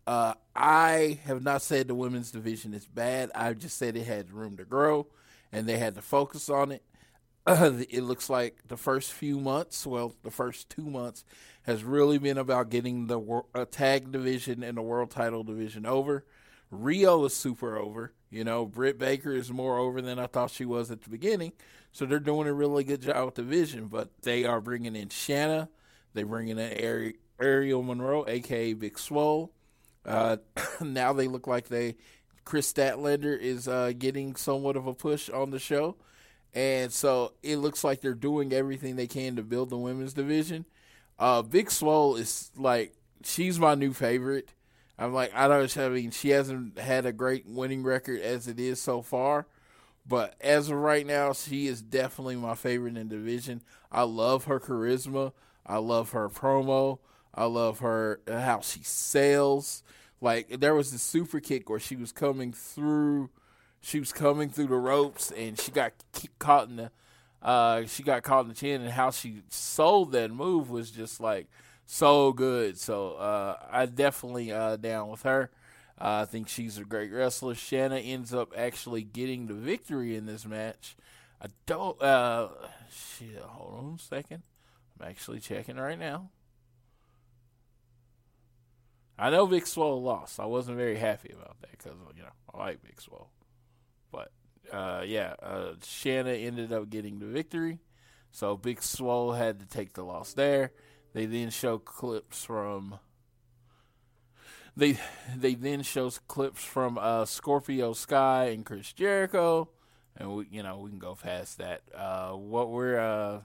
Uh, 0.08 0.34
I 0.56 1.20
have 1.26 1.44
not 1.44 1.64
said 1.64 1.88
the 1.88 1.96
women's 1.96 2.32
division 2.32 2.74
is 2.74 2.86
bad. 2.86 3.32
I've 3.34 3.58
just 3.58 3.78
said 3.78 3.96
it 3.98 4.06
had 4.06 4.32
room 4.32 4.58
to 4.58 4.64
grow 4.64 5.08
and 5.56 5.68
they 5.68 5.78
had 5.78 5.96
to 5.96 6.02
focus 6.02 6.50
on 6.50 6.74
it. 6.74 6.84
it 7.48 8.04
looks 8.04 8.30
like 8.30 8.68
the 8.68 8.76
first 8.76 9.14
few 9.14 9.40
months, 9.40 9.88
well, 9.88 10.14
the 10.24 10.32
first 10.32 10.70
two 10.70 10.84
months, 10.84 11.24
has 11.64 11.84
really 11.84 12.18
been 12.18 12.38
about 12.38 12.70
getting 12.70 13.08
the 13.08 13.20
uh, 13.54 13.66
tag 13.72 14.12
division 14.12 14.64
and 14.64 14.78
the 14.78 14.82
world 14.82 15.12
title 15.12 15.44
division 15.44 15.86
over. 15.86 16.26
Riho 16.74 17.26
is 17.26 17.34
super 17.34 17.78
over. 17.78 18.14
You 18.30 18.44
know, 18.44 18.66
Britt 18.66 19.00
Baker 19.00 19.32
is 19.32 19.50
more 19.50 19.78
over 19.80 20.02
than 20.02 20.20
I 20.20 20.28
thought 20.28 20.52
she 20.52 20.66
was 20.66 20.92
at 20.92 21.04
the 21.04 21.10
beginning. 21.10 21.54
So 21.94 22.06
they're 22.06 22.20
doing 22.20 22.48
a 22.48 22.54
really 22.54 22.84
good 22.84 23.02
job 23.02 23.26
with 23.26 23.36
the 23.36 23.44
division. 23.44 23.88
But 23.88 24.10
they 24.24 24.44
are 24.44 24.60
bringing 24.60 24.96
in 24.96 25.08
Shanna. 25.08 25.70
They're 26.14 26.26
bringing 26.26 26.60
in 26.60 26.84
Ari- 26.84 27.16
Aerial 27.40 27.82
Monroe, 27.82 28.26
aka 28.28 28.74
Big 28.74 29.00
Swole. 29.00 29.54
Uh, 30.06 30.38
now 30.82 31.14
they 31.14 31.28
look 31.28 31.48
like 31.48 31.70
they 31.70 31.96
Kris 32.46 32.72
Statlander 32.72 33.38
is 33.38 33.68
uh, 33.68 33.92
getting 33.98 34.36
somewhat 34.36 34.78
of 34.78 34.88
a 34.88 34.94
push 34.94 35.30
on 35.30 35.50
the 35.50 35.60
show. 35.60 35.98
And 36.54 36.94
so 36.94 37.34
it 37.44 37.58
looks 37.58 37.84
like 37.84 38.00
they're 38.00 38.14
doing 38.14 38.54
everything 38.54 38.96
they 38.96 39.08
can 39.08 39.36
to 39.36 39.44
build 39.44 39.70
the 39.70 39.78
women's 39.78 40.14
division. 40.14 40.66
Uh, 41.20 41.42
Big 41.42 41.70
Swole 41.70 42.16
is 42.16 42.52
like 42.56 42.94
she's 43.24 43.60
my 43.60 43.76
new 43.76 43.92
favorite. 43.94 44.50
I'm 44.98 45.14
like 45.14 45.34
I 45.36 45.48
don't. 45.50 45.78
I 45.78 45.90
mean, 45.90 46.12
she 46.12 46.30
hasn't 46.30 46.80
had 46.80 47.06
a 47.06 47.12
great 47.12 47.46
winning 47.46 47.84
record 47.84 48.22
as 48.22 48.48
it 48.48 48.60
is 48.60 48.82
so 48.82 49.02
far, 49.02 49.48
but 50.08 50.36
as 50.40 50.70
of 50.70 50.78
right 50.78 51.06
now, 51.06 51.34
she 51.34 51.68
is 51.68 51.82
definitely 51.82 52.38
my 52.38 52.56
favorite 52.56 52.96
in 52.96 53.10
the 53.10 53.16
division. 53.16 53.62
I 53.92 54.04
love 54.04 54.46
her 54.46 54.60
charisma. 54.60 55.34
I 55.66 55.78
love 55.78 56.12
her 56.12 56.30
promo. 56.30 57.00
I 57.34 57.46
love 57.46 57.80
her 57.80 58.22
how 58.28 58.62
she 58.62 58.82
sells. 58.84 59.84
Like 60.22 60.60
there 60.60 60.74
was 60.76 60.94
a 60.94 61.00
super 61.00 61.40
kick 61.40 61.70
where 61.70 61.80
she 61.80 61.96
was 61.96 62.12
coming 62.12 62.54
through 62.54 63.30
she 63.82 64.00
was 64.00 64.12
coming 64.12 64.50
through 64.50 64.68
the 64.68 64.78
ropes 64.78 65.32
and 65.32 65.60
she 65.60 65.72
got 65.72 65.94
caught 66.40 66.70
in 66.70 66.78
the 66.78 66.92
uh, 67.42 67.86
she 67.86 68.02
got 68.02 68.24
caught 68.24 68.42
in 68.42 68.48
the 68.50 68.56
chin 68.56 68.82
and 68.82 68.90
how 68.92 69.12
she 69.12 69.44
sold 69.50 70.12
that 70.14 70.32
move 70.32 70.72
was 70.72 70.90
just 70.90 71.20
like 71.20 71.48
so 71.86 72.34
good. 72.34 72.80
So 72.80 73.12
uh, 73.14 73.58
I 73.72 73.86
definitely 73.86 74.52
uh, 74.52 74.78
down 74.78 75.10
with 75.10 75.22
her. 75.22 75.52
Uh, 76.02 76.24
I 76.24 76.26
think 76.26 76.50
she's 76.50 76.80
a 76.80 76.84
great 76.84 77.12
wrestler. 77.12 77.54
Shanna 77.54 77.98
ends 77.98 78.34
up 78.34 78.52
actually 78.58 79.04
getting 79.04 79.46
the 79.46 79.54
victory 79.54 80.16
in 80.16 80.26
this 80.26 80.46
match. 80.46 80.98
I 81.40 81.48
don't. 81.68 82.02
Uh, 82.02 82.50
shit, 82.92 83.38
hold 83.40 83.78
on 83.78 83.96
a 83.96 84.00
second. 84.00 84.42
I'm 85.00 85.08
actually 85.08 85.40
checking 85.40 85.78
right 85.78 86.00
now. 86.00 86.30
I 89.18 89.30
know 89.30 89.48
Big 89.48 89.66
Swole 89.66 90.02
lost. 90.02 90.40
I 90.40 90.46
wasn't 90.46 90.78
very 90.78 90.98
happy 90.98 91.32
about 91.34 91.62
that 91.62 91.72
because 91.72 91.94
you 92.16 92.24
know 92.24 92.30
I 92.54 92.58
like 92.58 92.84
Big 92.84 93.00
Swole. 93.02 93.30
But 94.12 94.32
uh, 94.72 95.04
yeah, 95.06 95.36
uh, 95.42 95.74
Shanna 95.84 96.32
ended 96.32 96.74
up 96.74 96.90
getting 96.90 97.20
the 97.20 97.28
victory. 97.28 97.80
So 98.32 98.58
Big 98.58 98.82
Swole 98.84 99.32
had 99.32 99.60
to 99.60 99.66
take 99.66 99.94
the 99.94 100.04
loss 100.04 100.34
there. 100.34 100.72
They 101.14 101.26
then 101.26 101.50
show 101.50 101.78
clips 101.78 102.44
from 102.44 103.00
they 104.76 105.00
they 105.36 105.56
then 105.56 105.84
shows 105.84 106.20
clips 106.28 106.64
from 106.64 106.98
uh, 106.98 107.24
Scorpio 107.26 107.94
Sky 107.94 108.48
and 108.48 108.66
Chris 108.66 108.92
Jericho, 108.92 109.70
and 110.18 110.36
we 110.36 110.48
you 110.52 110.64
know 110.64 110.80
we 110.80 110.90
can 110.90 111.00
go 111.00 111.16
past 111.16 111.60
that. 111.60 111.84
Uh, 111.96 112.32
what 112.32 112.70
we're 112.70 113.00
uh, 113.00 113.40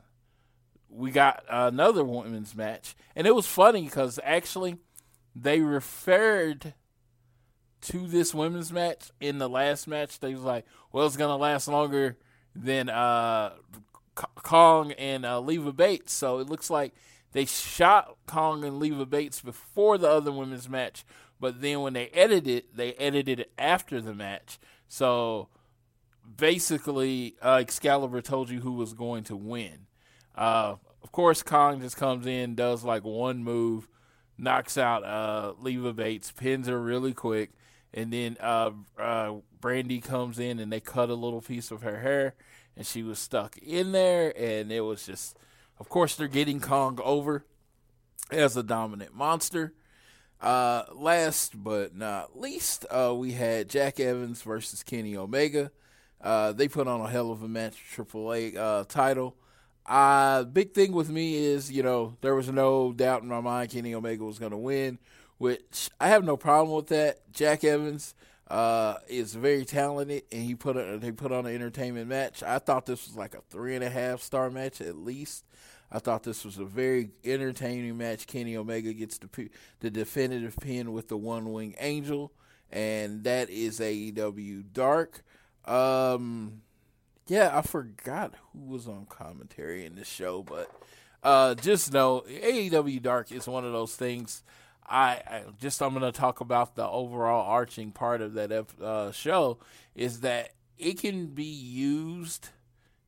we 0.89 1.13
got 1.13 1.45
another 1.49 2.05
women's 2.05 2.57
match, 2.57 2.97
and 3.15 3.27
it 3.27 3.35
was 3.35 3.47
funny 3.47 3.85
because 3.85 4.19
actually 4.25 4.79
they 5.35 5.61
referred 5.61 6.75
to 7.83 8.07
this 8.07 8.35
women's 8.35 8.73
match 8.73 9.11
in 9.21 9.39
the 9.39 9.49
last 9.49 9.89
match. 9.89 10.21
They 10.21 10.35
was 10.35 10.43
like, 10.43 10.67
well, 10.93 11.07
it's 11.07 11.17
gonna 11.17 11.37
last 11.37 11.69
longer 11.69 12.17
than 12.55 12.89
uh, 12.89 13.53
Kong 14.15 14.93
and 14.93 15.25
uh, 15.25 15.41
Leva 15.41 15.73
Bates. 15.73 16.13
So 16.13 16.39
it 16.39 16.49
looks 16.49 16.71
like 16.71 16.93
they 17.33 17.45
shot 17.45 18.17
Kong 18.27 18.65
and 18.65 18.79
Leva 18.79 19.07
Bates 19.07 19.41
before 19.41 19.99
the 19.99 20.11
other 20.11 20.33
women's 20.33 20.69
match, 20.69 21.05
but 21.39 21.61
then 21.61 21.81
when 21.81 21.93
they 21.93 22.09
edited 22.09 22.49
it, 22.49 22.77
they 22.77 22.95
edited 22.95 23.41
it 23.41 23.53
after 23.57 24.01
the 24.01 24.15
match. 24.15 24.59
So 24.89 25.49
basically, 26.37 27.37
uh, 27.41 27.59
Excalibur 27.61 28.21
told 28.21 28.51
you 28.51 28.61
who 28.61 28.73
was 28.73 28.93
going 28.93 29.25
to 29.25 29.37
win. 29.37 29.87
Uh, 30.35 30.77
of 31.03 31.13
course, 31.13 31.43
Kong 31.43 31.81
just 31.81 31.97
comes 31.97 32.27
in, 32.27 32.55
does 32.55 32.85
like 32.85 33.05
one 33.05 33.43
move, 33.45 33.89
knocks 34.41 34.79
out 34.79 35.05
uh, 35.05 35.53
Leva 35.61 35.93
Bates, 35.93 36.33
pins 36.33 36.67
her 36.69 36.81
really 36.81 37.13
quick, 37.13 37.51
and 37.93 38.13
then 38.13 38.37
uh, 38.41 38.71
uh, 38.99 39.35
Brandi 39.61 40.03
comes 40.03 40.39
in 40.39 40.59
and 40.59 40.73
they 40.73 40.81
cut 40.81 41.11
a 41.11 41.15
little 41.15 41.41
piece 41.41 41.71
of 41.71 41.83
her 41.83 42.01
hair, 42.01 42.35
and 42.77 42.87
she 42.87 43.03
was 43.03 43.19
stuck 43.19 43.57
in 43.59 43.93
there, 43.93 44.33
and 44.37 44.73
it 44.73 44.81
was 44.81 45.07
just, 45.07 45.39
of 45.79 45.89
course, 45.89 46.17
they're 46.17 46.29
getting 46.29 46.61
Kong 46.61 46.99
over 47.05 47.45
as 48.31 48.57
a 48.57 48.63
dominant 48.63 49.15
monster. 49.15 49.75
Uh, 50.41 50.85
last 50.95 51.63
but 51.63 51.95
not 51.95 52.41
least, 52.41 52.87
uh, 52.91 53.15
we 53.15 53.33
had 53.33 53.69
Jack 53.69 54.01
Evans 54.01 54.41
versus 54.43 54.83
Kenny 54.83 55.17
Omega. 55.17 55.71
Uh, 56.21 56.53
they 56.53 56.69
put 56.69 56.89
on 56.89 57.01
a 57.01 57.11
hell 57.11 57.31
of 57.31 57.43
a 57.43 57.49
match, 57.49 57.77
Triple 57.93 58.33
A 58.33 58.57
uh, 58.57 58.85
title. 58.85 59.37
Uh, 59.87 60.45
big 60.45 60.73
thing 60.73 60.93
with 60.93 61.11
me 61.11 61.37
is, 61.37 61.71
you 61.71 61.83
know, 61.83 62.17
there 62.21 62.35
was 62.35 62.49
no 62.49 62.93
doubt 62.93 63.23
in 63.23 63.29
my 63.29 63.41
mind 63.41 63.71
Kenny 63.71 63.95
Omega 63.95 64.25
was 64.25 64.39
going 64.39 64.53
to 64.53 64.59
win 64.59 64.99
which 65.41 65.89
I 65.99 66.09
have 66.09 66.23
no 66.23 66.37
problem 66.37 66.77
with 66.77 66.89
that. 66.89 67.33
Jack 67.33 67.65
Evans 67.65 68.15
uh, 68.49 68.97
is 69.09 69.35
very 69.35 69.65
talented, 69.65 70.25
and 70.31 70.43
he 70.43 70.55
put 70.55 70.77
a, 70.77 70.99
they 70.99 71.13
put 71.13 71.33
on 71.33 71.47
an 71.47 71.55
entertainment 71.55 72.09
match. 72.09 72.43
I 72.43 72.59
thought 72.59 72.85
this 72.85 73.07
was 73.07 73.17
like 73.17 73.35
a 73.35 73.41
three 73.49 73.75
and 73.75 73.83
a 73.83 73.89
half 73.89 74.21
star 74.21 74.51
match 74.51 74.83
at 74.83 74.97
least. 74.97 75.47
I 75.91 75.99
thought 75.99 76.25
this 76.25 76.45
was 76.45 76.59
a 76.59 76.67
very 76.67 77.13
entertaining 77.25 77.97
match. 77.97 78.27
Kenny 78.27 78.55
Omega 78.55 78.93
gets 78.93 79.17
the 79.17 79.49
the 79.81 79.91
definitive 79.91 80.59
pin 80.59 80.93
with 80.93 81.09
the 81.09 81.17
One 81.17 81.55
Wing 81.55 81.75
Angel, 81.81 82.31
and 82.71 83.25
that 83.25 83.49
is 83.49 83.81
AEW 83.81 84.65
Dark. 84.75 85.25
Um, 85.65 86.61
yeah, 87.31 87.57
I 87.57 87.63
forgot 87.63 88.35
who 88.53 88.73
was 88.73 88.89
on 88.89 89.07
commentary 89.07 89.87
in 89.87 89.95
this 89.95 90.09
show, 90.09 90.43
but 90.43 90.71
uh, 91.23 91.55
just 91.55 91.93
know 91.93 92.25
AEW 92.29 93.01
Dark 93.01 93.33
is 93.33 93.47
one 93.47 93.65
of 93.65 93.73
those 93.73 93.95
things 93.95 94.43
I, 94.91 95.23
I 95.25 95.43
just 95.61 95.81
I'm 95.81 95.91
going 95.91 96.13
to 96.13 96.19
talk 96.19 96.41
about 96.41 96.75
the 96.75 96.87
overall 96.87 97.49
arching 97.49 97.93
part 97.93 98.21
of 98.21 98.35
that 98.35 98.67
uh, 98.83 99.13
show 99.13 99.59
is 99.95 100.21
that 100.21 100.51
it 100.79 100.99
can 100.99 101.29
be 101.29 101.45
used 101.45 102.49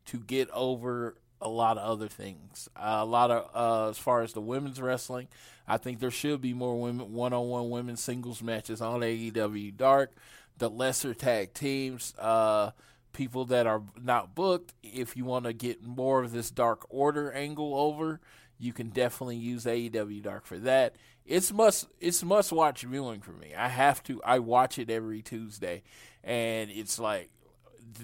to 0.07 0.19
get 0.19 0.49
over 0.51 1.17
a 1.41 1.49
lot 1.49 1.79
of 1.79 1.89
other 1.89 2.07
things. 2.07 2.69
Uh, 2.77 2.99
a 3.01 3.05
lot 3.05 3.33
of 3.33 3.51
uh, 3.53 3.91
as 3.91 3.99
far 3.99 4.23
as 4.23 4.33
the 4.33 4.41
women's 4.41 4.81
wrestling, 4.81 5.27
I 5.67 5.77
think 5.77 5.99
there 5.99 6.13
should 6.13 6.41
be 6.41 6.55
more 6.55 6.81
women 6.81 7.13
one-on-one 7.13 7.69
women 7.69 7.97
singles 7.97 8.43
matches 8.43 8.81
on 8.81 9.01
AEW 9.01 9.77
Dark. 9.77 10.13
The 10.59 10.71
lesser 10.71 11.15
tag 11.15 11.53
teams, 11.53 12.15
uh, 12.17 12.71
people 13.13 13.45
that 13.47 13.67
are 13.67 13.83
not 14.03 14.35
booked. 14.35 14.75
If 14.83 15.17
you 15.17 15.25
want 15.25 15.45
to 15.45 15.53
get 15.53 15.83
more 15.83 16.23
of 16.23 16.33
this 16.33 16.51
Dark 16.51 16.87
Order 16.89 17.33
angle 17.33 17.75
over, 17.75 18.21
you 18.59 18.73
can 18.73 18.91
definitely 18.91 19.37
use 19.37 19.65
AEW 19.65 20.23
Dark 20.23 20.47
for 20.47 20.59
that 20.59 20.97
it's 21.25 21.53
must 21.53 21.87
it's 22.01 22.23
must 22.23 22.53
watch 22.53 22.83
viewing 22.83 23.21
for 23.21 23.33
me. 23.33 23.53
I 23.57 23.69
have 23.69 24.03
to 24.05 24.21
I 24.25 24.39
watch 24.41 24.79
it 24.79 24.91
every 24.91 25.23
Tuesday, 25.23 25.83
and 26.25 26.71
it's 26.71 26.99
like 26.99 27.31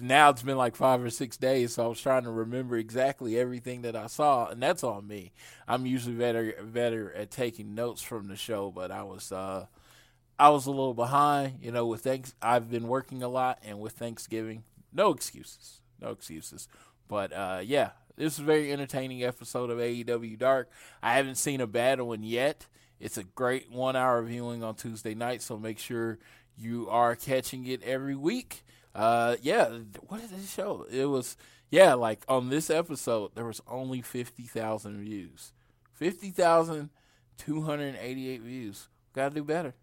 now 0.01 0.29
it's 0.29 0.41
been 0.41 0.57
like 0.57 0.75
five 0.75 1.03
or 1.03 1.09
six 1.09 1.37
days, 1.37 1.73
so 1.73 1.85
I 1.85 1.87
was 1.87 2.01
trying 2.01 2.23
to 2.23 2.31
remember 2.31 2.77
exactly 2.77 3.37
everything 3.37 3.81
that 3.81 3.95
I 3.95 4.07
saw, 4.07 4.47
and 4.47 4.61
that's 4.61 4.83
on 4.83 5.07
me. 5.07 5.33
I'm 5.67 5.85
usually 5.85 6.15
better 6.15 6.53
better 6.63 7.11
at 7.13 7.31
taking 7.31 7.75
notes 7.75 8.01
from 8.01 8.27
the 8.27 8.35
show, 8.35 8.71
but 8.71 8.91
I 8.91 9.03
was 9.03 9.31
uh, 9.31 9.65
I 10.37 10.49
was 10.49 10.65
a 10.65 10.71
little 10.71 10.93
behind. 10.93 11.59
You 11.61 11.71
know, 11.71 11.87
with 11.87 12.01
thanks, 12.01 12.33
I've 12.41 12.69
been 12.69 12.87
working 12.87 13.21
a 13.21 13.29
lot, 13.29 13.59
and 13.63 13.79
with 13.79 13.93
Thanksgiving, 13.93 14.63
no 14.93 15.11
excuses, 15.11 15.81
no 16.01 16.09
excuses. 16.11 16.67
But 17.07 17.33
uh, 17.33 17.61
yeah, 17.63 17.91
this 18.15 18.33
is 18.33 18.39
a 18.39 18.43
very 18.43 18.71
entertaining 18.71 19.23
episode 19.23 19.69
of 19.69 19.79
AEW 19.79 20.37
Dark. 20.37 20.69
I 21.01 21.13
haven't 21.13 21.35
seen 21.35 21.61
a 21.61 21.67
bad 21.67 22.01
one 22.01 22.23
yet. 22.23 22.67
It's 22.99 23.17
a 23.17 23.23
great 23.23 23.71
one 23.71 23.95
hour 23.95 24.21
viewing 24.23 24.63
on 24.63 24.75
Tuesday 24.75 25.15
night, 25.15 25.41
so 25.41 25.57
make 25.57 25.79
sure 25.79 26.19
you 26.57 26.89
are 26.89 27.15
catching 27.15 27.65
it 27.65 27.81
every 27.83 28.15
week. 28.15 28.63
Uh, 28.93 29.37
yeah, 29.41 29.69
what 30.07 30.21
did 30.21 30.37
it 30.37 30.47
show? 30.47 30.85
It 30.91 31.05
was 31.05 31.37
yeah, 31.71 31.93
like 31.93 32.23
on 32.27 32.49
this 32.49 32.69
episode, 32.69 33.31
there 33.35 33.45
was 33.45 33.61
only 33.67 34.01
fifty 34.01 34.43
thousand 34.43 34.99
views, 34.99 35.53
fifty 35.93 36.31
thousand 36.31 36.89
two 37.37 37.61
hundred 37.61 37.95
eighty-eight 38.01 38.41
views. 38.41 38.89
Got 39.13 39.29
to 39.29 39.35
do 39.35 39.43
better. 39.43 39.75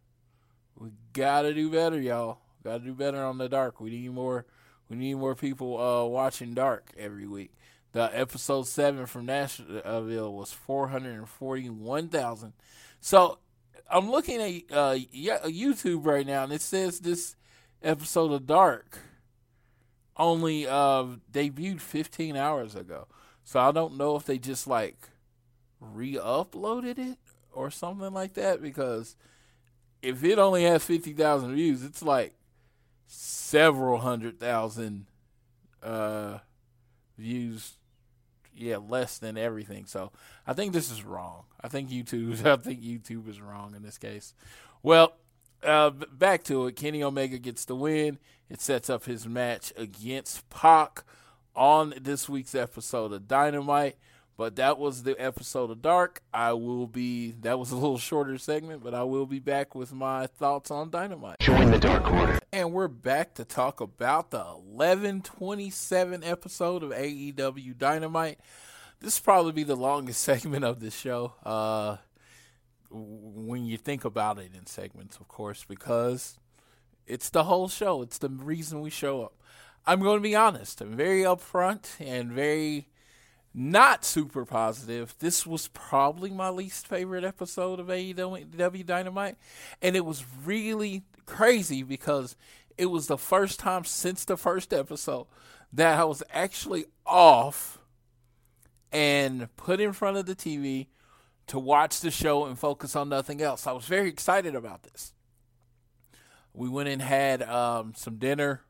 We 0.77 0.91
got 1.13 1.43
to 1.43 1.55
do 1.55 1.71
better, 1.71 2.01
y'all. 2.01 2.39
Got 2.63 2.79
to 2.79 2.85
do 2.85 2.95
better 2.95 3.25
on 3.25 3.39
the 3.39 3.49
dark. 3.49 3.81
We 3.81 3.91
need 3.91 4.13
more. 4.13 4.47
We 4.89 4.97
need 4.97 5.15
more 5.15 5.35
people 5.35 5.81
uh, 5.81 6.05
watching 6.05 6.55
dark 6.55 6.93
every 6.97 7.27
week. 7.27 7.53
The 7.93 8.11
episode 8.13 8.67
seven 8.67 9.07
from 9.07 9.27
Nashville 9.27 10.33
was 10.33 10.53
four 10.53 10.89
hundred 10.89 11.17
and 11.17 11.29
forty-one 11.29 12.09
thousand. 12.09 12.53
So 13.01 13.39
I'm 13.91 14.11
looking 14.11 14.41
at 14.41 14.77
uh, 14.77 14.95
YouTube 14.95 16.07
right 16.07 16.27
now, 16.27 16.45
and 16.45 16.53
it 16.53 16.61
says 16.61 17.01
this 17.01 17.37
episode 17.83 18.33
of 18.33 18.47
Dark 18.47 18.99
only 20.17 20.67
uh, 20.67 21.05
debuted 21.31 21.81
15 21.81 22.37
hours 22.37 22.75
ago. 22.75 23.07
So 23.45 23.61
I 23.61 23.71
don't 23.71 23.97
know 23.97 24.17
if 24.17 24.25
they 24.25 24.39
just 24.39 24.67
like 24.67 25.09
re-uploaded 25.81 26.99
it 26.99 27.19
or 27.53 27.71
something 27.71 28.13
like 28.13 28.35
that 28.35 28.63
because 28.63 29.17
if 30.03 30.25
it 30.25 30.39
only 30.39 30.65
has 30.65 30.85
50,000 30.85 31.55
views, 31.55 31.85
it's 31.85 32.03
like 32.03 32.35
several 33.07 33.99
hundred 33.99 34.39
thousand 34.41 35.07
uh, 35.83 36.39
views 37.17 37.77
yeah, 38.57 38.79
less 38.79 39.19
than 39.19 39.37
everything. 39.37 39.87
So 39.87 40.13
I 40.47 40.53
think 40.53 40.73
this 40.73 40.91
is 40.91 41.05
wrong. 41.05 41.45
I 41.61 41.69
think 41.69 41.91
YouTube. 41.91 42.45
I 42.47 42.57
think 42.57 42.83
YouTube 42.83 43.29
is 43.29 43.41
wrong 43.41 43.75
in 43.75 43.83
this 43.83 43.99
case. 43.99 44.35
Well, 44.83 45.15
uh, 45.63 45.91
back 45.91 46.45
to 46.45 46.67
it. 46.67 46.77
Kenny 46.77 47.03
Omega 47.03 47.39
gets 47.39 47.65
the 47.65 47.77
win. 47.77 48.19
It 48.49 48.61
sets 48.61 48.89
up 48.89 49.05
his 49.05 49.27
match 49.27 49.73
against 49.77 50.49
Pac 50.49 51.05
on 51.55 51.95
this 52.01 52.29
week's 52.29 52.55
episode 52.55 53.13
of 53.13 53.27
Dynamite. 53.27 53.97
But 54.37 54.57
that 54.57 54.79
was 54.79 55.03
the 55.03 55.19
episode 55.19 55.71
of 55.71 55.81
Dark. 55.81 56.23
I 56.33 56.53
will 56.53 56.87
be, 56.87 57.31
that 57.41 57.59
was 57.59 57.71
a 57.71 57.75
little 57.75 57.97
shorter 57.97 58.37
segment, 58.37 58.85
but 58.85 58.93
I 58.93 59.03
will 59.03 59.25
be 59.25 59.39
back 59.39 59.75
with 59.75 59.95
my 59.95 60.27
thoughts 60.27 60.71
on 60.71 60.91
Dynamite. 60.91 61.39
Join 61.41 61.71
the 61.71 61.79
Dark 61.79 62.07
Order. 62.11 62.39
And 62.53 62.73
we're 62.73 62.89
back 62.89 63.35
to 63.35 63.47
talk 63.47 63.81
about 63.81 64.31
the 64.31 64.45
1127 64.45 66.23
episode 66.23 66.83
of 66.83 66.91
AEW 66.91 67.79
Dynamite. 67.79 68.39
This 69.01 69.19
will 69.19 69.25
probably 69.25 69.53
be 69.53 69.65
the 69.65 69.75
longest 69.75 70.21
segment 70.23 70.65
of 70.65 70.81
the 70.81 70.91
show. 70.91 71.33
Uh, 71.43 71.97
when 72.91 73.65
you 73.65 73.79
think 73.79 74.05
about 74.05 74.39
it 74.39 74.51
in 74.55 74.67
segments, 74.67 75.17
of 75.17 75.29
course, 75.29 75.65
because 75.67 76.39
it's 77.07 77.31
the 77.31 77.45
whole 77.45 77.69
show. 77.69 78.03
It's 78.03 78.19
the 78.19 78.29
reason 78.29 78.83
we 78.83 78.91
show 78.91 79.23
up. 79.23 79.33
I'm 79.87 80.01
going 80.03 80.19
to 80.19 80.23
be 80.23 80.37
honest. 80.37 80.83
I'm 80.83 80.95
very 80.95 81.23
upfront 81.23 81.89
and 82.01 82.33
very 82.33 82.89
not 83.59 84.05
super 84.05 84.45
positive. 84.45 85.15
This 85.19 85.47
was 85.47 85.69
probably 85.69 86.31
my 86.31 86.51
least 86.51 86.87
favorite 86.87 87.25
episode 87.25 87.81
of 87.81 87.87
AEW 87.87 88.85
Dynamite, 88.85 89.37
and 89.81 89.97
it 89.97 90.05
was 90.05 90.27
really 90.45 91.05
crazy 91.25 91.83
because 91.83 92.37
it 92.77 92.87
was 92.87 93.07
the 93.07 93.17
first 93.17 93.59
time 93.59 93.85
since 93.85 94.27
the 94.27 94.37
first 94.37 94.75
episode 94.75 95.27
that 95.73 95.99
I 95.99 96.05
was 96.05 96.23
actually 96.31 96.85
off 97.07 97.79
and 98.93 99.49
put 99.57 99.81
in 99.81 99.95
front 99.95 100.19
of 100.19 100.27
the 100.27 100.37
TV 100.37 100.89
to 101.47 101.59
watch 101.59 102.01
the 102.01 102.11
show 102.11 102.45
and 102.45 102.59
focus 102.59 102.95
on 102.95 103.09
nothing 103.09 103.41
else. 103.41 103.67
I 103.67 103.73
was 103.73 103.87
very 103.87 104.11
excited 104.11 104.55
about 104.55 104.83
this. 104.83 105.15
We 106.53 106.69
went 106.69 106.91
and 106.91 107.01
had 107.01 107.43
um, 107.43 107.95
some 107.97 108.17
dinner 108.17 108.65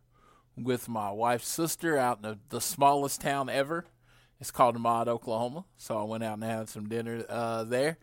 with 0.57 0.88
my 0.88 1.11
wife's 1.11 1.49
sister 1.49 1.99
out 1.99 2.18
in 2.18 2.22
the, 2.22 2.38
the 2.51 2.61
smallest 2.61 3.20
town 3.20 3.49
ever 3.49 3.87
it's 4.40 4.51
called 4.51 4.79
Maud, 4.79 5.09
Oklahoma. 5.09 5.64
So 5.77 5.99
I 5.99 6.05
went 6.05 6.25
out 6.25 6.35
and 6.35 6.44
had 6.44 6.68
some 6.68 6.88
dinner 6.88 7.25
uh, 7.29 7.64
there. 7.64 7.99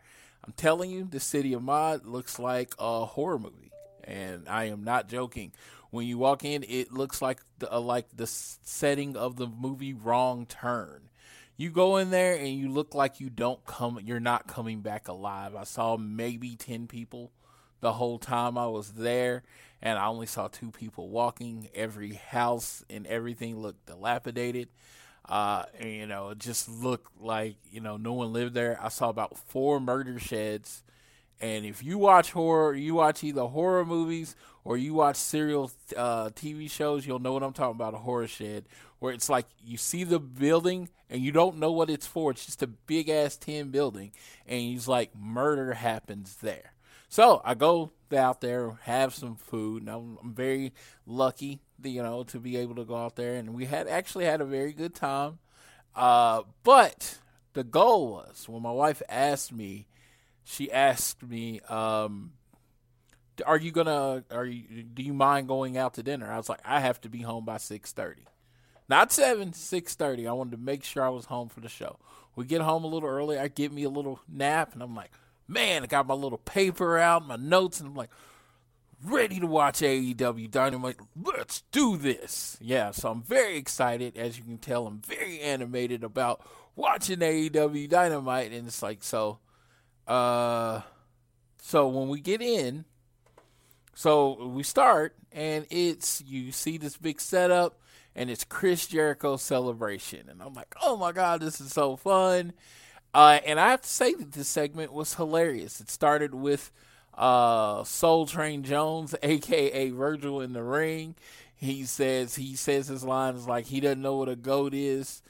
I'm 0.46 0.54
telling 0.54 0.91
you, 0.91 1.08
the 1.10 1.19
city 1.19 1.54
of 1.54 1.62
Maud 1.62 2.06
looks 2.06 2.38
like 2.38 2.74
a 2.78 3.06
horror 3.06 3.39
movie, 3.39 3.72
and 4.04 4.48
I 4.50 4.65
am 4.65 4.84
not 4.84 5.08
joking. 5.08 5.54
When 5.89 6.06
you 6.08 6.17
walk 6.17 6.43
in, 6.43 6.65
it 6.67 6.91
looks 6.91 7.22
like 7.22 7.39
the, 7.60 7.74
uh, 7.74 7.80
like 7.80 8.08
the 8.15 8.28
setting 8.28 9.15
of 9.15 9.38
the 9.38 9.48
movie 9.48 9.93
Wrong 9.93 10.46
Turn. 10.46 11.10
You 11.56 11.69
go 11.69 11.98
in 11.98 12.10
there 12.10 12.36
and 12.36 12.50
you 12.50 12.67
look 12.67 12.96
like 12.96 13.19
you 13.19 13.30
don't 13.30 13.63
come, 13.65 14.00
you're 14.04 14.19
not 14.19 14.48
coming 14.48 14.82
back 14.82 15.08
alive. 15.08 15.56
I 15.56 15.65
saw 15.65 15.98
maybe 15.98 16.56
ten 16.56 16.88
people 16.88 17.32
the 17.80 17.93
whole 17.93 18.17
time 18.17 18.58
I 18.58 18.65
was 18.67 18.93
there, 18.93 19.43
and 19.82 20.00
I 20.00 20.08
only 20.08 20.26
saw 20.26 20.48
two 20.48 20.72
people 20.72 21.10
walking. 21.10 21.69
Every 21.76 22.13
house 22.13 22.84
and 22.89 23.06
everything 23.06 23.60
looked 23.60 23.86
dilapidated. 23.86 24.69
Uh, 25.28 25.64
and, 25.80 25.90
you 25.90 26.06
know, 26.06 26.30
it 26.30 26.40
just 26.40 26.68
looked 26.68 27.22
like, 27.22 27.56
you 27.72 27.80
know, 27.80 27.98
no 27.98 28.14
one 28.14 28.34
lived 28.34 28.54
there. 28.54 28.78
I 28.82 28.90
saw 28.90 29.10
about 29.10 29.38
four 29.38 29.80
murder 29.80 30.20
sheds. 30.20 30.84
And 31.40 31.66
if 31.66 31.84
you 31.84 31.98
watch 31.98 32.32
horror, 32.32 32.74
you 32.74 32.96
watch 32.96 33.24
either 33.24 33.44
horror 33.44 33.86
movies 33.86 34.36
or 34.64 34.78
you 34.78 34.94
watch 34.94 35.18
serial 35.18 35.72
uh, 35.96 36.30
TV 36.30 36.70
shows, 36.70 37.06
you'll 37.06 37.20
know 37.20 37.34
what 37.34 37.44
I'm 37.44 37.54
talking 37.54 37.76
about 37.76 37.94
a 37.94 37.98
horror 37.98 38.28
shed, 38.28 38.66
where 39.00 39.14
it's 39.14 39.30
like 39.30 39.46
you 39.64 39.78
see 39.78 40.04
the 40.04 40.20
building 40.20 40.90
and 41.10 41.22
you 41.22 41.32
don't 41.32 41.58
know 41.58 41.72
what 41.72 41.90
it's 41.90 42.08
for. 42.08 42.32
It's 42.32 42.46
just 42.46 42.64
a 42.64 42.68
big 42.68 43.10
ass 43.10 43.36
tin 43.36 43.72
building, 43.72 44.14
and 44.48 44.76
it's 44.76 44.88
like 44.88 45.16
murder 45.16 45.74
happens 45.74 46.38
there. 46.42 46.74
So 47.10 47.42
I 47.44 47.54
go 47.56 47.92
out 48.13 48.41
there, 48.41 48.78
have 48.84 49.13
some 49.13 49.36
food, 49.36 49.84
and 49.84 49.89
I'm, 49.89 50.17
I'm 50.21 50.34
very 50.34 50.73
lucky 51.06 51.62
you 51.89 52.04
know, 52.04 52.23
to 52.23 52.39
be 52.39 52.58
able 52.58 52.76
to 52.76 52.86
go 52.86 52.95
out 52.95 53.15
there. 53.15 53.36
And 53.36 53.54
we 53.54 53.65
had 53.65 53.88
actually 53.88 54.26
had 54.26 54.41
a 54.41 54.45
very 54.45 54.73
good 54.73 54.95
time. 54.95 55.39
Uh, 55.95 56.43
but 56.63 57.19
the 57.54 57.63
goal 57.63 58.12
was 58.12 58.47
when 58.47 58.62
my 58.62 58.71
wife 58.71 59.02
asked 59.10 59.52
me, 59.52 59.88
she 60.43 60.71
asked 60.71 61.23
me, 61.23 61.62
um, 61.69 62.34
"Are 63.45 63.58
you 63.58 63.71
gonna? 63.71 64.23
Are 64.32 64.45
you? 64.45 64.84
Do 64.84 65.04
you 65.04 65.13
mind 65.13 65.47
going 65.47 65.78
out 65.78 65.93
to 65.93 66.04
dinner?" 66.04 66.30
I 66.32 66.38
was 66.38 66.49
like, 66.49 66.60
"I 66.65 66.80
have 66.82 66.99
to 67.02 67.10
be 67.10 67.21
home 67.21 67.45
by 67.45 67.58
six 67.58 67.93
thirty, 67.93 68.26
not 68.89 69.12
seven, 69.12 69.54
six 69.54 69.95
thirty. 69.95 70.28
I 70.28 70.34
wanted 70.34 70.52
to 70.52 70.58
make 70.58 70.84
sure 70.84 71.06
I 71.06 71.10
was 71.10 71.26
home 71.26 71.47
for 71.47 71.62
the 71.62 71.69
show. 71.69 71.97
We 72.36 72.45
get 72.45 72.62
home 72.62 72.84
a 72.84 72.88
little 72.88 73.08
early. 73.08 73.38
I 73.38 73.47
get 73.47 73.71
me 73.71 73.84
a 73.84 73.89
little 73.89 74.19
nap, 74.28 74.73
and 74.73 74.82
I'm 74.82 74.95
like, 74.95 75.12
man, 75.47 75.84
I 75.84 75.88
got 75.88 76.08
my 76.08 76.13
little 76.13 76.38
paper 76.38 76.97
out, 76.97 77.27
my 77.27 77.36
notes, 77.36 77.79
and 77.79 77.89
I'm 77.89 77.95
like, 77.95 78.10
ready 79.03 79.39
to 79.39 79.47
watch 79.47 79.82
AEW 79.82 80.49
Dynamite. 80.49 80.97
Let's 81.21 81.63
do 81.71 81.97
this. 81.97 82.58
Yeah, 82.62 82.91
so 82.91 83.12
I'm 83.12 83.21
very 83.21 83.58
excited. 83.58 84.17
As 84.17 84.38
you 84.38 84.43
can 84.43 84.58
tell, 84.58 84.88
I'm 84.88 85.01
very 85.01 85.39
animated 85.41 86.03
about 86.03 86.41
watching 86.75 87.19
AEW 87.19 87.89
Dynamite. 87.89 88.51
And 88.51 88.67
it's 88.67 88.82
like, 88.82 89.03
so, 89.03 89.39
uh, 90.08 90.82
so 91.62 91.88
when 91.88 92.08
we 92.08 92.21
get 92.21 92.41
in, 92.41 92.86
so 93.95 94.47
we 94.47 94.63
start, 94.63 95.15
and 95.32 95.65
it's, 95.69 96.21
you 96.25 96.51
see 96.51 96.77
this 96.77 96.97
big 96.97 97.21
setup, 97.21 97.79
and 98.15 98.29
it's 98.29 98.43
Chris 98.43 98.88
Jericho 98.88 99.38
celebration. 99.38 100.29
And 100.29 100.41
I'm 100.41 100.53
like, 100.53 100.73
oh 100.82 100.97
my 100.97 101.12
God, 101.12 101.41
this 101.41 101.60
is 101.62 101.71
so 101.71 101.95
fun. 101.95 102.53
Uh, 103.13 103.39
and 103.45 103.60
I 103.60 103.69
have 103.69 103.82
to 103.82 103.89
say 103.89 104.13
that 104.13 104.32
this 104.32 104.47
segment 104.47 104.91
was 104.91 105.15
hilarious. 105.15 105.80
It 105.80 105.89
started 105.89 106.34
with 106.34 106.71
uh, 107.13 107.84
Soul 107.84 108.26
Train 108.26 108.63
Jones, 108.63 109.13
aka 109.23 109.89
Virgil 109.91 110.41
in 110.41 110.54
the 110.54 110.63
ring. 110.63 111.15
He 111.56 111.86
says 111.86 112.36
he 112.36 112.56
says 112.56 112.88
his 112.88 113.04
lines 113.04 113.47
like 113.47 113.67
he 113.67 113.80
doesn't 113.80 114.02
know 114.02 114.17
what 114.17 114.30
a 114.30 114.36
goat 114.36 114.73
is 114.73 115.21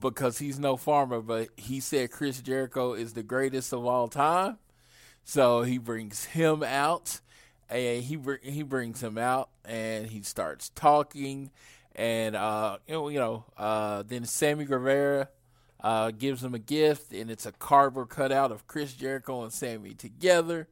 because 0.00 0.38
he's 0.38 0.58
no 0.58 0.76
farmer, 0.76 1.20
but 1.20 1.48
he 1.56 1.80
said 1.80 2.10
Chris 2.10 2.40
Jericho 2.40 2.94
is 2.94 3.12
the 3.12 3.22
greatest 3.22 3.72
of 3.72 3.84
all 3.84 4.08
time. 4.08 4.58
So 5.24 5.62
he 5.62 5.78
brings 5.78 6.26
him 6.26 6.62
out, 6.62 7.20
and 7.68 8.02
he 8.02 8.18
he 8.42 8.62
brings 8.62 9.02
him 9.02 9.18
out, 9.18 9.48
and 9.64 10.06
he 10.06 10.22
starts 10.22 10.70
talking, 10.70 11.50
and 11.96 12.36
uh, 12.36 12.78
you 12.86 12.94
know, 12.94 13.08
you 13.08 13.18
know, 13.18 13.44
uh, 13.56 14.04
then 14.06 14.24
Sammy 14.24 14.64
Guevara 14.64 15.28
uh, 15.84 16.12
gives 16.12 16.44
him 16.44 16.54
a 16.56 16.60
gift, 16.60 17.12
and 17.14 17.30
it's 17.30 17.46
a 17.46 17.52
cardboard 17.52 18.10
cutout 18.10 18.52
of 18.52 18.66
Chris 18.68 18.94
Jericho 18.94 19.44
and 19.44 19.52
Sammy 19.54 19.94
together. 19.94 20.68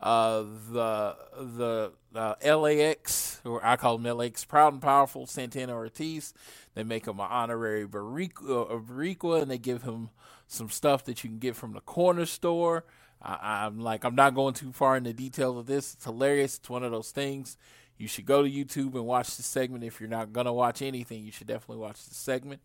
uh, 0.00 0.44
the 0.72 1.16
the 1.38 1.92
uh, 2.14 2.58
LAX, 2.58 3.40
or 3.44 3.64
I 3.64 3.76
call 3.76 3.98
them 3.98 4.16
LAX, 4.18 4.44
Proud 4.44 4.74
and 4.74 4.82
Powerful, 4.82 5.26
Santana 5.26 5.74
Ortiz. 5.74 6.34
They 6.74 6.84
make 6.84 7.06
him 7.06 7.20
an 7.20 7.28
honorary 7.30 7.86
Boricua, 7.86 9.38
uh, 9.38 9.42
and 9.42 9.50
they 9.50 9.58
give 9.58 9.82
him 9.84 10.10
some 10.48 10.70
stuff 10.70 11.04
that 11.06 11.24
you 11.24 11.30
can 11.30 11.40
get 11.40 11.56
from 11.56 11.72
the 11.74 11.80
corner 11.82 12.26
store. 12.26 12.84
I, 13.22 13.66
I'm 13.66 13.80
like, 13.80 14.04
I'm 14.04 14.16
not 14.16 14.34
going 14.34 14.54
too 14.54 14.72
far 14.72 14.96
into 14.96 15.10
the 15.10 15.14
details 15.14 15.58
of 15.58 15.66
this. 15.66 15.94
It's 15.94 16.04
hilarious. 16.04 16.58
It's 16.58 16.70
one 16.70 16.84
of 16.84 16.92
those 16.92 17.10
things. 17.12 17.56
You 17.98 18.08
should 18.08 18.26
go 18.26 18.42
to 18.42 18.50
YouTube 18.50 18.94
and 18.94 19.06
watch 19.06 19.36
the 19.36 19.44
segment. 19.44 19.84
If 19.84 20.00
you're 20.00 20.10
not 20.10 20.32
gonna 20.32 20.54
watch 20.54 20.82
anything, 20.82 21.24
you 21.24 21.32
should 21.32 21.48
definitely 21.48 21.82
watch 21.82 22.04
the 22.06 22.14
segment. 22.14 22.60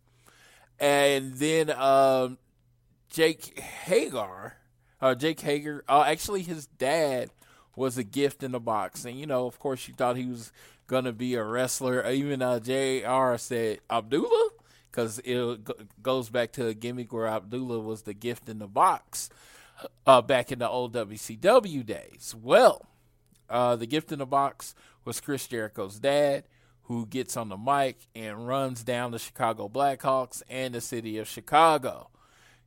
And 0.82 1.36
then 1.36 1.69
um, 1.69 2.39
Jake 3.09 3.59
Hagar, 3.59 4.57
uh, 4.99 5.13
Jake 5.15 5.39
Hager, 5.39 5.84
uh, 5.88 6.03
actually 6.07 6.41
his 6.41 6.65
dad 6.65 7.29
was 7.75 7.97
a 7.97 8.03
gift 8.03 8.43
in 8.43 8.51
the 8.51 8.59
box, 8.59 9.05
and 9.05 9.17
you 9.17 9.27
know, 9.27 9.45
of 9.45 9.59
course, 9.59 9.88
you 9.88 9.93
thought 9.93 10.17
he 10.17 10.25
was 10.25 10.51
gonna 10.88 11.13
be 11.13 11.36
a 11.36 11.43
wrestler. 11.43 12.05
Even 12.09 12.41
uh, 12.41 12.59
Jr. 12.59 13.38
said 13.38 13.79
Abdullah 13.89 14.49
because 14.91 15.19
it 15.19 15.63
go- 15.63 15.75
goes 16.01 16.29
back 16.29 16.51
to 16.53 16.67
a 16.67 16.73
gimmick 16.73 17.13
where 17.13 17.27
Abdullah 17.27 17.79
was 17.79 18.01
the 18.01 18.13
gift 18.13 18.49
in 18.49 18.59
the 18.59 18.67
box 18.67 19.29
uh, 20.05 20.21
back 20.21 20.51
in 20.51 20.59
the 20.59 20.69
old 20.69 20.93
WCW 20.93 21.86
days. 21.86 22.36
Well, 22.38 22.86
uh, 23.49 23.75
the 23.75 23.86
gift 23.86 24.11
in 24.11 24.19
the 24.19 24.25
box 24.25 24.75
was 25.05 25.21
Chris 25.21 25.47
Jericho's 25.47 25.99
dad, 25.99 26.43
who 26.92 27.06
gets 27.06 27.38
on 27.38 27.48
the 27.48 27.56
mic 27.56 27.98
and 28.14 28.48
runs 28.48 28.84
down 28.84 29.12
the 29.12 29.18
Chicago 29.18 29.70
Blackhawks 29.70 30.44
and 30.50 30.76
the 30.76 30.82
city 30.82 31.18
of 31.18 31.28
Chicago. 31.28 32.10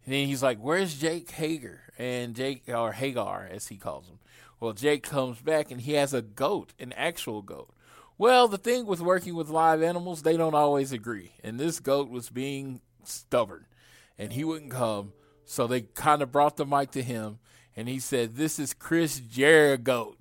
And 0.04 0.14
then 0.14 0.26
he's 0.26 0.42
like, 0.42 0.58
"Where's 0.58 0.98
Jake 0.98 1.30
Hager?" 1.32 1.92
And 1.98 2.34
Jake 2.34 2.62
or 2.68 2.92
Hagar, 2.92 3.46
as 3.50 3.68
he 3.68 3.76
calls 3.76 4.08
him. 4.08 4.18
Well, 4.60 4.72
Jake 4.72 5.02
comes 5.02 5.40
back 5.42 5.70
and 5.70 5.82
he 5.82 5.92
has 5.92 6.14
a 6.14 6.22
goat, 6.22 6.72
an 6.78 6.94
actual 6.94 7.42
goat. 7.42 7.70
Well, 8.16 8.48
the 8.48 8.56
thing 8.56 8.86
with 8.86 9.00
working 9.00 9.34
with 9.34 9.50
live 9.50 9.82
animals, 9.82 10.22
they 10.22 10.38
don't 10.38 10.54
always 10.54 10.90
agree. 10.90 11.32
And 11.42 11.60
this 11.60 11.78
goat 11.78 12.08
was 12.08 12.30
being 12.30 12.80
stubborn, 13.02 13.66
and 14.18 14.32
he 14.32 14.42
wouldn't 14.42 14.70
come. 14.70 15.12
So 15.44 15.66
they 15.66 15.82
kind 15.82 16.22
of 16.22 16.32
brought 16.32 16.56
the 16.56 16.64
mic 16.64 16.92
to 16.92 17.02
him, 17.02 17.40
and 17.76 17.88
he 17.88 17.98
said, 17.98 18.36
"This 18.36 18.58
is 18.58 18.72
Chris 18.72 19.20
Jericho," 19.20 20.14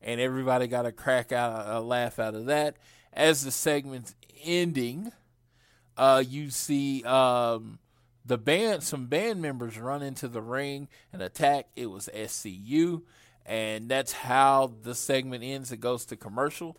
and 0.00 0.22
everybody 0.22 0.68
got 0.68 0.86
a 0.86 0.92
crack 0.92 1.32
out, 1.32 1.66
a 1.66 1.80
laugh 1.80 2.18
out 2.18 2.34
of 2.34 2.46
that. 2.46 2.78
As 3.12 3.44
the 3.44 3.50
segment's 3.50 4.14
ending, 4.44 5.12
uh, 5.96 6.22
you 6.26 6.50
see 6.50 7.04
um, 7.04 7.78
the 8.24 8.38
band, 8.38 8.82
some 8.82 9.06
band 9.06 9.42
members 9.42 9.78
run 9.78 10.02
into 10.02 10.28
the 10.28 10.40
ring 10.40 10.88
and 11.12 11.20
attack. 11.22 11.66
It 11.76 11.86
was 11.86 12.08
SCU, 12.14 13.02
and 13.44 13.88
that's 13.88 14.12
how 14.12 14.72
the 14.82 14.94
segment 14.94 15.44
ends. 15.44 15.72
It 15.72 15.80
goes 15.80 16.04
to 16.06 16.16
commercial. 16.16 16.76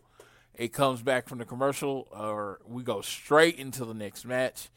It 0.55 0.71
comes 0.71 1.01
back 1.01 1.27
from 1.27 1.39
the 1.39 1.45
commercial, 1.45 2.07
or 2.11 2.59
we 2.67 2.83
go 2.83 3.01
straight 3.01 3.57
into 3.57 3.85
the 3.85 3.93
next 3.93 4.25
match. 4.25 4.69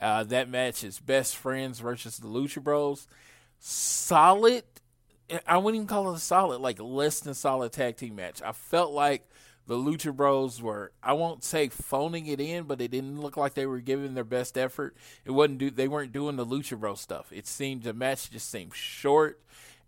Uh, 0.00 0.24
that 0.24 0.48
match 0.48 0.84
is 0.84 0.98
Best 0.98 1.36
Friends 1.36 1.80
versus 1.80 2.18
the 2.18 2.28
Lucha 2.28 2.62
Bros. 2.62 3.06
Solid. 3.58 4.64
I 5.46 5.56
wouldn't 5.56 5.76
even 5.76 5.86
call 5.86 6.12
it 6.12 6.16
a 6.16 6.20
solid, 6.20 6.60
like 6.60 6.80
less 6.80 7.20
than 7.20 7.34
solid 7.34 7.72
tag 7.72 7.96
team 7.96 8.16
match. 8.16 8.42
I 8.42 8.52
felt 8.52 8.92
like 8.92 9.26
the 9.66 9.76
Lucha 9.76 10.14
Bros 10.14 10.60
were, 10.60 10.92
I 11.02 11.14
won't 11.14 11.42
say 11.42 11.68
phoning 11.68 12.26
it 12.26 12.40
in, 12.40 12.64
but 12.64 12.80
it 12.80 12.90
didn't 12.90 13.20
look 13.20 13.36
like 13.36 13.54
they 13.54 13.66
were 13.66 13.80
giving 13.80 14.14
their 14.14 14.24
best 14.24 14.58
effort. 14.58 14.96
It 15.24 15.30
wasn't 15.30 15.58
do, 15.58 15.70
they 15.70 15.88
weren't 15.88 16.12
doing 16.12 16.36
the 16.36 16.46
Lucha 16.46 16.78
Bros 16.78 17.00
stuff. 17.00 17.32
It 17.32 17.46
seemed 17.46 17.84
the 17.84 17.94
match 17.94 18.30
just 18.30 18.50
seemed 18.50 18.74
short, 18.74 19.40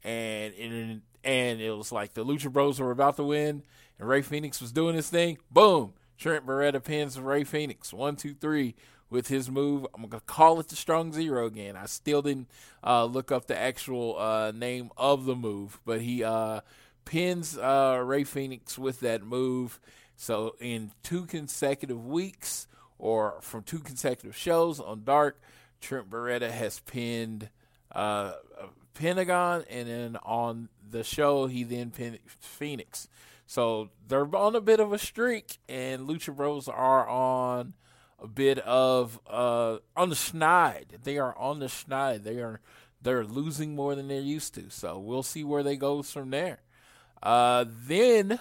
and 0.03 0.55
and 0.55 1.03
and 1.25 1.61
it 1.61 1.73
was 1.73 1.93
like 1.93 2.15
the 2.15 2.25
Lucha 2.25 2.51
Bros 2.51 2.81
were 2.81 2.91
about 2.91 3.17
to 3.17 3.25
win, 3.25 3.63
and 3.99 4.09
Rey 4.09 4.23
Fenix 4.23 4.61
was 4.61 4.73
doing 4.73 4.97
his 4.97 5.11
thing. 5.11 5.39
Boom! 5.51 5.93
Trent 6.19 6.47
Beretta 6.47 6.83
pins 6.83 7.21
Rey 7.21 7.45
Fenix. 7.45 7.93
One, 7.93 8.17
two, 8.17 8.35
three 8.35 8.75
with 9.11 9.29
his 9.29 9.51
move. 9.51 9.87
I'm 9.95 10.07
gonna 10.09 10.21
call 10.27 10.59
it 10.61 10.69
the 10.69 10.77
Strong 10.77 11.13
Zero 11.13 11.47
again. 11.47 11.77
I 11.77 11.87
still 11.87 12.23
didn't 12.23 12.49
uh, 12.83 13.05
look 13.05 13.31
up 13.31 13.47
the 13.47 13.59
actual 13.59 14.19
uh, 14.19 14.53
name 14.53 14.91
of 14.97 15.27
the 15.27 15.37
move, 15.37 15.81
but 15.85 16.01
he 16.01 16.25
uh, 16.25 16.61
pins 17.07 17.57
uh, 17.57 18.03
Rey 18.05 18.25
Fenix 18.25 18.79
with 18.79 19.01
that 19.01 19.25
move. 19.25 19.81
So 20.17 20.57
in 20.61 20.93
two 21.03 21.25
consecutive 21.25 22.05
weeks, 22.07 22.69
or 22.99 23.39
from 23.41 23.63
two 23.63 23.79
consecutive 23.79 24.37
shows 24.37 24.79
on 24.79 25.05
Dark, 25.05 25.41
Trent 25.81 26.11
Beretta 26.11 26.51
has 26.51 26.81
pinned 26.81 27.49
uh, 27.93 28.33
Pentagon, 28.95 29.65
and 29.71 29.89
then 29.89 30.17
on 30.23 30.69
the 30.89 31.05
show 31.05 31.47
he 31.47 31.65
then 31.65 31.91
pinned 31.91 32.19
Fenix. 32.27 33.09
So 33.47 33.91
they're 34.07 34.35
on 34.37 34.57
a 34.57 34.61
bit 34.61 34.81
of 34.81 34.93
a 34.93 34.99
streak, 34.99 35.59
and 35.69 36.09
Lucha 36.09 36.35
Bros 36.35 36.69
are 36.69 37.09
on 37.09 37.75
a 38.19 38.27
bit 38.27 38.59
of 38.61 39.21
uh, 39.27 39.79
on 39.97 40.09
the 40.09 40.15
schneid. 40.17 41.05
They 41.05 41.19
are 41.19 41.37
on 41.37 41.61
the 41.61 41.67
schneid. 41.67 42.25
They 42.25 42.39
are 42.39 42.61
they're 43.03 43.25
losing 43.25 43.77
more 43.77 43.95
than 43.95 44.09
they're 44.09 44.21
used 44.21 44.55
to. 44.55 44.71
So 44.71 44.99
we'll 44.99 45.23
see 45.23 45.45
where 45.45 45.63
they 45.63 45.77
go 45.77 46.03
from 46.03 46.31
there. 46.31 46.61
Uh, 47.23 47.65
then, 47.69 48.39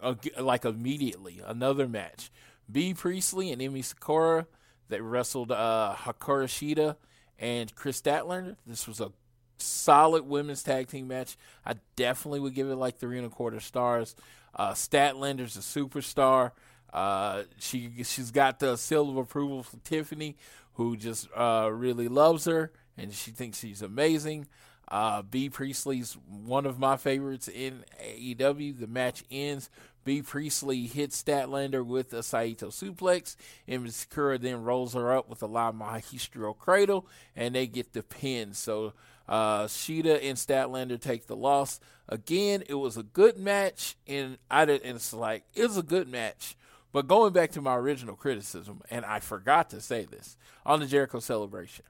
uh, 0.00 0.14
like 0.38 0.64
immediately, 0.64 1.40
another 1.44 1.88
match: 1.88 2.30
Bea 2.70 2.94
Priestley 2.94 3.50
and 3.52 3.60
Emi 3.60 3.84
Sakura. 3.84 4.46
They 4.88 5.00
wrestled 5.00 5.52
uh, 5.52 5.94
Hikaru 5.98 6.46
Shida 6.46 6.96
and 7.38 7.74
Kris 7.74 8.00
Statlander. 8.00 8.56
This 8.66 8.88
was 8.88 9.00
a 9.00 9.12
solid 9.58 10.26
women's 10.26 10.62
tag 10.62 10.88
team 10.88 11.08
match. 11.08 11.36
I 11.66 11.74
definitely 11.96 12.40
would 12.40 12.54
give 12.54 12.68
it 12.70 12.76
like 12.76 12.98
three 12.98 13.18
and 13.18 13.26
a 13.26 13.30
quarter 13.30 13.60
stars. 13.60 14.14
Uh, 14.54 14.72
Statlander's 14.72 15.56
a 15.56 15.60
superstar. 15.60 16.52
Uh, 16.92 17.42
she 17.58 18.02
she's 18.02 18.30
got 18.30 18.60
the 18.60 18.76
seal 18.76 19.10
of 19.10 19.16
approval 19.18 19.62
from 19.62 19.80
Tiffany, 19.80 20.36
who 20.74 20.96
just 20.96 21.28
uh, 21.36 21.68
really 21.70 22.08
loves 22.08 22.46
her 22.46 22.72
and 22.98 23.14
she 23.14 23.30
thinks 23.30 23.60
she's 23.60 23.80
amazing. 23.80 24.46
Uh, 24.90 25.22
Bea 25.22 25.50
Priestley's 25.50 26.16
one 26.26 26.66
of 26.66 26.78
my 26.78 26.96
favorites 26.96 27.48
in 27.48 27.84
AEW. 28.02 28.78
The 28.78 28.86
match 28.86 29.24
ends. 29.30 29.70
Bea 30.04 30.22
Priestley 30.22 30.86
hits 30.86 31.22
Statlander 31.22 31.84
with 31.84 32.14
a 32.14 32.22
Saito 32.22 32.68
suplex, 32.68 33.36
and 33.66 33.92
Sakura 33.92 34.38
then 34.38 34.62
rolls 34.62 34.94
her 34.94 35.12
up 35.12 35.28
with 35.28 35.42
a 35.42 35.46
La 35.46 35.70
Magistral 35.70 36.54
cradle, 36.54 37.06
and 37.36 37.54
they 37.54 37.66
get 37.66 37.92
the 37.92 38.02
pin. 38.02 38.54
So 38.54 38.94
uh, 39.28 39.64
Shida 39.64 40.18
and 40.22 40.38
Statlander 40.38 40.98
take 40.98 41.26
the 41.26 41.36
loss. 41.36 41.78
Again, 42.08 42.62
it 42.68 42.74
was 42.74 42.96
a 42.96 43.02
good 43.02 43.36
match, 43.36 43.96
and 44.06 44.38
I 44.50 44.64
did, 44.64 44.82
and 44.82 44.96
it's 44.96 45.12
like 45.12 45.44
it 45.54 45.64
was 45.64 45.76
a 45.76 45.82
good 45.82 46.08
match. 46.08 46.56
But 46.90 47.06
going 47.06 47.34
back 47.34 47.50
to 47.52 47.60
my 47.60 47.76
original 47.76 48.16
criticism, 48.16 48.80
and 48.90 49.04
I 49.04 49.20
forgot 49.20 49.68
to 49.70 49.80
say 49.82 50.06
this 50.06 50.38
on 50.64 50.80
the 50.80 50.86
Jericho 50.86 51.20
celebration, 51.20 51.84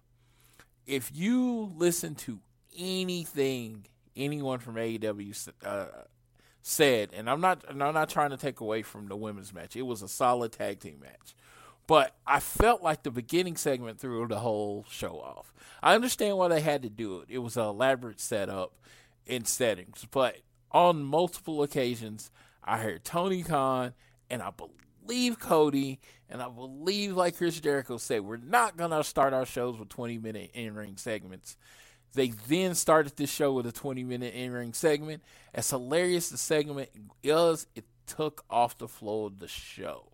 if 0.86 1.12
you 1.14 1.72
listen 1.76 2.16
to 2.16 2.40
anything 2.76 3.86
anyone 4.16 4.58
from 4.58 4.74
AEW 4.74 5.48
uh, 5.64 5.86
said, 6.62 7.10
and 7.12 7.30
I'm 7.30 7.40
not, 7.40 7.64
and 7.68 7.82
I'm 7.82 7.94
not 7.94 8.08
trying 8.08 8.30
to 8.30 8.36
take 8.36 8.60
away 8.60 8.82
from 8.82 9.08
the 9.08 9.16
women's 9.16 9.54
match. 9.54 9.76
It 9.76 9.82
was 9.82 10.02
a 10.02 10.08
solid 10.08 10.52
tag 10.52 10.80
team 10.80 11.00
match, 11.00 11.34
but 11.86 12.16
I 12.26 12.40
felt 12.40 12.82
like 12.82 13.02
the 13.02 13.10
beginning 13.10 13.56
segment 13.56 14.00
threw 14.00 14.26
the 14.26 14.40
whole 14.40 14.84
show 14.90 15.20
off. 15.20 15.52
I 15.82 15.94
understand 15.94 16.36
why 16.36 16.48
they 16.48 16.60
had 16.60 16.82
to 16.82 16.90
do 16.90 17.20
it. 17.20 17.26
It 17.30 17.38
was 17.38 17.56
an 17.56 17.64
elaborate 17.64 18.20
setup 18.20 18.74
in 19.26 19.44
settings, 19.44 20.06
but 20.10 20.36
on 20.70 21.02
multiple 21.02 21.62
occasions, 21.62 22.30
I 22.62 22.78
heard 22.78 23.04
Tony 23.04 23.42
Khan 23.42 23.94
and 24.28 24.42
I 24.42 24.50
believe 24.50 25.38
Cody 25.38 26.00
and 26.28 26.42
I 26.42 26.48
believe, 26.48 27.16
like 27.16 27.36
Chris 27.36 27.58
Jericho 27.58 27.96
said, 27.96 28.22
we're 28.22 28.36
not 28.36 28.76
gonna 28.76 29.02
start 29.02 29.32
our 29.32 29.46
shows 29.46 29.78
with 29.78 29.88
20 29.88 30.18
minute 30.18 30.50
in 30.52 30.74
ring 30.74 30.96
segments. 30.96 31.56
They 32.14 32.28
then 32.28 32.74
started 32.74 33.16
this 33.16 33.30
show 33.30 33.52
with 33.52 33.66
a 33.66 33.72
20 33.72 34.04
minute 34.04 34.34
in 34.34 34.52
ring 34.52 34.72
segment. 34.72 35.22
As 35.54 35.70
hilarious 35.70 36.30
the 36.30 36.38
segment 36.38 36.90
is, 37.22 37.66
it 37.74 37.84
took 38.06 38.44
off 38.48 38.78
the 38.78 38.88
flow 38.88 39.26
of 39.26 39.38
the 39.38 39.48
show, 39.48 40.12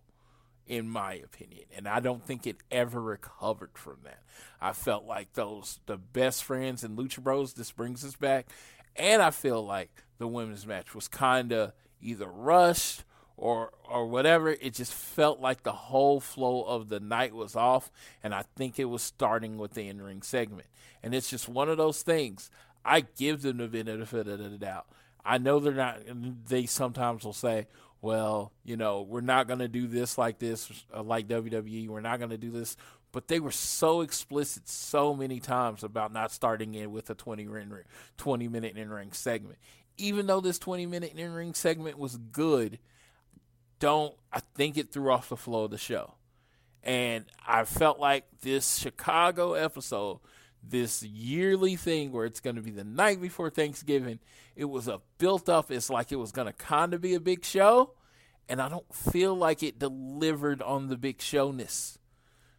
in 0.67 0.89
my 0.89 1.13
opinion. 1.13 1.65
And 1.75 1.87
I 1.87 1.99
don't 1.99 2.23
think 2.23 2.45
it 2.45 2.57
ever 2.69 3.01
recovered 3.01 3.77
from 3.77 3.97
that. 4.03 4.21
I 4.61 4.73
felt 4.73 5.05
like 5.05 5.33
those, 5.33 5.79
the 5.85 5.97
best 5.97 6.43
friends 6.43 6.83
in 6.83 6.95
Lucha 6.95 7.23
Bros, 7.23 7.53
this 7.53 7.71
brings 7.71 8.03
us 8.03 8.15
back. 8.15 8.47
And 8.95 9.21
I 9.21 9.31
feel 9.31 9.65
like 9.65 9.89
the 10.17 10.27
women's 10.27 10.67
match 10.67 10.95
was 10.95 11.07
kind 11.07 11.51
of 11.51 11.73
either 12.01 12.27
rushed 12.27 13.03
or 13.37 13.71
or 13.89 14.07
whatever. 14.07 14.49
It 14.49 14.73
just 14.73 14.93
felt 14.93 15.39
like 15.39 15.63
the 15.63 15.71
whole 15.71 16.19
flow 16.19 16.63
of 16.63 16.89
the 16.89 16.99
night 16.99 17.33
was 17.33 17.55
off, 17.55 17.91
and 18.23 18.33
I 18.33 18.43
think 18.55 18.79
it 18.79 18.85
was 18.85 19.01
starting 19.01 19.57
with 19.57 19.73
the 19.73 19.87
in 19.87 20.01
ring 20.01 20.21
segment. 20.21 20.67
And 21.03 21.13
it's 21.13 21.29
just 21.29 21.47
one 21.47 21.69
of 21.69 21.77
those 21.77 22.01
things. 22.01 22.49
I 22.83 23.01
give 23.01 23.41
them 23.41 23.57
the 23.57 23.67
benefit 23.67 24.27
of 24.27 24.39
the 24.39 24.57
doubt. 24.57 24.87
I 25.23 25.37
know 25.37 25.59
they're 25.59 25.73
not. 25.73 25.99
They 26.47 26.65
sometimes 26.65 27.23
will 27.23 27.33
say, 27.33 27.67
"Well, 28.01 28.51
you 28.63 28.77
know, 28.77 29.01
we're 29.01 29.21
not 29.21 29.47
going 29.47 29.59
to 29.59 29.67
do 29.67 29.87
this 29.87 30.17
like 30.17 30.39
this, 30.39 30.71
uh, 30.95 31.03
like 31.03 31.27
WWE. 31.27 31.87
We're 31.89 32.01
not 32.01 32.19
going 32.19 32.31
to 32.31 32.37
do 32.37 32.51
this." 32.51 32.77
But 33.11 33.29
they 33.29 33.39
were 33.39 33.51
so 33.51 34.01
explicit 34.01 34.67
so 34.67 35.15
many 35.15 35.39
times 35.39 35.85
about 35.85 36.11
not 36.11 36.33
starting 36.33 36.75
in 36.75 36.91
with 36.91 37.09
a 37.09 37.15
20, 37.15 37.47
ring, 37.47 37.71
20 38.17 38.49
minute 38.49 38.75
in 38.75 38.89
ring 38.89 39.13
segment 39.13 39.57
even 39.97 40.27
though 40.27 40.41
this 40.41 40.59
20 40.59 40.85
minute 40.85 41.13
in 41.15 41.33
ring 41.33 41.53
segment 41.53 41.97
was 41.97 42.17
good, 42.17 42.79
don't 43.79 44.15
I 44.31 44.41
think 44.55 44.77
it 44.77 44.91
threw 44.91 45.11
off 45.11 45.29
the 45.29 45.37
flow 45.37 45.65
of 45.65 45.71
the 45.71 45.77
show. 45.77 46.15
And 46.83 47.25
I 47.45 47.63
felt 47.63 47.99
like 47.99 48.25
this 48.41 48.77
Chicago 48.77 49.53
episode, 49.53 50.19
this 50.61 51.01
yearly 51.01 51.75
thing 51.75 52.11
where 52.11 52.25
it's 52.25 52.39
going 52.39 52.57
to 52.57 52.61
be 52.61 52.71
the 52.71 52.83
night 52.83 53.19
before 53.19 53.49
Thanksgiving, 53.49 54.19
it 54.55 54.65
was 54.65 54.87
a 54.87 55.01
built 55.17 55.49
up. 55.49 55.71
It's 55.71 55.89
like 55.89 56.11
it 56.11 56.17
was 56.17 56.31
going 56.31 56.47
to 56.47 56.53
kind 56.53 56.93
of 56.93 57.01
be 57.01 57.15
a 57.15 57.19
big 57.19 57.43
show. 57.43 57.93
And 58.47 58.61
I 58.61 58.69
don't 58.69 58.93
feel 58.93 59.35
like 59.35 59.63
it 59.63 59.79
delivered 59.79 60.61
on 60.61 60.89
the 60.89 60.97
big 60.97 61.21
showness. 61.21 61.97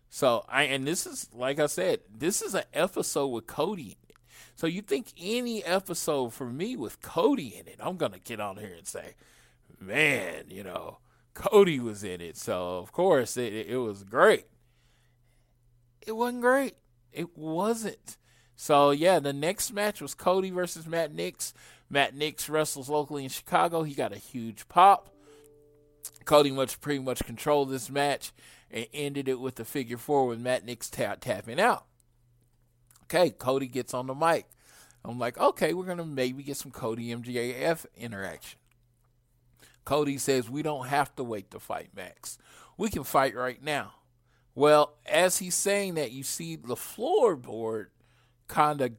So 0.08 0.44
I 0.48 0.64
and 0.64 0.86
this 0.86 1.06
is 1.06 1.28
like 1.32 1.58
I 1.58 1.66
said, 1.66 2.00
this 2.12 2.42
is 2.42 2.54
an 2.54 2.64
episode 2.72 3.28
with 3.28 3.46
Cody 3.46 3.82
in 3.82 4.08
it. 4.08 4.16
So 4.54 4.66
you 4.66 4.82
think 4.82 5.12
any 5.20 5.62
episode 5.62 6.32
for 6.32 6.46
me 6.46 6.76
with 6.76 7.02
Cody 7.02 7.54
in 7.56 7.68
it, 7.68 7.76
I'm 7.80 7.96
gonna 7.96 8.18
get 8.18 8.40
on 8.40 8.56
here 8.56 8.74
and 8.76 8.86
say, 8.86 9.14
man, 9.80 10.44
you 10.48 10.64
know, 10.64 10.98
Cody 11.36 11.78
was 11.78 12.02
in 12.02 12.20
it. 12.20 12.36
So 12.36 12.78
of 12.78 12.92
course 12.92 13.36
it, 13.36 13.52
it 13.52 13.76
was 13.76 14.02
great. 14.02 14.46
It 16.04 16.12
wasn't 16.12 16.40
great. 16.40 16.74
It 17.12 17.36
wasn't. 17.36 18.16
So 18.56 18.90
yeah, 18.90 19.18
the 19.18 19.34
next 19.34 19.72
match 19.72 20.00
was 20.00 20.14
Cody 20.14 20.50
versus 20.50 20.86
Matt 20.86 21.14
Knicks. 21.14 21.52
Matt 21.90 22.14
Knicks 22.14 22.48
wrestles 22.48 22.88
locally 22.88 23.22
in 23.22 23.28
Chicago. 23.28 23.82
He 23.82 23.94
got 23.94 24.12
a 24.14 24.18
huge 24.18 24.66
pop. 24.68 25.10
Cody 26.24 26.50
much 26.50 26.80
pretty 26.80 27.00
much 27.00 27.24
controlled 27.24 27.70
this 27.70 27.90
match 27.90 28.32
and 28.70 28.86
ended 28.94 29.28
it 29.28 29.38
with 29.38 29.56
the 29.56 29.64
figure 29.64 29.98
four 29.98 30.26
with 30.26 30.40
Matt 30.40 30.64
Knicks 30.64 30.88
tap, 30.88 31.20
tapping 31.20 31.60
out. 31.60 31.84
Okay, 33.04 33.30
Cody 33.30 33.66
gets 33.66 33.92
on 33.94 34.06
the 34.06 34.14
mic. 34.14 34.46
I'm 35.04 35.18
like, 35.18 35.38
okay, 35.38 35.74
we're 35.74 35.84
gonna 35.84 36.06
maybe 36.06 36.42
get 36.42 36.56
some 36.56 36.72
Cody 36.72 37.14
MJF 37.14 37.84
interaction. 37.96 38.58
Cody 39.86 40.18
says 40.18 40.50
we 40.50 40.62
don't 40.62 40.88
have 40.88 41.16
to 41.16 41.24
wait 41.24 41.50
to 41.52 41.58
fight 41.58 41.88
Max. 41.96 42.36
We 42.76 42.90
can 42.90 43.04
fight 43.04 43.34
right 43.34 43.62
now. 43.62 43.94
Well, 44.54 44.94
as 45.06 45.38
he's 45.38 45.54
saying 45.54 45.94
that, 45.94 46.12
you 46.12 46.22
see 46.22 46.56
the 46.56 46.74
floorboard 46.74 47.86
kind 48.48 48.80
of 48.80 48.92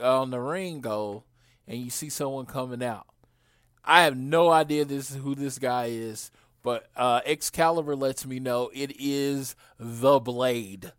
on 0.00 0.30
the 0.30 0.40
ring 0.40 0.80
go, 0.80 1.24
and 1.66 1.80
you 1.80 1.90
see 1.90 2.10
someone 2.10 2.46
coming 2.46 2.82
out. 2.82 3.06
I 3.84 4.02
have 4.02 4.16
no 4.16 4.50
idea 4.50 4.84
this 4.84 5.10
is 5.10 5.16
who 5.16 5.34
this 5.34 5.58
guy 5.58 5.86
is, 5.86 6.30
but 6.62 6.88
uh, 6.96 7.20
Excalibur 7.24 7.96
lets 7.96 8.26
me 8.26 8.38
know 8.38 8.70
it 8.74 8.92
is 8.98 9.56
the 9.78 10.20
Blade. 10.20 10.92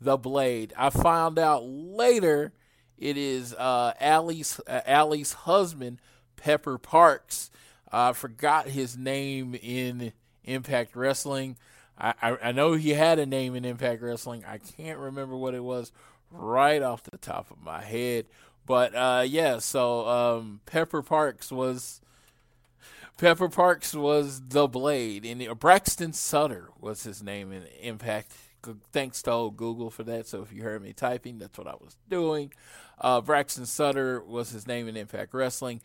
The 0.00 0.16
Blade. 0.16 0.72
I 0.76 0.90
found 0.90 1.38
out 1.38 1.64
later 1.64 2.52
it 2.98 3.16
is 3.16 3.54
uh, 3.54 3.92
Allie's 4.00 4.60
uh, 4.66 4.80
Allie's 4.86 5.32
husband, 5.32 6.00
Pepper 6.36 6.78
Parks. 6.78 7.50
I 7.92 8.12
forgot 8.12 8.68
his 8.68 8.96
name 8.96 9.54
in 9.54 10.12
Impact 10.44 10.96
Wrestling. 10.96 11.56
I, 11.98 12.14
I, 12.22 12.36
I 12.44 12.52
know 12.52 12.72
he 12.72 12.90
had 12.90 13.18
a 13.18 13.26
name 13.26 13.54
in 13.54 13.64
Impact 13.64 14.02
Wrestling. 14.02 14.44
I 14.46 14.58
can't 14.58 14.98
remember 14.98 15.36
what 15.36 15.54
it 15.54 15.62
was 15.62 15.92
right 16.30 16.82
off 16.82 17.02
the 17.02 17.18
top 17.18 17.50
of 17.50 17.62
my 17.62 17.82
head. 17.82 18.26
But 18.64 18.94
uh, 18.94 19.24
yeah, 19.26 19.58
so 19.58 20.06
um, 20.08 20.60
Pepper 20.66 21.02
Parks 21.02 21.50
was 21.52 22.00
Pepper 23.18 23.48
Parks 23.48 23.94
was 23.94 24.40
the 24.48 24.66
Blade, 24.66 25.24
and 25.24 25.58
Braxton 25.58 26.12
Sutter 26.12 26.70
was 26.80 27.02
his 27.02 27.22
name 27.22 27.52
in 27.52 27.64
Impact. 27.80 28.32
Thanks 28.92 29.22
to 29.22 29.32
old 29.32 29.56
Google 29.56 29.90
for 29.90 30.04
that. 30.04 30.26
So 30.26 30.42
if 30.42 30.52
you 30.52 30.62
heard 30.62 30.82
me 30.82 30.92
typing, 30.92 31.38
that's 31.38 31.58
what 31.58 31.66
I 31.66 31.74
was 31.74 31.96
doing. 32.08 32.52
Uh, 33.00 33.20
Braxton 33.20 33.66
Sutter 33.66 34.22
was 34.22 34.50
his 34.50 34.66
name 34.68 34.86
in 34.88 34.96
Impact 34.96 35.34
Wrestling. 35.34 35.82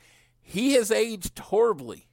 He 0.49 0.75
has 0.75 0.91
aged 0.91 1.37
horribly. 1.37 2.07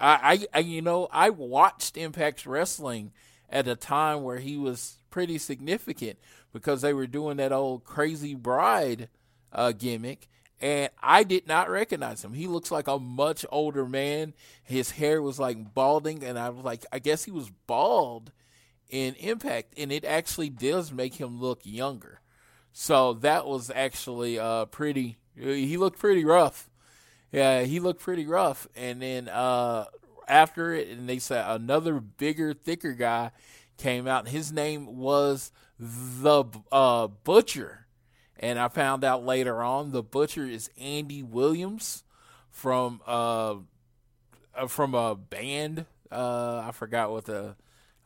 I, 0.00 0.46
I, 0.54 0.60
you 0.60 0.80
know, 0.80 1.06
I 1.12 1.28
watched 1.28 1.98
Impact 1.98 2.46
Wrestling 2.46 3.12
at 3.50 3.68
a 3.68 3.76
time 3.76 4.22
where 4.22 4.38
he 4.38 4.56
was 4.56 5.00
pretty 5.10 5.36
significant 5.36 6.18
because 6.54 6.80
they 6.80 6.94
were 6.94 7.06
doing 7.06 7.36
that 7.36 7.52
old 7.52 7.84
crazy 7.84 8.34
bride 8.34 9.10
uh, 9.52 9.72
gimmick, 9.72 10.28
and 10.62 10.88
I 11.02 11.24
did 11.24 11.46
not 11.46 11.68
recognize 11.68 12.24
him. 12.24 12.32
He 12.32 12.46
looks 12.46 12.70
like 12.70 12.88
a 12.88 12.98
much 12.98 13.44
older 13.50 13.84
man. 13.84 14.32
His 14.62 14.92
hair 14.92 15.20
was 15.20 15.38
like 15.38 15.74
balding, 15.74 16.24
and 16.24 16.38
I 16.38 16.48
was 16.48 16.64
like, 16.64 16.86
I 16.90 17.00
guess 17.00 17.24
he 17.24 17.32
was 17.32 17.52
bald 17.66 18.32
in 18.88 19.14
Impact, 19.16 19.74
and 19.76 19.92
it 19.92 20.06
actually 20.06 20.48
does 20.48 20.90
make 20.90 21.16
him 21.16 21.38
look 21.38 21.60
younger. 21.64 22.22
So 22.72 23.12
that 23.12 23.46
was 23.46 23.70
actually 23.70 24.38
uh, 24.38 24.64
pretty. 24.64 25.18
He 25.36 25.76
looked 25.76 25.98
pretty 25.98 26.24
rough. 26.24 26.70
Yeah, 27.36 27.62
he 27.62 27.80
looked 27.80 28.00
pretty 28.00 28.26
rough. 28.26 28.66
And 28.74 29.02
then 29.02 29.28
uh, 29.28 29.84
after 30.26 30.72
it, 30.72 30.88
and 30.88 31.08
they 31.08 31.18
said 31.18 31.44
another 31.48 32.00
bigger, 32.00 32.54
thicker 32.54 32.92
guy 32.92 33.30
came 33.76 34.08
out. 34.08 34.28
His 34.28 34.50
name 34.50 34.96
was 34.96 35.52
the 35.78 36.44
uh, 36.72 37.08
Butcher 37.08 37.86
and 38.38 38.58
I 38.58 38.68
found 38.68 39.04
out 39.04 39.24
later 39.24 39.62
on 39.62 39.92
the 39.92 40.02
butcher 40.02 40.44
is 40.44 40.70
Andy 40.78 41.22
Williams 41.22 42.04
from 42.50 43.00
uh, 43.06 43.56
uh 44.54 44.66
from 44.68 44.94
a 44.94 45.14
band. 45.14 45.86
Uh, 46.10 46.62
I 46.66 46.72
forgot 46.72 47.10
what 47.10 47.24
the 47.24 47.56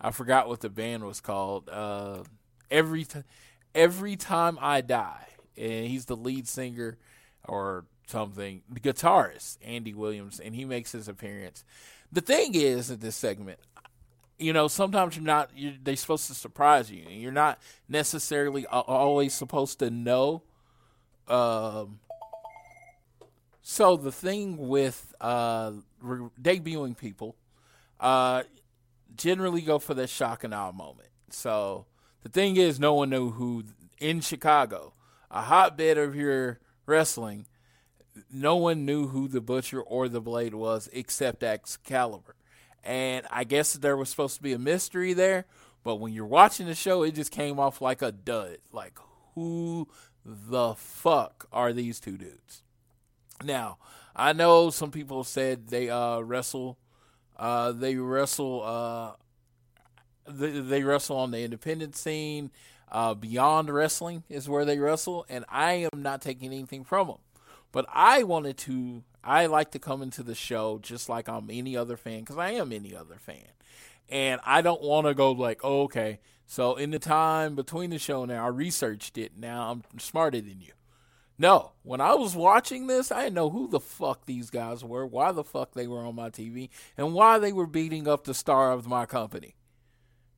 I 0.00 0.10
forgot 0.12 0.48
what 0.48 0.60
the 0.60 0.70
band 0.70 1.04
was 1.04 1.20
called. 1.20 1.68
Uh, 1.68 2.22
every 2.70 3.04
t- 3.04 3.22
every 3.74 4.16
time 4.16 4.58
I 4.60 4.80
die, 4.80 5.26
and 5.56 5.86
he's 5.86 6.06
the 6.06 6.16
lead 6.16 6.48
singer 6.48 6.96
or 7.46 7.84
something, 8.10 8.62
the 8.68 8.80
guitarist 8.80 9.58
Andy 9.64 9.94
Williams, 9.94 10.40
and 10.40 10.54
he 10.54 10.64
makes 10.64 10.92
his 10.92 11.08
appearance. 11.08 11.64
The 12.12 12.20
thing 12.20 12.54
is, 12.54 12.90
at 12.90 13.00
this 13.00 13.16
segment, 13.16 13.60
you 14.40 14.52
know, 14.52 14.68
sometimes 14.68 15.16
you're 15.16 15.24
not. 15.24 15.50
You're, 15.54 15.74
they're 15.82 15.96
supposed 15.96 16.26
to 16.28 16.34
surprise 16.34 16.90
you. 16.90 17.04
And 17.06 17.20
you're 17.20 17.30
not 17.30 17.60
necessarily 17.88 18.66
always 18.66 19.34
supposed 19.34 19.78
to 19.80 19.90
know. 19.90 20.42
Um, 21.28 22.00
so 23.62 23.96
the 23.96 24.10
thing 24.10 24.56
with 24.56 25.14
uh, 25.20 25.72
re- 26.00 26.30
debuting 26.40 26.96
people, 26.96 27.36
uh, 28.00 28.42
generally 29.14 29.60
go 29.60 29.78
for 29.78 29.94
that 29.94 30.08
shock 30.08 30.42
and 30.42 30.54
awe 30.54 30.72
moment. 30.72 31.10
So 31.28 31.84
the 32.22 32.30
thing 32.30 32.56
is, 32.56 32.80
no 32.80 32.94
one 32.94 33.10
knew 33.10 33.30
who 33.30 33.64
in 34.00 34.22
Chicago, 34.22 34.94
a 35.30 35.42
hotbed 35.42 35.98
of 35.98 36.16
your 36.16 36.58
wrestling. 36.86 37.46
No 38.32 38.56
one 38.56 38.84
knew 38.84 39.08
who 39.08 39.28
the 39.28 39.40
Butcher 39.40 39.80
or 39.80 40.08
the 40.08 40.20
Blade 40.20 40.54
was 40.54 40.88
except 40.92 41.42
Excalibur. 41.42 42.34
And 42.82 43.26
I 43.30 43.44
guess 43.44 43.74
there 43.74 43.96
was 43.96 44.08
supposed 44.08 44.36
to 44.36 44.42
be 44.42 44.52
a 44.52 44.58
mystery 44.58 45.12
there, 45.12 45.44
but 45.84 45.96
when 45.96 46.12
you're 46.12 46.26
watching 46.26 46.66
the 46.66 46.74
show, 46.74 47.02
it 47.02 47.14
just 47.14 47.30
came 47.30 47.58
off 47.58 47.80
like 47.80 48.02
a 48.02 48.12
dud. 48.12 48.58
Like, 48.72 48.98
who 49.34 49.88
the 50.24 50.74
fuck 50.74 51.46
are 51.52 51.72
these 51.72 52.00
two 52.00 52.16
dudes? 52.16 52.62
Now, 53.42 53.78
I 54.14 54.32
know 54.32 54.70
some 54.70 54.90
people 54.90 55.24
said 55.24 55.68
they 55.68 55.88
uh, 55.88 56.20
wrestle, 56.20 56.78
uh, 57.38 57.72
they 57.72 57.96
wrestle, 57.96 58.62
uh, 58.62 59.12
they, 60.30 60.60
they, 60.60 60.82
wrestle 60.82 61.16
on 61.16 61.30
the 61.30 61.40
independent 61.40 61.96
scene. 61.96 62.50
Uh, 62.92 63.14
beyond 63.14 63.70
wrestling 63.70 64.24
is 64.28 64.48
where 64.48 64.64
they 64.64 64.78
wrestle, 64.78 65.24
and 65.28 65.44
I 65.48 65.88
am 65.92 66.02
not 66.02 66.20
taking 66.20 66.52
anything 66.52 66.82
from 66.82 67.06
them. 67.06 67.18
But 67.72 67.86
I 67.92 68.22
wanted 68.24 68.56
to 68.58 69.04
I 69.22 69.46
like 69.46 69.72
to 69.72 69.78
come 69.78 70.02
into 70.02 70.22
the 70.22 70.34
show 70.34 70.78
just 70.78 71.08
like 71.08 71.28
I'm 71.28 71.50
any 71.50 71.76
other 71.76 71.96
fan 71.96 72.20
because 72.20 72.38
I 72.38 72.52
am 72.52 72.72
any 72.72 72.94
other 72.94 73.16
fan. 73.16 73.44
And 74.08 74.40
I 74.44 74.62
don't 74.62 74.82
want 74.82 75.06
to 75.06 75.14
go 75.14 75.32
like, 75.32 75.60
oh, 75.62 75.82
okay, 75.82 76.18
so 76.46 76.74
in 76.74 76.90
the 76.90 76.98
time 76.98 77.54
between 77.54 77.90
the 77.90 77.98
show 77.98 78.24
now, 78.24 78.44
I 78.44 78.48
researched 78.48 79.16
it. 79.18 79.32
Now 79.38 79.70
I'm 79.70 80.00
smarter 80.00 80.40
than 80.40 80.60
you. 80.60 80.72
No, 81.38 81.72
when 81.82 82.00
I 82.00 82.14
was 82.14 82.36
watching 82.36 82.86
this, 82.86 83.10
I 83.10 83.24
didn't 83.24 83.34
know 83.34 83.50
who 83.50 83.68
the 83.68 83.80
fuck 83.80 84.26
these 84.26 84.50
guys 84.50 84.84
were, 84.84 85.06
why 85.06 85.32
the 85.32 85.44
fuck 85.44 85.72
they 85.72 85.86
were 85.86 86.04
on 86.04 86.16
my 86.16 86.28
TV, 86.28 86.68
and 86.98 87.14
why 87.14 87.38
they 87.38 87.52
were 87.52 87.66
beating 87.66 88.06
up 88.06 88.24
the 88.24 88.34
star 88.34 88.72
of 88.72 88.86
my 88.86 89.06
company. 89.06 89.54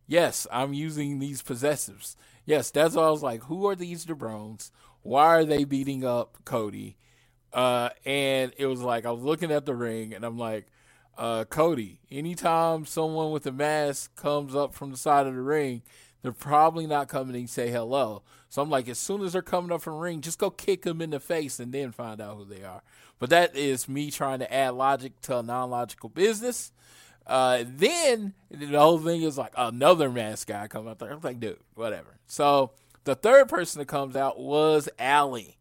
Yes, 0.07 0.47
I'm 0.53 0.73
using 0.75 1.19
these 1.19 1.43
possessives. 1.43 2.15
Yes, 2.45 2.71
that's 2.71 2.95
why 2.95 3.05
I 3.05 3.11
was 3.11 3.23
like, 3.23 3.45
who 3.45 3.67
are 3.67 3.75
these 3.75 4.05
jabrones? 4.05 4.71
Why 5.03 5.27
are 5.27 5.45
they 5.45 5.65
beating 5.65 6.05
up 6.05 6.39
Cody? 6.45 6.99
Uh, 7.53 7.91
and 8.05 8.53
it 8.57 8.67
was 8.67 8.81
like 8.81 9.05
I 9.05 9.11
was 9.11 9.23
looking 9.23 9.51
at 9.51 9.67
the 9.67 9.75
ring, 9.75 10.15
and 10.15 10.25
I'm 10.25 10.39
like, 10.39 10.67
uh, 11.19 11.45
Cody. 11.45 12.01
Anytime 12.11 12.87
someone 12.87 13.31
with 13.31 13.47
a 13.47 13.53
mask 13.53 14.15
comes 14.17 14.55
up 14.55 14.75
from 14.75 14.91
the 14.91 14.97
side 14.97 15.27
of 15.27 15.35
the 15.35 15.43
ring, 15.43 15.83
they're 16.23 16.33
probably 16.33 16.87
not 16.87 17.09
coming 17.09 17.47
to 17.47 17.53
say 17.53 17.71
hello. 17.71 18.23
So 18.49 18.63
I'm 18.63 18.71
like, 18.71 18.89
as 18.89 18.99
soon 18.99 19.23
as 19.23 19.33
they're 19.33 19.43
coming 19.43 19.73
up 19.73 19.83
from 19.83 19.95
the 19.95 20.01
ring, 20.01 20.21
just 20.21 20.39
go 20.39 20.51
kick 20.51 20.83
them 20.83 21.01
in 21.01 21.11
the 21.11 21.21
face 21.21 21.59
and 21.59 21.73
then 21.73 21.93
find 21.93 22.21
out 22.21 22.37
who 22.37 22.45
they 22.45 22.63
are. 22.63 22.83
But 23.19 23.31
that 23.31 23.57
is 23.57 23.89
me 23.89 24.11
trying 24.11 24.41
to 24.41 24.53
add 24.53 24.75
logic 24.75 25.21
to 25.23 25.39
a 25.39 25.43
non-logical 25.43 26.11
business. 26.11 26.73
Uh, 27.27 27.65
then 27.67 28.35
the 28.51 28.79
whole 28.79 28.99
thing 28.99 29.23
is 29.23 29.39
like 29.39 29.53
another 29.57 30.11
mask 30.11 30.49
guy 30.49 30.67
come 30.67 30.87
up 30.87 30.99
there. 30.99 31.13
I'm 31.13 31.21
like, 31.23 31.41
dude, 31.41 31.59
whatever. 31.75 32.19
So 32.27 32.73
the 33.05 33.15
third 33.15 33.49
person 33.49 33.79
that 33.79 33.87
comes 33.87 34.17
out 34.17 34.39
was 34.39 34.89
Allie 34.99 35.57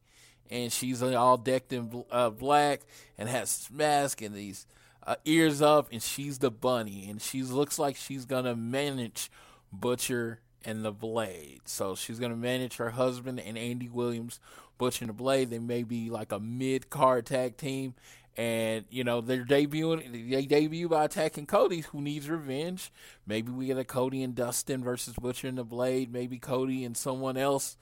and 0.52 0.72
she's 0.72 1.02
all 1.02 1.38
decked 1.38 1.72
in 1.74 2.04
uh, 2.12 2.30
black 2.30 2.82
and 3.18 3.30
has 3.30 3.70
mask 3.72 4.22
and 4.22 4.36
these 4.36 4.68
uh, 5.06 5.16
ears 5.26 5.62
up, 5.62 5.88
and 5.92 6.02
she's 6.02 6.40
the 6.40 6.52
bunny, 6.52 7.10
and 7.10 7.22
she 7.22 7.42
looks 7.42 7.80
like 7.80 7.96
she's 7.96 8.26
gonna 8.26 8.56
manage 8.56 9.32
Butcher 9.72 10.42
and 10.64 10.86
the 10.86 10.92
Blade. 10.92 11.62
So 11.66 11.96
she's 11.96 12.20
gonna 12.20 12.36
manage 12.36 12.78
her 12.78 12.92
husband 12.92 13.40
and 13.40 13.58
Andy 13.58 13.90
Williams, 13.90 14.40
Butcher 14.78 15.06
and 15.06 15.10
the 15.10 15.14
Blade. 15.14 15.50
They 15.50 15.60
may 15.60 15.84
be 15.84 16.10
like 16.10 16.32
a 16.32 16.40
mid 16.40 16.90
card 16.90 17.26
tag 17.26 17.58
team, 17.58 17.96
and 18.38 18.86
you 18.90 19.04
know 19.04 19.22
they're 19.22 19.46
debuting. 19.46 20.30
They 20.30 20.46
debut 20.46 20.88
by 20.88 21.06
attacking 21.06 21.48
Cody, 21.48 21.80
who 21.80 22.02
needs 22.02 22.30
revenge. 22.30 22.92
Maybe 23.26 23.52
we 23.52 23.68
get 23.68 23.78
a 23.78 23.84
Cody 23.84 24.22
and 24.22 24.36
Dustin 24.36 24.84
versus 24.84 25.16
Butcher 25.16 25.48
and 25.48 25.58
the 25.58 25.64
Blade. 25.64 26.14
Maybe 26.14 26.38
Cody 26.38 26.86
and 26.86 26.96
someone 26.96 27.38
else 27.38 27.76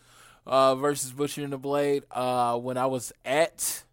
uh, 0.49 0.73
versus 0.75 1.11
Butcher 1.11 1.43
and 1.43 1.53
the 1.53 1.57
Blade. 1.57 2.03
Uh, 2.11 2.57
when 2.57 2.75
I 2.75 2.87
was 2.87 3.13
at 3.23 3.83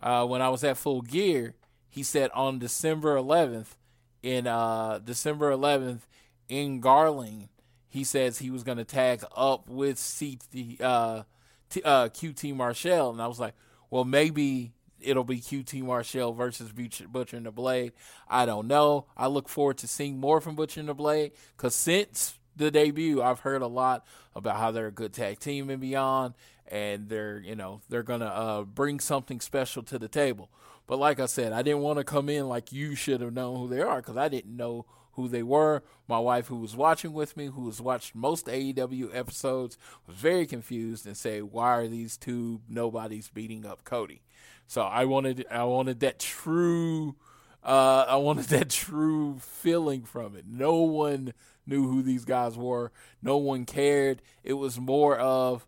uh, 0.00 0.26
when 0.26 0.42
I 0.42 0.50
was 0.50 0.62
at 0.62 0.76
Full 0.76 1.00
Gear, 1.00 1.54
he 1.88 2.02
said 2.02 2.30
on 2.34 2.58
December 2.58 3.16
11th 3.16 3.76
in 4.22 4.46
uh, 4.46 4.98
December 4.98 5.50
11th 5.50 6.00
in 6.48 6.80
Garland, 6.80 7.48
he 7.88 8.04
says 8.04 8.38
he 8.38 8.50
was 8.50 8.62
going 8.62 8.78
to 8.78 8.84
tag 8.84 9.24
up 9.34 9.68
with 9.68 9.98
CT, 10.18 10.80
uh, 10.80 11.22
T, 11.70 11.82
uh, 11.82 12.08
QT 12.08 12.54
Marshall, 12.54 13.10
and 13.10 13.22
I 13.22 13.26
was 13.26 13.40
like, 13.40 13.54
well, 13.88 14.04
maybe 14.04 14.72
it'll 15.00 15.24
be 15.24 15.40
QT 15.40 15.82
Marshall 15.82 16.34
versus 16.34 16.72
Butcher, 16.72 17.36
and 17.36 17.46
the 17.46 17.50
Blade. 17.50 17.92
I 18.28 18.44
don't 18.44 18.66
know. 18.66 19.06
I 19.16 19.28
look 19.28 19.48
forward 19.48 19.78
to 19.78 19.88
seeing 19.88 20.20
more 20.20 20.40
from 20.40 20.56
Butcher 20.56 20.80
and 20.80 20.88
the 20.88 20.94
Blade 20.94 21.32
because 21.56 21.74
since 21.74 22.38
the 22.64 22.70
debut, 22.70 23.22
I've 23.22 23.40
heard 23.40 23.62
a 23.62 23.66
lot 23.66 24.06
about 24.34 24.56
how 24.56 24.70
they're 24.70 24.86
a 24.86 24.92
good 24.92 25.12
tag 25.12 25.40
team 25.40 25.70
and 25.70 25.80
beyond, 25.80 26.34
and 26.68 27.08
they're 27.08 27.38
you 27.38 27.56
know 27.56 27.80
they're 27.88 28.02
gonna 28.02 28.26
uh, 28.26 28.62
bring 28.62 29.00
something 29.00 29.40
special 29.40 29.82
to 29.84 29.98
the 29.98 30.08
table. 30.08 30.50
But 30.86 30.98
like 30.98 31.20
I 31.20 31.26
said, 31.26 31.52
I 31.52 31.62
didn't 31.62 31.82
want 31.82 31.98
to 31.98 32.04
come 32.04 32.28
in 32.28 32.48
like 32.48 32.72
you 32.72 32.94
should 32.94 33.20
have 33.20 33.32
known 33.32 33.56
who 33.58 33.68
they 33.68 33.80
are 33.80 33.96
because 33.96 34.16
I 34.16 34.28
didn't 34.28 34.56
know 34.56 34.86
who 35.12 35.28
they 35.28 35.42
were. 35.42 35.82
My 36.08 36.18
wife, 36.18 36.48
who 36.48 36.56
was 36.56 36.74
watching 36.74 37.12
with 37.12 37.36
me, 37.36 37.46
who 37.46 37.66
has 37.66 37.80
watched 37.80 38.14
most 38.14 38.46
AEW 38.46 39.14
episodes, 39.14 39.78
was 40.06 40.16
very 40.16 40.46
confused 40.46 41.06
and 41.06 41.16
say, 41.16 41.42
"Why 41.42 41.76
are 41.76 41.88
these 41.88 42.16
two 42.16 42.60
nobodies 42.68 43.30
beating 43.32 43.66
up 43.66 43.84
Cody?" 43.84 44.22
So 44.66 44.82
I 44.82 45.04
wanted 45.04 45.46
I 45.50 45.64
wanted 45.64 46.00
that 46.00 46.18
true 46.18 47.16
uh, 47.62 48.06
I 48.08 48.16
wanted 48.16 48.46
that 48.46 48.70
true 48.70 49.38
feeling 49.38 50.04
from 50.04 50.36
it. 50.36 50.44
No 50.48 50.76
one 50.76 51.32
knew 51.66 51.88
who 51.88 52.02
these 52.02 52.24
guys 52.24 52.56
were. 52.56 52.92
No 53.22 53.36
one 53.36 53.64
cared. 53.64 54.22
It 54.42 54.54
was 54.54 54.78
more 54.78 55.16
of 55.16 55.66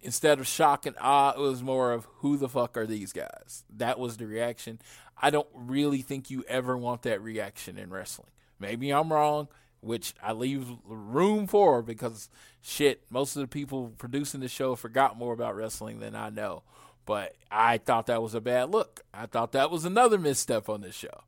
instead 0.00 0.38
of 0.38 0.46
shock 0.46 0.86
and 0.86 0.96
awe, 1.00 1.32
it 1.32 1.40
was 1.40 1.62
more 1.62 1.92
of 1.92 2.06
who 2.18 2.36
the 2.36 2.48
fuck 2.48 2.76
are 2.76 2.86
these 2.86 3.12
guys? 3.12 3.64
That 3.76 3.98
was 3.98 4.16
the 4.16 4.26
reaction. 4.26 4.80
I 5.20 5.30
don't 5.30 5.48
really 5.54 6.02
think 6.02 6.30
you 6.30 6.44
ever 6.48 6.76
want 6.76 7.02
that 7.02 7.22
reaction 7.22 7.78
in 7.78 7.90
wrestling. 7.90 8.30
Maybe 8.60 8.90
I'm 8.90 9.12
wrong, 9.12 9.48
which 9.80 10.14
I 10.22 10.32
leave 10.32 10.66
room 10.84 11.46
for 11.46 11.82
because 11.82 12.28
shit, 12.62 13.02
most 13.10 13.36
of 13.36 13.42
the 13.42 13.48
people 13.48 13.92
producing 13.98 14.40
the 14.40 14.48
show 14.48 14.76
forgot 14.76 15.18
more 15.18 15.32
about 15.32 15.56
wrestling 15.56 16.00
than 16.00 16.14
I 16.14 16.30
know. 16.30 16.62
But 17.04 17.34
I 17.50 17.78
thought 17.78 18.06
that 18.06 18.22
was 18.22 18.34
a 18.34 18.40
bad 18.40 18.70
look. 18.70 19.00
I 19.14 19.26
thought 19.26 19.52
that 19.52 19.70
was 19.70 19.84
another 19.84 20.18
misstep 20.18 20.68
on 20.68 20.82
this 20.82 20.94
show. 20.94 21.22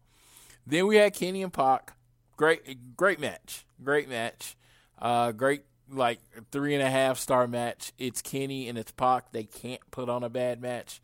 Then 0.67 0.87
we 0.87 0.97
had 0.97 1.15
Kenny 1.15 1.43
and 1.43 1.53
Pac. 1.53 1.95
Great, 2.41 2.97
great 2.97 3.21
match. 3.21 3.67
Great 3.85 4.09
match. 4.09 4.57
Uh, 4.99 5.31
great, 5.31 5.63
like 5.91 6.21
three 6.51 6.73
and 6.75 6.83
a 6.83 6.89
half 6.89 7.19
star 7.19 7.47
match. 7.47 7.93
It's 7.99 8.23
Kenny 8.23 8.67
and 8.67 8.79
it's 8.79 8.93
Pac. 8.93 9.31
They 9.33 9.45
can't 9.45 9.83
put 9.91 10.09
on 10.09 10.23
a 10.23 10.31
bad 10.31 10.59
match. 10.59 11.03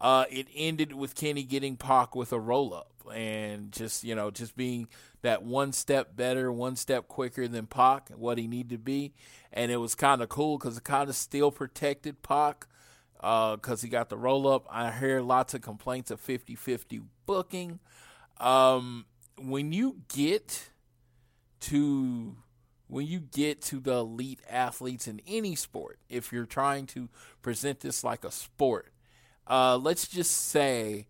Uh, 0.00 0.26
it 0.30 0.46
ended 0.54 0.92
with 0.92 1.16
Kenny 1.16 1.42
getting 1.42 1.76
Pac 1.76 2.14
with 2.14 2.32
a 2.32 2.38
roll 2.38 2.72
up 2.72 2.92
and 3.12 3.72
just 3.72 4.04
you 4.04 4.14
know 4.14 4.30
just 4.30 4.56
being 4.56 4.86
that 5.22 5.42
one 5.42 5.72
step 5.72 6.14
better, 6.14 6.52
one 6.52 6.76
step 6.76 7.08
quicker 7.08 7.48
than 7.48 7.66
Pac, 7.66 8.10
what 8.10 8.38
he 8.38 8.46
needed 8.46 8.70
to 8.70 8.78
be, 8.78 9.12
and 9.52 9.72
it 9.72 9.78
was 9.78 9.96
kind 9.96 10.22
of 10.22 10.28
cool 10.28 10.56
because 10.56 10.76
it 10.76 10.84
kind 10.84 11.10
of 11.10 11.16
still 11.16 11.50
protected 11.50 12.22
Pac 12.22 12.68
because 13.16 13.58
uh, 13.60 13.82
he 13.82 13.88
got 13.88 14.08
the 14.08 14.16
roll 14.16 14.46
up. 14.46 14.64
I 14.70 14.92
hear 14.92 15.20
lots 15.20 15.52
of 15.52 15.62
complaints 15.62 16.12
of 16.12 16.24
50-50 16.24 17.02
booking. 17.26 17.80
Um, 18.38 19.06
when 19.36 19.72
you 19.72 19.96
get 20.08 20.68
to 21.60 22.36
when 22.88 23.06
you 23.06 23.20
get 23.20 23.60
to 23.60 23.80
the 23.80 23.96
elite 23.96 24.40
athletes 24.48 25.08
in 25.08 25.20
any 25.26 25.54
sport, 25.54 25.98
if 26.08 26.32
you're 26.32 26.46
trying 26.46 26.86
to 26.86 27.08
present 27.42 27.80
this 27.80 28.04
like 28.04 28.24
a 28.24 28.30
sport, 28.30 28.92
uh, 29.48 29.76
let's 29.76 30.06
just 30.06 30.30
say 30.30 31.08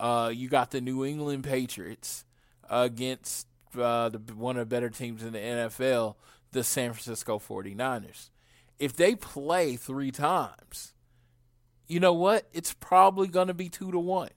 uh, 0.00 0.32
you 0.34 0.48
got 0.48 0.70
the 0.70 0.80
New 0.80 1.04
England 1.04 1.44
Patriots 1.44 2.24
against 2.70 3.46
uh, 3.78 4.08
the, 4.08 4.18
one 4.34 4.56
of 4.56 4.68
the 4.68 4.74
better 4.74 4.88
teams 4.90 5.22
in 5.22 5.32
the 5.32 5.38
NFL, 5.38 6.14
the 6.52 6.64
San 6.64 6.92
Francisco 6.92 7.38
49ers. 7.38 8.30
If 8.78 8.94
they 8.96 9.14
play 9.14 9.76
three 9.76 10.10
times, 10.10 10.94
you 11.86 12.00
know 12.00 12.12
what? 12.12 12.48
It's 12.52 12.74
probably 12.74 13.28
going 13.28 13.48
to 13.48 13.54
be 13.54 13.68
two 13.68 13.90
to 13.90 13.98
one, 13.98 14.30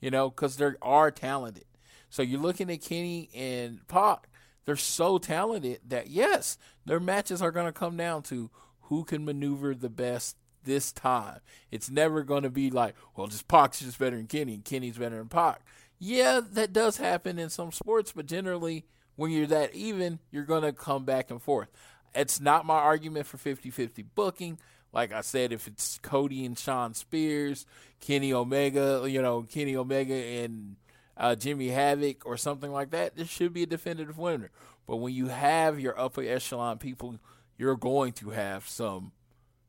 you 0.00 0.10
know, 0.10 0.30
because 0.30 0.56
they 0.56 0.70
are 0.82 1.10
talented. 1.10 1.64
So 2.08 2.22
you're 2.22 2.40
looking 2.40 2.70
at 2.70 2.82
Kenny 2.82 3.28
and 3.34 3.86
Pac. 3.88 4.28
They're 4.66 4.76
so 4.76 5.18
talented 5.18 5.80
that 5.88 6.08
yes, 6.08 6.58
their 6.84 7.00
matches 7.00 7.40
are 7.40 7.52
going 7.52 7.66
to 7.66 7.72
come 7.72 7.96
down 7.96 8.22
to 8.24 8.50
who 8.82 9.04
can 9.04 9.24
maneuver 9.24 9.74
the 9.74 9.88
best 9.88 10.36
this 10.64 10.92
time. 10.92 11.38
It's 11.70 11.88
never 11.88 12.22
going 12.22 12.42
to 12.42 12.50
be 12.50 12.70
like, 12.70 12.94
well, 13.16 13.28
just 13.28 13.48
Pac's 13.48 13.80
just 13.80 13.98
better 13.98 14.16
than 14.16 14.26
Kenny 14.26 14.54
and 14.54 14.64
Kenny's 14.64 14.98
better 14.98 15.16
than 15.16 15.28
Pac. 15.28 15.62
Yeah, 15.98 16.40
that 16.52 16.72
does 16.72 16.98
happen 16.98 17.38
in 17.38 17.48
some 17.48 17.72
sports, 17.72 18.12
but 18.12 18.26
generally, 18.26 18.84
when 19.14 19.30
you're 19.30 19.46
that 19.46 19.74
even, 19.74 20.18
you're 20.30 20.44
going 20.44 20.62
to 20.62 20.72
come 20.72 21.04
back 21.04 21.30
and 21.30 21.40
forth. 21.40 21.68
It's 22.14 22.40
not 22.40 22.66
my 22.66 22.76
argument 22.76 23.26
for 23.26 23.38
50 23.38 23.70
50 23.70 24.02
booking. 24.14 24.58
Like 24.92 25.12
I 25.12 25.20
said, 25.20 25.52
if 25.52 25.66
it's 25.66 25.98
Cody 26.02 26.44
and 26.44 26.58
Shawn 26.58 26.94
Spears, 26.94 27.66
Kenny 28.00 28.32
Omega, 28.32 29.04
you 29.06 29.22
know, 29.22 29.42
Kenny 29.42 29.76
Omega 29.76 30.14
and 30.14 30.76
uh, 31.16 31.34
Jimmy 31.34 31.68
Havoc 31.68 32.26
or 32.26 32.36
something 32.36 32.72
like 32.72 32.90
that, 32.90 33.16
this 33.16 33.28
should 33.28 33.52
be 33.52 33.62
a 33.62 33.66
definitive 33.66 34.18
winner. 34.18 34.50
But 34.86 34.96
when 34.96 35.14
you 35.14 35.28
have 35.28 35.80
your 35.80 35.98
upper 35.98 36.22
echelon 36.22 36.78
people, 36.78 37.16
you're 37.56 37.76
going 37.76 38.12
to 38.14 38.30
have 38.30 38.68
some 38.68 39.12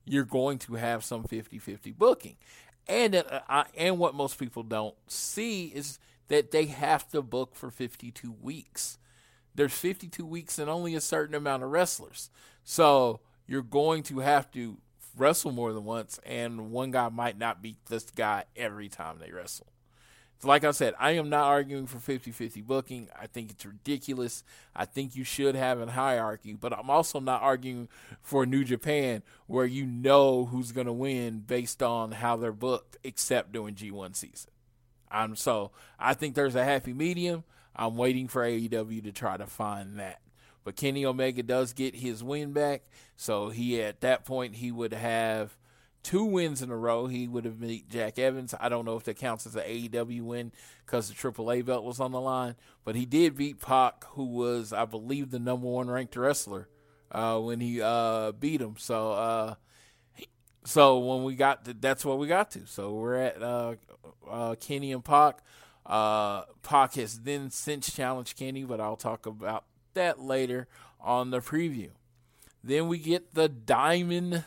you're 0.10 0.24
going 0.24 0.58
to 0.58 0.76
have 0.76 1.04
some 1.04 1.26
50-50 1.26 1.93
booking. 1.98 2.38
And 2.88 3.14
uh, 3.14 3.41
I, 3.50 3.66
and 3.76 4.00
what 4.00 4.16
most 4.16 4.39
people 4.39 4.64
don't 4.64 4.95
see 5.08 5.66
is 5.66 6.00
that 6.30 6.52
they 6.52 6.66
have 6.66 7.10
to 7.10 7.22
book 7.22 7.56
for 7.56 7.70
52 7.70 8.34
weeks. 8.41 8.98
There's 9.54 9.74
52 9.74 10.26
weeks 10.26 10.60
and 10.60 10.70
only 10.70 10.95
a 10.95 11.02
certain 11.02 11.36
amount 11.36 11.64
of 11.64 11.72
wrestlers. 11.72 12.30
So 12.64 13.20
you're 13.48 13.62
going 13.62 14.04
to 14.04 14.20
have 14.20 14.50
to 14.52 14.78
wrestle 15.18 15.52
more 15.52 15.74
than 15.74 15.84
once, 15.84 16.20
and 16.26 16.72
one 16.72 16.91
guy 16.91 17.10
might 17.10 17.38
not 17.38 17.62
beat 17.62 17.86
this 17.88 18.04
guy 18.12 18.45
every 18.56 18.88
time 18.88 19.18
they 19.20 19.32
wrestle. 19.32 19.68
So 20.40 20.48
like 20.48 20.64
I 20.64 20.72
said, 20.72 20.94
I 21.00 21.12
am 21.12 21.30
not 21.30 21.46
arguing 21.46 21.88
for 21.88 22.00
50 22.00 22.32
50 22.32 22.62
booking. 22.62 23.08
I 23.20 23.26
think 23.26 23.50
it's 23.50 23.66
ridiculous. 23.66 24.44
I 24.76 24.86
think 24.86 25.16
you 25.16 25.24
should 25.24 25.56
have 25.56 25.80
a 25.80 25.90
hierarchy, 25.92 26.54
but 26.54 26.78
I'm 26.78 26.90
also 26.90 27.20
not 27.20 27.42
arguing 27.42 27.90
for 28.22 28.46
New 28.46 28.64
Japan 28.64 29.24
where 29.48 29.66
you 29.66 29.86
know 29.86 30.46
who's 30.46 30.72
going 30.72 30.88
to 30.88 30.94
win 30.94 31.40
based 31.40 31.82
on 31.82 32.12
how 32.12 32.38
they're 32.38 32.52
booked, 32.52 32.98
except 33.04 33.52
during 33.52 33.74
G1 33.74 34.16
season. 34.16 34.52
I'm 35.10 35.36
so 35.36 35.72
I 36.00 36.14
think 36.14 36.36
there's 36.36 36.56
a 36.56 36.64
happy 36.64 36.94
medium. 36.94 37.44
I'm 37.76 37.96
waiting 37.96 38.28
for 38.28 38.44
AEW 38.44 39.04
to 39.04 39.12
try 39.12 39.38
to 39.38 39.48
find 39.48 40.00
that. 40.00 40.22
But 40.64 40.76
Kenny 40.76 41.06
Omega 41.06 41.44
does 41.44 41.74
get 41.74 41.96
his 41.96 42.24
win 42.24 42.52
back, 42.52 42.84
so 43.16 43.50
he 43.50 43.82
at 43.82 44.02
that 44.02 44.26
point 44.26 44.56
he 44.56 44.72
would 44.72 44.94
have 44.94 45.58
two 46.04 46.24
wins 46.24 46.62
in 46.62 46.70
a 46.70 46.78
row. 46.78 47.08
He 47.08 47.28
would 47.28 47.45
have 47.45 47.60
beat 47.60 47.89
Jack 47.89 48.18
Evans. 48.18 48.54
I 48.60 48.70
don't 48.70 48.86
know 48.86 48.95
if 48.95 49.04
that 49.04 49.18
counts 49.18 49.45
as 49.45 49.56
an 49.56 49.64
AEW 49.64 50.22
win 50.22 50.52
because 50.86 51.10
the 51.10 51.16
AAA 51.16 51.66
belt 51.66 51.84
was 51.84 52.00
on 52.00 52.12
the 52.12 52.22
line, 52.22 52.56
but 52.84 52.95
he 52.95 53.06
did 53.06 53.36
beat 53.36 53.62
Pac, 53.62 54.06
who 54.12 54.26
was, 54.26 54.72
I 54.72 54.86
believe, 54.86 55.32
the 55.32 55.39
number 55.39 55.68
one 55.68 55.89
ranked 55.89 56.16
wrestler 56.16 56.70
uh, 57.12 57.39
when 57.39 57.60
he 57.60 57.82
uh, 57.82 58.32
beat 58.32 58.62
him. 58.62 58.76
So, 58.78 59.12
uh, 59.12 59.56
so 60.66 61.00
when 61.00 61.24
we 61.24 61.36
got 61.36 61.66
to, 61.66 61.74
that's 61.74 62.06
what 62.06 62.20
we 62.20 62.28
got 62.28 62.52
to. 62.52 62.66
So 62.66 62.93
we're 62.93 63.16
at 63.16 63.41
uh, 63.41 63.76
uh, 64.30 64.56
Kenny 64.56 64.91
and 64.91 65.04
Pac. 65.04 65.39
Uh, 65.86 66.43
Pac 66.64 66.95
has 66.95 67.20
then 67.20 67.50
since 67.50 67.93
challenged 67.93 68.38
Kenny, 68.38 68.64
but 68.64 68.82
I'll 68.82 68.98
talk 68.98 69.26
about 69.26 69.66
that 69.93 70.20
later 70.20 70.68
on 71.00 71.32
the 71.32 71.39
preview. 71.39 71.89
Then 72.64 72.88
we 72.89 72.98
get 72.98 73.34
the 73.34 73.48
Diamond 73.48 74.43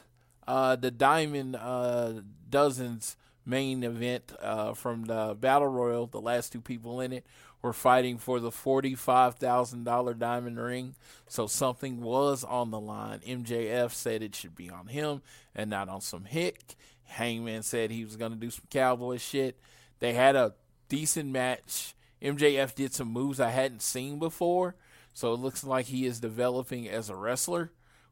uh, 0.50 0.74
the 0.74 0.90
Diamond 0.90 1.54
uh, 1.54 2.22
Dozens 2.48 3.16
main 3.46 3.84
event 3.84 4.32
uh, 4.42 4.74
from 4.74 5.04
the 5.04 5.36
Battle 5.38 5.68
Royal. 5.68 6.08
The 6.08 6.20
last 6.20 6.50
two 6.50 6.60
people 6.60 7.00
in 7.00 7.12
it 7.12 7.24
were 7.62 7.72
fighting 7.72 8.18
for 8.18 8.40
the 8.40 8.50
$45,000 8.50 10.18
diamond 10.18 10.58
ring. 10.58 10.96
So 11.28 11.46
something 11.46 12.00
was 12.00 12.42
on 12.42 12.72
the 12.72 12.80
line. 12.80 13.20
MJF 13.20 13.92
said 13.92 14.24
it 14.24 14.34
should 14.34 14.56
be 14.56 14.68
on 14.68 14.88
him 14.88 15.22
and 15.54 15.70
not 15.70 15.88
on 15.88 16.00
some 16.00 16.24
hick. 16.24 16.74
Hangman 17.04 17.62
said 17.62 17.92
he 17.92 18.04
was 18.04 18.16
going 18.16 18.32
to 18.32 18.38
do 18.38 18.50
some 18.50 18.64
cowboy 18.70 19.18
shit. 19.18 19.56
They 20.00 20.14
had 20.14 20.34
a 20.34 20.54
decent 20.88 21.30
match. 21.30 21.94
MJF 22.20 22.74
did 22.74 22.92
some 22.92 23.08
moves 23.08 23.38
I 23.38 23.50
hadn't 23.50 23.82
seen 23.82 24.18
before, 24.18 24.74
so 25.12 25.32
it 25.32 25.38
looks 25.38 25.62
like 25.62 25.86
he 25.86 26.06
is 26.06 26.18
developing 26.18 26.88
as 26.88 27.08
a 27.08 27.14
wrestler. 27.14 27.70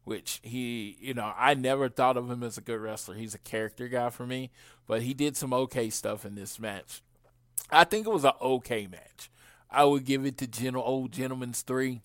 Which 0.09 0.41
he, 0.43 0.97
you 1.03 1.13
know, 1.13 1.35
I 1.37 1.53
never 1.53 1.91
thought 1.91 2.17
of 2.17 2.31
him 2.31 2.43
as 2.43 2.57
a 2.57 2.63
good 2.63 2.81
wrestler. 2.81 3.15
He's 3.15 3.35
a 3.35 3.39
character 3.39 3.89
guy 3.89 4.09
for 4.09 4.27
me, 4.27 4.51
but 4.87 5.03
he 5.03 5.13
did 5.13 5.37
some 5.37 5.53
okay 5.53 5.91
stuff 5.91 6.25
in 6.25 6.35
this 6.35 6.59
match. 6.59 7.03
I 7.71 7.85
think 7.85 8.07
it 8.07 8.11
was 8.11 8.25
an 8.25 8.33
okay 8.41 8.87
match. 8.87 9.31
I 9.71 9.85
would 9.85 10.07
give 10.07 10.25
it 10.25 10.39
to 10.39 10.47
Gen- 10.47 10.77
Old 10.77 11.13
Gentleman's 11.13 11.61
three. 11.61 12.01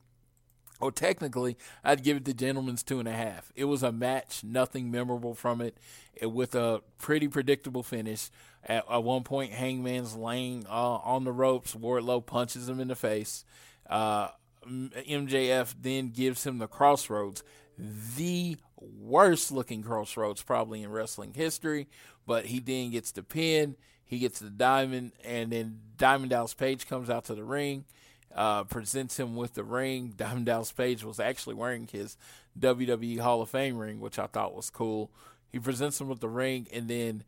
Or 0.81 0.91
technically, 0.91 1.55
I'd 1.81 2.03
give 2.03 2.17
it 2.17 2.25
to 2.25 2.33
Gentleman's 2.33 2.83
two 2.83 2.99
and 2.99 3.07
a 3.07 3.13
half. 3.13 3.53
It 3.55 3.65
was 3.65 3.83
a 3.83 3.93
match, 3.93 4.43
nothing 4.43 4.91
memorable 4.91 5.33
from 5.33 5.61
it, 5.61 5.77
it 6.13 6.25
with 6.25 6.55
a 6.55 6.81
pretty 6.97 7.29
predictable 7.29 7.83
finish. 7.83 8.29
At, 8.65 8.83
at 8.91 9.01
one 9.05 9.23
point, 9.23 9.53
Hangman's 9.53 10.13
laying 10.13 10.65
uh, 10.67 10.97
on 10.97 11.23
the 11.23 11.31
ropes. 11.31 11.73
Wardlow 11.73 12.25
punches 12.25 12.67
him 12.67 12.81
in 12.81 12.89
the 12.89 12.97
face. 12.97 13.45
Uh, 13.89 14.27
MJF 14.67 15.75
then 15.81 16.09
gives 16.09 16.45
him 16.45 16.57
the 16.57 16.67
crossroads, 16.67 17.43
the 17.77 18.57
worst 18.77 19.51
looking 19.51 19.83
crossroads 19.83 20.41
probably 20.43 20.83
in 20.83 20.91
wrestling 20.91 21.33
history. 21.33 21.87
But 22.25 22.45
he 22.45 22.59
then 22.59 22.91
gets 22.91 23.11
the 23.11 23.23
pin, 23.23 23.75
he 24.05 24.19
gets 24.19 24.39
the 24.39 24.49
diamond, 24.49 25.11
and 25.23 25.51
then 25.51 25.79
Diamond 25.97 26.29
Dallas 26.29 26.53
Page 26.53 26.87
comes 26.87 27.09
out 27.09 27.25
to 27.25 27.35
the 27.35 27.43
ring, 27.43 27.85
uh, 28.33 28.63
presents 28.63 29.19
him 29.19 29.35
with 29.35 29.55
the 29.55 29.63
ring. 29.63 30.13
Diamond 30.17 30.45
Dallas 30.45 30.71
Page 30.71 31.03
was 31.03 31.19
actually 31.19 31.55
wearing 31.55 31.87
his 31.91 32.17
WWE 32.57 33.19
Hall 33.19 33.41
of 33.41 33.49
Fame 33.49 33.77
ring, 33.77 33.99
which 33.99 34.19
I 34.19 34.27
thought 34.27 34.55
was 34.55 34.69
cool. 34.69 35.11
He 35.51 35.59
presents 35.59 35.99
him 35.99 36.07
with 36.07 36.19
the 36.19 36.29
ring, 36.29 36.67
and 36.71 36.87
then 36.87 37.23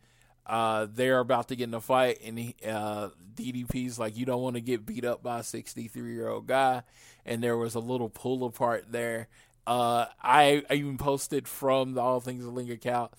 uh, 0.45 0.87
they're 0.91 1.19
about 1.19 1.47
to 1.47 1.55
get 1.55 1.69
in 1.69 1.73
a 1.73 1.81
fight, 1.81 2.19
and 2.23 2.37
he, 2.37 2.55
uh, 2.65 3.09
DDP's 3.35 3.99
like, 3.99 4.15
"You 4.15 4.25
don't 4.25 4.41
want 4.41 4.55
to 4.55 4.61
get 4.61 4.85
beat 4.85 5.05
up 5.05 5.23
by 5.23 5.39
a 5.39 5.43
63 5.43 6.13
year 6.13 6.27
old 6.27 6.47
guy," 6.47 6.83
and 7.25 7.43
there 7.43 7.57
was 7.57 7.75
a 7.75 7.79
little 7.79 8.09
pull 8.09 8.45
apart 8.45 8.91
there. 8.91 9.27
Uh, 9.67 10.05
I, 10.21 10.63
I 10.69 10.75
even 10.75 10.97
posted 10.97 11.47
from 11.47 11.93
the 11.93 12.01
All 12.01 12.19
Things 12.19 12.45
Link 12.45 12.69
account 12.69 13.11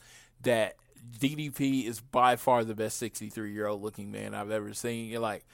that 0.43 0.77
DDP 1.19 1.87
is 1.87 2.01
by 2.01 2.37
far 2.37 2.65
the 2.65 2.75
best 2.75 2.99
63 2.99 3.53
year 3.53 3.67
old 3.67 3.83
looking 3.83 4.11
man 4.11 4.35
I've 4.35 4.51
ever 4.51 4.73
seen. 4.75 5.11
You're 5.11 5.21
like, 5.21 5.45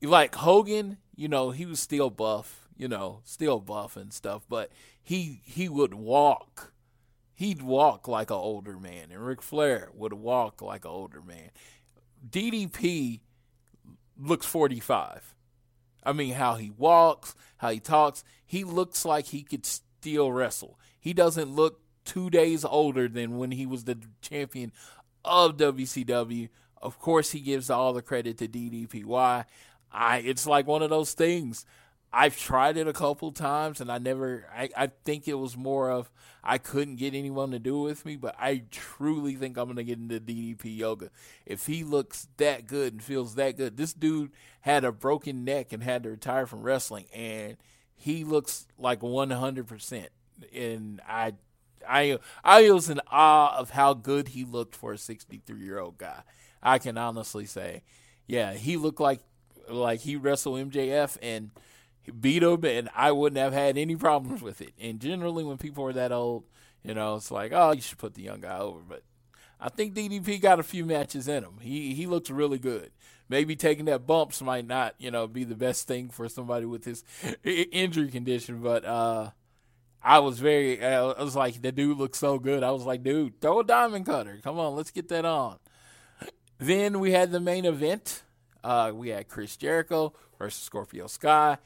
you 0.00 0.08
like 0.08 0.34
Hogan, 0.34 0.98
you 1.14 1.28
know, 1.28 1.50
he 1.50 1.66
was 1.66 1.80
still 1.80 2.10
buff, 2.10 2.68
you 2.76 2.88
know, 2.88 3.20
still 3.24 3.60
buff 3.60 3.96
and 3.96 4.12
stuff, 4.12 4.44
but 4.48 4.70
he 5.02 5.40
he 5.44 5.68
would 5.68 5.94
walk 5.94 6.72
he'd 7.36 7.62
walk 7.62 8.08
like 8.08 8.30
an 8.30 8.36
older 8.36 8.78
man, 8.78 9.10
and 9.12 9.24
Ric 9.24 9.42
Flair 9.42 9.90
would 9.94 10.14
walk 10.14 10.60
like 10.60 10.84
an 10.84 10.90
older 10.90 11.20
man. 11.20 11.50
DDP 12.28 13.20
looks 14.18 14.46
45. 14.46 15.34
I 16.02 16.12
mean, 16.12 16.34
how 16.34 16.54
he 16.54 16.70
walks, 16.70 17.34
how 17.58 17.70
he 17.70 17.78
talks, 17.78 18.24
he 18.44 18.64
looks 18.64 19.04
like 19.04 19.26
he 19.26 19.42
could 19.42 19.66
still 20.06 20.30
wrestle. 20.30 20.78
He 21.00 21.12
doesn't 21.12 21.50
look 21.50 21.80
two 22.04 22.30
days 22.30 22.64
older 22.64 23.08
than 23.08 23.38
when 23.38 23.50
he 23.50 23.66
was 23.66 23.84
the 23.84 23.98
champion 24.22 24.72
of 25.24 25.56
WCW. 25.56 26.48
Of 26.80 27.00
course, 27.00 27.32
he 27.32 27.40
gives 27.40 27.70
all 27.70 27.92
the 27.92 28.02
credit 28.02 28.38
to 28.38 28.46
DDP. 28.46 29.04
Why? 29.04 29.46
I 29.90 30.18
it's 30.18 30.46
like 30.46 30.68
one 30.68 30.82
of 30.82 30.90
those 30.90 31.12
things. 31.12 31.66
I've 32.12 32.38
tried 32.38 32.76
it 32.76 32.86
a 32.86 32.92
couple 32.92 33.32
times 33.32 33.80
and 33.80 33.90
I 33.90 33.98
never 33.98 34.46
I, 34.56 34.70
I 34.76 34.90
think 35.04 35.26
it 35.26 35.34
was 35.34 35.56
more 35.56 35.90
of 35.90 36.08
I 36.44 36.58
couldn't 36.58 36.96
get 36.96 37.14
anyone 37.14 37.50
to 37.50 37.58
do 37.58 37.80
it 37.80 37.88
with 37.90 38.06
me, 38.06 38.14
but 38.14 38.36
I 38.38 38.62
truly 38.70 39.34
think 39.34 39.56
I'm 39.56 39.66
gonna 39.66 39.82
get 39.82 39.98
into 39.98 40.20
DDP 40.20 40.76
yoga. 40.76 41.10
If 41.44 41.66
he 41.66 41.82
looks 41.82 42.28
that 42.36 42.68
good 42.68 42.92
and 42.92 43.02
feels 43.02 43.34
that 43.34 43.56
good, 43.56 43.76
this 43.76 43.92
dude 43.92 44.30
had 44.60 44.84
a 44.84 44.92
broken 44.92 45.44
neck 45.44 45.72
and 45.72 45.82
had 45.82 46.04
to 46.04 46.10
retire 46.10 46.46
from 46.46 46.62
wrestling 46.62 47.06
and 47.12 47.56
he 47.96 48.24
looks 48.24 48.66
like 48.78 49.00
100% 49.00 50.06
and 50.54 51.00
I 51.08 51.34
I 51.88 52.18
I 52.44 52.70
was 52.70 52.90
in 52.90 53.00
awe 53.10 53.56
of 53.56 53.70
how 53.70 53.94
good 53.94 54.28
he 54.28 54.44
looked 54.44 54.74
for 54.74 54.92
a 54.92 54.98
63 54.98 55.60
year 55.60 55.78
old 55.78 55.98
guy. 55.98 56.22
I 56.62 56.78
can 56.78 56.98
honestly 56.98 57.46
say, 57.46 57.82
yeah, 58.26 58.54
he 58.54 58.76
looked 58.76 59.00
like 59.00 59.20
like 59.68 60.00
he 60.00 60.16
wrestled 60.16 60.70
MJF 60.70 61.16
and 61.22 61.50
beat 62.20 62.42
him, 62.42 62.64
and 62.64 62.88
I 62.94 63.12
wouldn't 63.12 63.38
have 63.38 63.52
had 63.52 63.76
any 63.78 63.96
problems 63.96 64.42
with 64.42 64.60
it. 64.60 64.72
And 64.80 65.00
generally, 65.00 65.44
when 65.44 65.58
people 65.58 65.84
are 65.84 65.92
that 65.92 66.12
old, 66.12 66.44
you 66.82 66.94
know, 66.94 67.16
it's 67.16 67.30
like, 67.30 67.52
oh, 67.54 67.72
you 67.72 67.80
should 67.80 67.98
put 67.98 68.14
the 68.14 68.22
young 68.22 68.40
guy 68.40 68.58
over. 68.58 68.80
But 68.86 69.02
I 69.60 69.68
think 69.68 69.94
DDP 69.94 70.40
got 70.40 70.60
a 70.60 70.64
few 70.64 70.84
matches 70.84 71.28
in 71.28 71.44
him. 71.44 71.58
He 71.60 71.94
he 71.94 72.06
looks 72.06 72.30
really 72.30 72.58
good. 72.58 72.90
Maybe 73.28 73.56
taking 73.56 73.86
that 73.86 74.06
bumps 74.06 74.40
might 74.40 74.66
not, 74.66 74.94
you 74.98 75.10
know, 75.10 75.26
be 75.26 75.44
the 75.44 75.56
best 75.56 75.88
thing 75.88 76.10
for 76.10 76.28
somebody 76.28 76.64
with 76.64 76.84
his 76.84 77.02
injury 77.44 78.08
condition, 78.08 78.60
but 78.60 78.84
uh, 78.84 79.30
I 80.02 80.20
was 80.20 80.38
very, 80.38 80.84
I 80.84 81.02
was 81.02 81.34
like, 81.34 81.60
the 81.60 81.72
dude 81.72 81.98
looks 81.98 82.18
so 82.18 82.38
good. 82.38 82.62
I 82.62 82.70
was 82.70 82.84
like, 82.84 83.02
dude, 83.02 83.40
throw 83.40 83.60
a 83.60 83.64
diamond 83.64 84.06
cutter. 84.06 84.38
Come 84.42 84.58
on, 84.58 84.76
let's 84.76 84.92
get 84.92 85.08
that 85.08 85.24
on. 85.24 85.58
Then 86.58 87.00
we 87.00 87.10
had 87.10 87.32
the 87.32 87.40
main 87.40 87.64
event. 87.64 88.22
Uh, 88.62 88.92
we 88.94 89.08
had 89.10 89.28
Chris 89.28 89.56
Jericho 89.56 90.14
versus 90.38 90.62
Scorpio 90.62 91.06
Sky. 91.06 91.58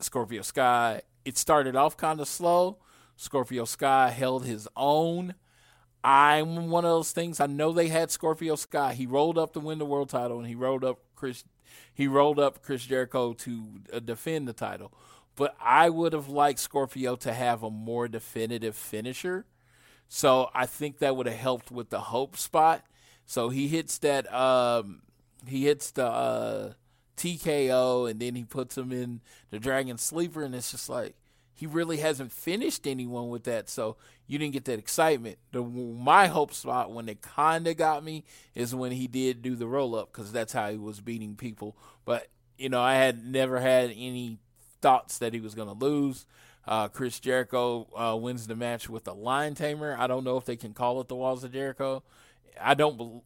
Scorpio 0.00 0.42
Sky, 0.42 1.02
it 1.24 1.38
started 1.38 1.76
off 1.76 1.96
kind 1.96 2.20
of 2.20 2.28
slow. 2.28 2.78
Scorpio 3.16 3.64
Sky 3.64 4.10
held 4.10 4.44
his 4.44 4.66
own. 4.76 5.34
I'm 6.02 6.70
one 6.70 6.84
of 6.84 6.90
those 6.90 7.12
things. 7.12 7.40
I 7.40 7.46
know 7.46 7.72
they 7.72 7.88
had 7.88 8.10
Scorpio 8.10 8.56
Sky. 8.56 8.94
He 8.94 9.06
rolled 9.06 9.38
up 9.38 9.52
to 9.52 9.60
win 9.60 9.78
the 9.78 9.84
world 9.84 10.08
title, 10.08 10.38
and 10.38 10.46
he 10.46 10.54
rolled 10.54 10.84
up 10.84 11.00
Chris. 11.14 11.44
He 11.92 12.06
rolled 12.06 12.38
up 12.38 12.62
Chris 12.62 12.86
Jericho 12.86 13.34
to 13.34 13.64
uh, 13.92 13.98
defend 13.98 14.48
the 14.48 14.52
title. 14.52 14.92
But 15.36 15.54
I 15.60 15.90
would 15.90 16.12
have 16.12 16.28
liked 16.28 16.58
Scorpio 16.58 17.16
to 17.16 17.32
have 17.32 17.62
a 17.62 17.70
more 17.70 18.08
definitive 18.08 18.76
finisher. 18.76 19.46
So 20.08 20.50
I 20.54 20.66
think 20.66 20.98
that 20.98 21.16
would 21.16 21.26
have 21.26 21.36
helped 21.36 21.70
with 21.70 21.90
the 21.90 22.00
hope 22.00 22.36
spot. 22.36 22.84
So 23.26 23.48
he 23.48 23.68
hits 23.68 23.98
that. 23.98 24.32
Um, 24.32 25.02
he 25.46 25.64
hits 25.64 25.90
the 25.92 26.06
uh, 26.06 26.72
TKO, 27.16 28.10
and 28.10 28.20
then 28.20 28.34
he 28.34 28.44
puts 28.44 28.76
him 28.76 28.90
in 28.90 29.20
the 29.50 29.58
Dragon 29.58 29.98
Sleeper, 29.98 30.42
and 30.42 30.54
it's 30.54 30.72
just 30.72 30.88
like 30.88 31.14
he 31.54 31.66
really 31.66 31.98
hasn't 31.98 32.32
finished 32.32 32.86
anyone 32.86 33.28
with 33.28 33.44
that. 33.44 33.68
So 33.68 33.96
you 34.30 34.38
didn't 34.38 34.52
get 34.52 34.64
that 34.66 34.78
excitement. 34.78 35.38
The 35.50 35.60
my 35.60 36.28
hope 36.28 36.54
spot 36.54 36.92
when 36.92 37.08
it 37.08 37.20
kind 37.20 37.66
of 37.66 37.76
got 37.76 38.04
me 38.04 38.22
is 38.54 38.72
when 38.72 38.92
he 38.92 39.08
did 39.08 39.42
do 39.42 39.56
the 39.56 39.66
roll 39.66 39.96
up 39.96 40.12
because 40.12 40.30
that's 40.30 40.52
how 40.52 40.70
he 40.70 40.76
was 40.76 41.00
beating 41.00 41.34
people. 41.34 41.76
But 42.04 42.28
you 42.56 42.68
know, 42.68 42.80
I 42.80 42.94
had 42.94 43.24
never 43.24 43.58
had 43.58 43.90
any 43.90 44.38
thoughts 44.80 45.18
that 45.18 45.34
he 45.34 45.40
was 45.40 45.56
going 45.56 45.66
to 45.66 45.74
lose. 45.74 46.26
Uh, 46.64 46.86
Chris 46.86 47.18
Jericho 47.18 47.88
uh, 47.96 48.16
wins 48.16 48.46
the 48.46 48.54
match 48.54 48.88
with 48.88 49.02
the 49.02 49.14
lion 49.16 49.56
tamer. 49.56 49.96
I 49.98 50.06
don't 50.06 50.22
know 50.22 50.36
if 50.36 50.44
they 50.44 50.54
can 50.54 50.74
call 50.74 51.00
it 51.00 51.08
the 51.08 51.16
Walls 51.16 51.42
of 51.42 51.52
Jericho. 51.52 52.04
I 52.60 52.74
don't. 52.74 53.22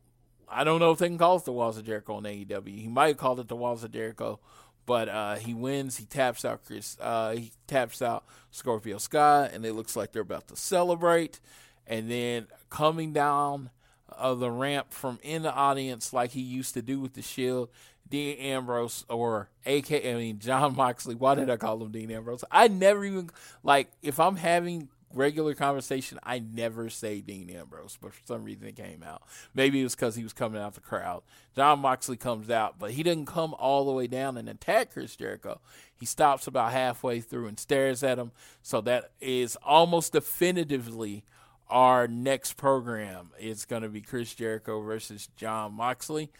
I 0.48 0.64
don't 0.64 0.80
know 0.80 0.90
if 0.90 0.98
they 0.98 1.08
can 1.08 1.18
call 1.18 1.36
it 1.36 1.44
the 1.44 1.52
Walls 1.52 1.76
of 1.76 1.84
Jericho 1.84 2.16
in 2.16 2.24
AEW. 2.24 2.80
He 2.80 2.88
might 2.88 3.18
call 3.18 3.38
it 3.40 3.48
the 3.48 3.56
Walls 3.56 3.84
of 3.84 3.92
Jericho, 3.92 4.40
but 4.86 5.08
uh, 5.08 5.34
he 5.36 5.54
wins. 5.54 5.96
He 5.96 6.04
taps 6.04 6.44
out 6.44 6.64
Chris. 6.64 6.96
Uh, 7.00 7.32
he 7.32 7.52
taps 7.66 8.02
out 8.02 8.24
Scorpio 8.50 8.98
Sky, 8.98 9.50
and 9.52 9.64
it 9.64 9.74
looks 9.74 9.96
like 9.96 10.12
they're 10.12 10.22
about 10.22 10.48
to 10.48 10.56
celebrate. 10.56 11.40
And 11.86 12.10
then 12.10 12.46
coming 12.70 13.12
down 13.12 13.70
uh, 14.16 14.34
the 14.34 14.50
ramp 14.50 14.92
from 14.92 15.18
in 15.22 15.42
the 15.42 15.52
audience, 15.52 16.12
like 16.12 16.30
he 16.30 16.40
used 16.40 16.74
to 16.74 16.82
do 16.82 17.00
with 17.00 17.14
the 17.14 17.22
Shield, 17.22 17.68
Dean 18.08 18.38
Ambrose 18.38 19.04
or 19.08 19.48
AK. 19.66 19.92
I 19.92 20.14
mean 20.14 20.38
Jon 20.38 20.76
Moxley. 20.76 21.14
Why 21.14 21.34
did 21.34 21.50
I 21.50 21.56
call 21.56 21.82
him 21.82 21.90
Dean 21.90 22.10
Ambrose? 22.10 22.44
I 22.50 22.68
never 22.68 23.04
even 23.04 23.30
like 23.62 23.90
if 24.02 24.20
I'm 24.20 24.36
having 24.36 24.88
regular 25.14 25.54
conversation, 25.54 26.18
I 26.22 26.38
never 26.38 26.90
say 26.90 27.20
Dean 27.20 27.50
Ambrose, 27.50 27.98
but 28.00 28.12
for 28.12 28.26
some 28.26 28.44
reason 28.44 28.66
it 28.66 28.76
came 28.76 29.02
out. 29.02 29.22
Maybe 29.54 29.80
it 29.80 29.84
was 29.84 29.94
because 29.94 30.16
he 30.16 30.22
was 30.22 30.32
coming 30.32 30.60
out 30.60 30.74
the 30.74 30.80
crowd. 30.80 31.22
Jon 31.56 31.80
Moxley 31.80 32.16
comes 32.16 32.50
out, 32.50 32.78
but 32.78 32.92
he 32.92 33.02
didn't 33.02 33.26
come 33.26 33.54
all 33.54 33.84
the 33.84 33.92
way 33.92 34.06
down 34.06 34.36
and 34.36 34.48
attack 34.48 34.92
Chris 34.92 35.16
Jericho. 35.16 35.60
He 35.94 36.06
stops 36.06 36.46
about 36.46 36.72
halfway 36.72 37.20
through 37.20 37.46
and 37.46 37.58
stares 37.58 38.02
at 38.02 38.18
him. 38.18 38.32
So 38.62 38.80
that 38.82 39.12
is 39.20 39.56
almost 39.64 40.12
definitively 40.12 41.24
our 41.68 42.06
next 42.06 42.56
program. 42.56 43.30
It's 43.38 43.64
going 43.64 43.82
to 43.82 43.88
be 43.88 44.00
Chris 44.00 44.34
Jericho 44.34 44.80
versus 44.82 45.28
Jon 45.36 45.74
Moxley. 45.74 46.30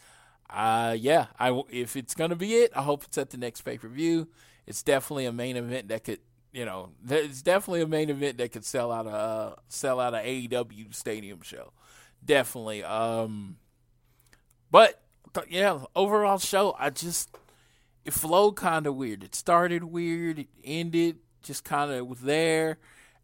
Uh, 0.49 0.95
yeah, 0.99 1.27
I 1.39 1.59
if 1.71 1.95
it's 1.95 2.13
going 2.13 2.29
to 2.29 2.35
be 2.35 2.55
it, 2.55 2.71
I 2.75 2.83
hope 2.83 3.03
it's 3.03 3.17
at 3.17 3.31
the 3.31 3.37
next 3.37 3.61
pay 3.61 3.77
per 3.77 3.87
view. 3.87 4.27
It's 4.67 4.83
definitely 4.83 5.25
a 5.25 5.31
main 5.31 5.57
event 5.57 5.87
that 5.89 6.03
could 6.03 6.19
you 6.55 6.63
know, 6.63 6.91
it's 7.09 7.41
definitely 7.41 7.81
a 7.81 7.87
main 7.87 8.09
event 8.09 8.37
that 8.37 8.53
could 8.53 8.63
sell 8.63 8.89
out 8.89 9.05
a 9.05 9.09
uh, 9.09 9.55
sell 9.67 9.99
out 9.99 10.13
a 10.13 10.19
AEW 10.19 10.95
stadium 10.95 11.41
show. 11.41 11.73
Definitely. 12.23 12.81
Um, 12.81 13.57
but 14.71 15.01
yeah, 15.49 15.79
overall 15.97 16.37
show, 16.37 16.73
I 16.79 16.91
just 16.91 17.37
it 18.05 18.13
flowed 18.13 18.53
kind 18.53 18.87
of 18.87 18.95
weird. 18.95 19.21
It 19.21 19.35
started 19.35 19.83
weird, 19.83 20.39
it 20.39 20.47
ended 20.63 21.17
just 21.43 21.65
kind 21.65 21.91
of 21.91 22.21
there, 22.21 22.77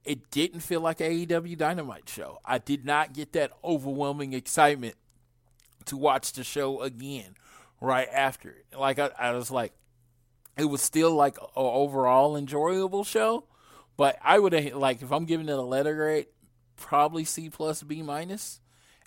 it 0.04 0.30
didn't 0.30 0.60
feel 0.60 0.82
like 0.82 1.00
a 1.00 1.26
AEW 1.26 1.58
Dynamite 1.58 2.10
show. 2.10 2.40
I 2.44 2.58
did 2.58 2.84
not 2.84 3.14
get 3.14 3.32
that 3.32 3.52
overwhelming 3.64 4.34
excitement 4.34 4.96
to 5.86 5.96
watch 5.96 6.34
the 6.34 6.44
show 6.44 6.82
again 6.82 7.36
right 7.80 8.10
after. 8.12 8.64
Like 8.78 9.00
I, 9.00 9.12
I 9.18 9.32
was 9.32 9.50
like, 9.50 9.72
it 10.58 10.66
was 10.66 10.82
still 10.82 11.14
like 11.14 11.38
an 11.38 11.48
overall 11.56 12.36
enjoyable 12.36 13.04
show, 13.04 13.46
but 13.98 14.18
I 14.24 14.40
would 14.40 14.54
have 14.54 14.76
like 14.76 15.02
if 15.02 15.12
I'm 15.12 15.26
giving 15.26 15.50
it 15.50 15.58
a 15.58 15.62
letter 15.62 15.96
grade, 15.96 16.28
probably 16.76 17.24
C 17.24 17.50
plus 17.50 17.84
B 17.84 18.02
minus. 18.02 18.60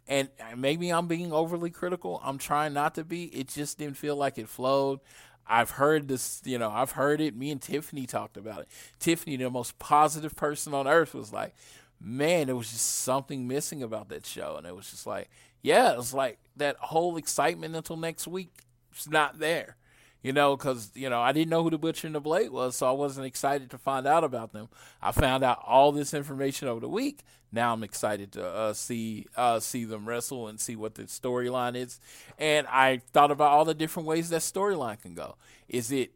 And 0.07 0.29
uh, 0.39 0.55
maybe 0.57 0.91
I'm 0.91 1.07
being 1.07 1.33
overly 1.33 1.71
critical. 1.71 2.21
I'm 2.23 2.37
trying 2.37 2.75
not 2.75 2.95
to 2.97 3.05
be. 3.05 3.25
It 3.25 3.49
just 3.49 3.79
didn't 3.79 3.97
feel 3.97 4.17
like 4.17 4.37
it 4.37 4.51
flowed. 4.51 5.01
I've 5.47 5.71
heard 5.71 6.09
this, 6.09 6.43
you 6.45 6.59
know, 6.59 6.71
I've 6.71 6.93
heard 6.93 7.21
it. 7.21 7.37
Me 7.37 7.51
and 7.51 7.61
Tiffany 7.61 8.07
talked 8.07 8.37
about 8.37 8.61
it. 8.61 8.69
Tiffany, 8.99 9.37
the 9.37 9.51
most 9.51 9.79
positive 9.79 10.37
person 10.37 10.75
on 10.75 10.87
earth, 10.87 11.15
was 11.15 11.33
like, 11.33 11.55
man, 12.01 12.47
there 12.47 12.57
was 12.57 12.71
just 12.71 12.87
something 12.87 13.47
missing 13.47 13.83
about 13.83 14.11
that 14.11 14.27
show. 14.27 14.57
And 14.57 14.67
it 14.67 14.77
was 14.77 14.91
just 14.91 15.07
like, 15.07 15.31
yeah, 15.63 15.93
it 15.93 15.97
was 15.97 16.13
like 16.13 16.39
that 16.57 16.77
whole 16.77 17.17
excitement 17.17 17.75
until 17.75 17.97
next 17.97 18.27
week 18.27 18.51
is 18.95 19.09
not 19.09 19.39
there 19.39 19.77
you 20.25 20.33
know, 20.33 20.57
because 20.57 20.91
you 20.95 21.11
know 21.11 21.21
I 21.21 21.33
didn't 21.33 21.51
know 21.51 21.63
who 21.63 21.69
the 21.71 21.79
Butcher 21.79 22.07
and 22.09 22.17
the 22.17 22.21
Blade 22.21 22.51
was, 22.51 22.77
so 22.77 22.89
I 22.89 22.93
wasn't 22.93 23.27
excited 23.27 23.71
to 23.71 23.79
find 23.79 24.07
out 24.07 24.25
about 24.25 24.55
them. 24.55 24.71
I 25.03 25.13
found 25.13 25.45
out 25.45 25.63
all 25.65 25.93
this 25.93 26.15
information 26.15 26.67
over 26.67 26.81
the 26.81 26.89
week. 26.89 27.21
Now 27.53 27.75
I'm 27.75 27.85
excited 27.85 28.33
to 28.33 28.49
uh, 28.49 28.73
see 28.73 29.27
uh, 29.37 29.61
see 29.61 29.85
them 29.85 30.09
wrestle 30.09 30.49
and 30.49 30.59
see 30.59 30.77
what 30.77 30.95
the 30.95 31.03
storyline 31.03 31.77
is. 31.77 32.01
And 32.39 32.67
I 32.69 33.03
thought 33.13 33.31
about 33.31 33.51
all 33.51 33.67
the 33.67 33.75
different 33.75 34.09
ways 34.09 34.31
that 34.31 34.41
storyline 34.41 35.01
can 35.01 35.13
go. 35.15 35.37
Is 35.69 35.93
it 35.93 36.13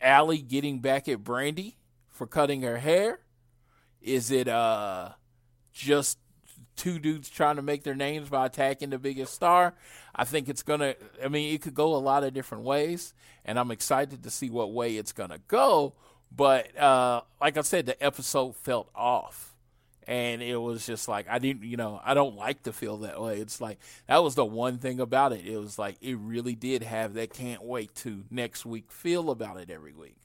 Allie 0.00 0.42
getting 0.42 0.80
back 0.80 1.08
at 1.08 1.22
Brandi 1.22 1.74
for 2.10 2.26
cutting 2.26 2.62
her 2.62 2.78
hair? 2.78 3.20
Is 4.02 4.32
it 4.32 4.48
uh 4.48 5.10
just 5.72 6.18
two 6.76 6.98
dudes 6.98 7.28
trying 7.28 7.56
to 7.56 7.62
make 7.62 7.82
their 7.82 7.94
names 7.94 8.28
by 8.28 8.46
attacking 8.46 8.90
the 8.90 8.98
biggest 8.98 9.34
star. 9.34 9.74
I 10.14 10.24
think 10.24 10.48
it's 10.48 10.62
going 10.62 10.80
to, 10.80 10.96
I 11.22 11.28
mean, 11.28 11.54
it 11.54 11.62
could 11.62 11.74
go 11.74 11.94
a 11.94 11.98
lot 11.98 12.24
of 12.24 12.34
different 12.34 12.64
ways, 12.64 13.14
and 13.44 13.58
I'm 13.58 13.70
excited 13.70 14.22
to 14.22 14.30
see 14.30 14.50
what 14.50 14.72
way 14.72 14.96
it's 14.96 15.12
going 15.12 15.30
to 15.30 15.40
go. 15.48 15.94
But 16.34 16.76
uh, 16.78 17.22
like 17.40 17.56
I 17.56 17.62
said, 17.62 17.86
the 17.86 18.02
episode 18.02 18.56
felt 18.56 18.90
off. 18.94 19.50
And 20.06 20.42
it 20.42 20.56
was 20.56 20.84
just 20.84 21.08
like, 21.08 21.26
I 21.30 21.38
didn't, 21.38 21.62
you 21.62 21.78
know, 21.78 21.98
I 22.04 22.12
don't 22.12 22.36
like 22.36 22.64
to 22.64 22.74
feel 22.74 22.98
that 22.98 23.22
way. 23.22 23.38
It's 23.38 23.58
like, 23.58 23.78
that 24.06 24.22
was 24.22 24.34
the 24.34 24.44
one 24.44 24.76
thing 24.76 25.00
about 25.00 25.32
it. 25.32 25.46
It 25.46 25.56
was 25.56 25.78
like, 25.78 25.96
it 26.02 26.18
really 26.18 26.54
did 26.54 26.82
have 26.82 27.14
that 27.14 27.32
can't 27.32 27.62
wait 27.64 27.94
to 27.96 28.24
next 28.30 28.66
week 28.66 28.92
feel 28.92 29.30
about 29.30 29.58
it 29.58 29.70
every 29.70 29.94
week. 29.94 30.16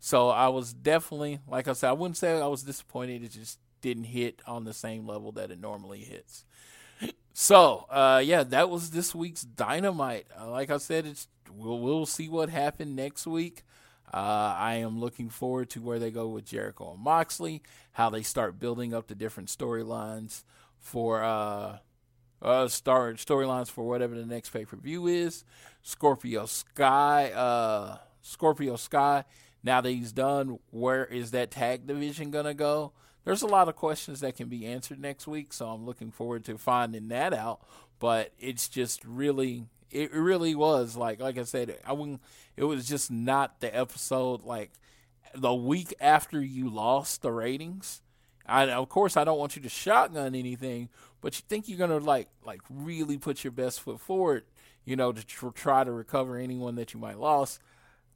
So 0.00 0.30
I 0.30 0.48
was 0.48 0.72
definitely, 0.72 1.38
like 1.46 1.68
I 1.68 1.74
said, 1.74 1.90
I 1.90 1.92
wouldn't 1.92 2.16
say 2.16 2.40
I 2.40 2.46
was 2.48 2.64
disappointed. 2.64 3.22
It 3.22 3.30
just 3.30 3.60
didn't 3.80 4.04
hit 4.04 4.40
on 4.46 4.64
the 4.64 4.74
same 4.74 5.06
level 5.06 5.32
that 5.32 5.50
it 5.50 5.60
normally 5.60 6.00
hits. 6.00 6.44
So, 7.32 7.86
uh, 7.88 8.22
yeah, 8.24 8.42
that 8.42 8.68
was 8.70 8.90
this 8.90 9.14
week's 9.14 9.42
Dynamite. 9.42 10.26
Uh, 10.38 10.50
like 10.50 10.70
I 10.70 10.78
said, 10.78 11.06
it's 11.06 11.28
we'll 11.50 11.78
we'll 11.78 12.06
see 12.06 12.28
what 12.28 12.50
happened 12.50 12.96
next 12.96 13.26
week. 13.26 13.62
Uh, 14.12 14.54
I 14.58 14.74
am 14.74 14.98
looking 14.98 15.30
forward 15.30 15.70
to 15.70 15.80
where 15.80 16.00
they 16.00 16.10
go 16.10 16.28
with 16.28 16.44
Jericho 16.44 16.92
and 16.94 17.02
Moxley, 17.02 17.62
how 17.92 18.10
they 18.10 18.22
start 18.22 18.58
building 18.58 18.92
up 18.92 19.06
the 19.06 19.14
different 19.14 19.48
storylines 19.48 20.42
for 20.80 21.22
uh, 21.22 21.78
uh, 22.42 22.68
start 22.68 23.18
storylines 23.18 23.70
for 23.70 23.86
whatever 23.86 24.16
the 24.16 24.26
next 24.26 24.50
pay 24.50 24.64
per 24.64 24.76
view 24.76 25.06
is. 25.06 25.44
Scorpio 25.82 26.46
Sky, 26.46 27.30
uh, 27.30 27.98
Scorpio 28.22 28.76
Sky. 28.76 29.24
Now 29.62 29.80
that 29.80 29.90
he's 29.90 30.12
done, 30.12 30.58
where 30.70 31.04
is 31.04 31.30
that 31.30 31.50
tag 31.50 31.86
division 31.86 32.30
gonna 32.30 32.54
go? 32.54 32.92
There's 33.24 33.42
a 33.42 33.46
lot 33.46 33.68
of 33.68 33.76
questions 33.76 34.20
that 34.20 34.36
can 34.36 34.48
be 34.48 34.66
answered 34.66 35.00
next 35.00 35.26
week, 35.26 35.52
so 35.52 35.68
I'm 35.68 35.84
looking 35.84 36.10
forward 36.10 36.44
to 36.46 36.56
finding 36.58 37.08
that 37.08 37.32
out. 37.32 37.60
But 37.98 38.32
it's 38.38 38.68
just 38.68 39.04
really, 39.04 39.66
it 39.90 40.12
really 40.12 40.54
was 40.54 40.96
like, 40.96 41.20
like 41.20 41.36
I 41.36 41.44
said, 41.44 41.76
I 41.84 41.92
wouldn't. 41.92 42.22
It 42.56 42.64
was 42.64 42.88
just 42.88 43.10
not 43.10 43.60
the 43.60 43.74
episode 43.76 44.42
like 44.42 44.70
the 45.34 45.54
week 45.54 45.94
after 46.00 46.40
you 46.40 46.68
lost 46.70 47.22
the 47.22 47.32
ratings. 47.32 48.02
I, 48.46 48.70
of 48.70 48.88
course, 48.88 49.16
I 49.16 49.24
don't 49.24 49.38
want 49.38 49.54
you 49.54 49.62
to 49.62 49.68
shotgun 49.68 50.34
anything, 50.34 50.88
but 51.20 51.36
you 51.36 51.44
think 51.48 51.68
you're 51.68 51.78
gonna 51.78 51.98
like, 51.98 52.28
like 52.44 52.62
really 52.70 53.18
put 53.18 53.44
your 53.44 53.52
best 53.52 53.80
foot 53.80 54.00
forward, 54.00 54.44
you 54.84 54.96
know, 54.96 55.12
to 55.12 55.24
tr- 55.24 55.50
try 55.50 55.84
to 55.84 55.92
recover 55.92 56.36
anyone 56.36 56.74
that 56.76 56.94
you 56.94 57.00
might 57.00 57.18
lost. 57.18 57.60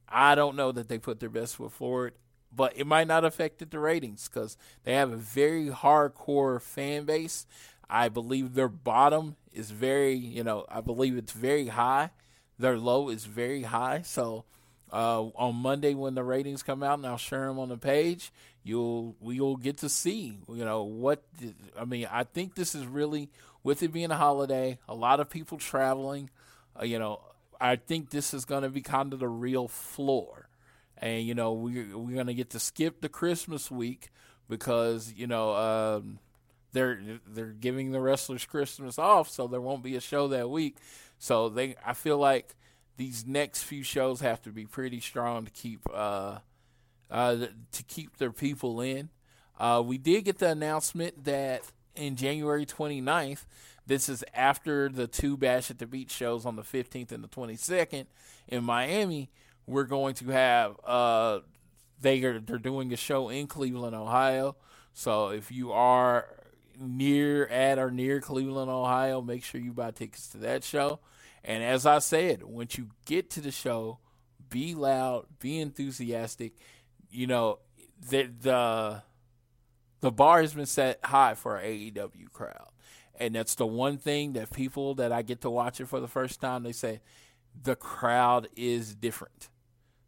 I 0.08 0.34
don't 0.34 0.56
know 0.56 0.72
that 0.72 0.88
they 0.88 0.98
put 0.98 1.20
their 1.20 1.28
best 1.28 1.56
foot 1.56 1.72
forward 1.72 2.14
but 2.54 2.72
it 2.76 2.86
might 2.86 3.06
not 3.06 3.24
affect 3.24 3.68
the 3.70 3.78
ratings 3.78 4.28
because 4.28 4.56
they 4.84 4.94
have 4.94 5.12
a 5.12 5.16
very 5.16 5.66
hardcore 5.66 6.60
fan 6.60 7.04
base. 7.04 7.46
I 7.88 8.08
believe 8.08 8.54
their 8.54 8.68
bottom 8.68 9.36
is 9.52 9.70
very, 9.70 10.14
you 10.14 10.42
know, 10.42 10.64
I 10.68 10.80
believe 10.80 11.16
it's 11.16 11.32
very 11.32 11.68
high. 11.68 12.10
Their 12.58 12.78
low 12.78 13.08
is 13.08 13.24
very 13.24 13.62
high. 13.62 14.02
So 14.02 14.44
uh, 14.92 15.22
on 15.36 15.56
Monday 15.56 15.94
when 15.94 16.14
the 16.14 16.22
ratings 16.22 16.62
come 16.62 16.82
out, 16.82 16.98
and 16.98 17.06
I'll 17.06 17.18
share 17.18 17.46
them 17.46 17.58
on 17.58 17.68
the 17.68 17.76
page, 17.76 18.32
you'll 18.62 19.16
we'll 19.20 19.56
get 19.56 19.78
to 19.78 19.88
see, 19.88 20.38
you 20.48 20.64
know, 20.64 20.84
what. 20.84 21.22
I 21.78 21.84
mean, 21.84 22.08
I 22.10 22.24
think 22.24 22.54
this 22.54 22.74
is 22.74 22.86
really 22.86 23.28
with 23.62 23.82
it 23.82 23.92
being 23.92 24.10
a 24.10 24.16
holiday, 24.16 24.78
a 24.88 24.94
lot 24.94 25.20
of 25.20 25.28
people 25.28 25.58
traveling. 25.58 26.30
Uh, 26.80 26.84
you 26.84 26.98
know, 26.98 27.20
I 27.60 27.76
think 27.76 28.10
this 28.10 28.32
is 28.34 28.44
going 28.44 28.62
to 28.62 28.68
be 28.68 28.82
kind 28.82 29.12
of 29.12 29.18
the 29.18 29.28
real 29.28 29.68
floor 29.68 30.48
and 31.04 31.26
you 31.26 31.34
know 31.34 31.52
we 31.52 31.84
we're 31.94 32.16
gonna 32.16 32.34
get 32.34 32.50
to 32.50 32.58
skip 32.58 33.02
the 33.02 33.10
Christmas 33.10 33.70
week 33.70 34.10
because 34.48 35.12
you 35.14 35.26
know 35.26 35.54
um, 35.54 36.18
they're 36.72 36.98
they're 37.26 37.52
giving 37.52 37.92
the 37.92 38.00
wrestlers 38.00 38.46
Christmas 38.46 38.98
off, 38.98 39.28
so 39.28 39.46
there 39.46 39.60
won't 39.60 39.82
be 39.82 39.96
a 39.96 40.00
show 40.00 40.28
that 40.28 40.48
week. 40.48 40.78
So 41.18 41.50
they, 41.50 41.76
I 41.84 41.92
feel 41.92 42.16
like 42.16 42.56
these 42.96 43.26
next 43.26 43.64
few 43.64 43.82
shows 43.82 44.20
have 44.20 44.40
to 44.42 44.50
be 44.50 44.64
pretty 44.64 45.00
strong 45.00 45.44
to 45.44 45.50
keep 45.50 45.80
uh, 45.92 46.38
uh, 47.10 47.36
to 47.72 47.82
keep 47.82 48.16
their 48.16 48.32
people 48.32 48.80
in. 48.80 49.10
Uh, 49.60 49.82
we 49.84 49.98
did 49.98 50.24
get 50.24 50.38
the 50.38 50.48
announcement 50.48 51.24
that 51.24 51.62
in 51.94 52.16
January 52.16 52.64
29th, 52.64 53.44
this 53.86 54.08
is 54.08 54.24
after 54.32 54.88
the 54.88 55.06
two 55.06 55.36
Bash 55.36 55.70
at 55.70 55.78
the 55.78 55.86
Beach 55.86 56.10
shows 56.10 56.46
on 56.46 56.56
the 56.56 56.62
15th 56.62 57.12
and 57.12 57.22
the 57.22 57.28
22nd 57.28 58.06
in 58.48 58.64
Miami 58.64 59.30
we're 59.66 59.84
going 59.84 60.14
to 60.16 60.28
have 60.28 60.76
uh, 60.84 61.40
they 62.00 62.22
are 62.24 62.38
they're 62.38 62.58
doing 62.58 62.92
a 62.92 62.96
show 62.96 63.28
in 63.28 63.46
Cleveland, 63.46 63.94
Ohio. 63.94 64.56
So 64.92 65.28
if 65.28 65.50
you 65.50 65.72
are 65.72 66.26
near 66.78 67.46
at 67.46 67.78
or 67.78 67.90
near 67.90 68.20
Cleveland, 68.20 68.70
Ohio, 68.70 69.20
make 69.20 69.44
sure 69.44 69.60
you 69.60 69.72
buy 69.72 69.90
tickets 69.90 70.28
to 70.28 70.38
that 70.38 70.64
show. 70.64 71.00
And 71.42 71.62
as 71.62 71.84
I 71.84 71.98
said, 71.98 72.42
once 72.42 72.78
you 72.78 72.90
get 73.04 73.30
to 73.30 73.40
the 73.40 73.50
show, 73.50 73.98
be 74.48 74.74
loud, 74.74 75.26
be 75.40 75.58
enthusiastic. 75.58 76.54
You 77.10 77.26
know, 77.26 77.58
the 78.08 78.30
the 78.40 79.02
the 80.00 80.12
bar 80.12 80.42
has 80.42 80.54
been 80.54 80.66
set 80.66 81.00
high 81.04 81.34
for 81.34 81.58
AEW 81.58 82.30
crowd. 82.32 82.68
And 83.18 83.34
that's 83.34 83.54
the 83.54 83.66
one 83.66 83.96
thing 83.96 84.32
that 84.32 84.50
people 84.50 84.94
that 84.96 85.12
I 85.12 85.22
get 85.22 85.40
to 85.42 85.50
watch 85.50 85.80
it 85.80 85.88
for 85.88 86.00
the 86.00 86.08
first 86.08 86.40
time, 86.40 86.62
they 86.62 86.72
say 86.72 87.00
the 87.62 87.76
crowd 87.76 88.48
is 88.56 88.94
different. 88.94 89.48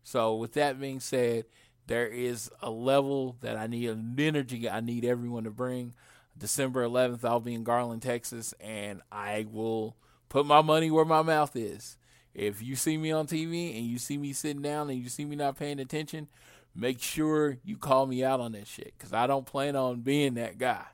So, 0.06 0.36
with 0.36 0.52
that 0.52 0.78
being 0.78 1.00
said, 1.00 1.46
there 1.88 2.06
is 2.06 2.48
a 2.62 2.70
level 2.70 3.38
that 3.40 3.56
I 3.56 3.66
need, 3.66 3.90
an 3.90 4.14
energy 4.16 4.70
I 4.70 4.78
need 4.78 5.04
everyone 5.04 5.42
to 5.42 5.50
bring. 5.50 5.94
December 6.38 6.84
11th, 6.86 7.24
I'll 7.24 7.40
be 7.40 7.54
in 7.54 7.64
Garland, 7.64 8.02
Texas, 8.02 8.54
and 8.60 9.02
I 9.10 9.46
will 9.50 9.96
put 10.28 10.46
my 10.46 10.62
money 10.62 10.92
where 10.92 11.04
my 11.04 11.22
mouth 11.22 11.56
is. 11.56 11.96
If 12.34 12.62
you 12.62 12.76
see 12.76 12.96
me 12.96 13.10
on 13.10 13.26
TV 13.26 13.76
and 13.76 13.84
you 13.84 13.98
see 13.98 14.16
me 14.16 14.32
sitting 14.32 14.62
down 14.62 14.90
and 14.90 15.02
you 15.02 15.08
see 15.08 15.24
me 15.24 15.34
not 15.34 15.58
paying 15.58 15.80
attention, 15.80 16.28
make 16.72 17.02
sure 17.02 17.58
you 17.64 17.76
call 17.76 18.06
me 18.06 18.22
out 18.22 18.38
on 18.38 18.52
that 18.52 18.68
shit 18.68 18.94
because 18.96 19.12
I 19.12 19.26
don't 19.26 19.44
plan 19.44 19.74
on 19.74 20.02
being 20.02 20.34
that 20.34 20.56
guy. 20.56 20.84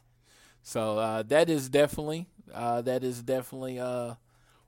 So 0.63 0.97
uh, 0.97 1.23
that 1.25 1.51
is 1.51 1.69
definitely 1.69 2.29
uh, 2.55 2.81
that 2.81 3.05
is 3.05 3.23
definitely 3.23 3.79
uh, 3.79 4.15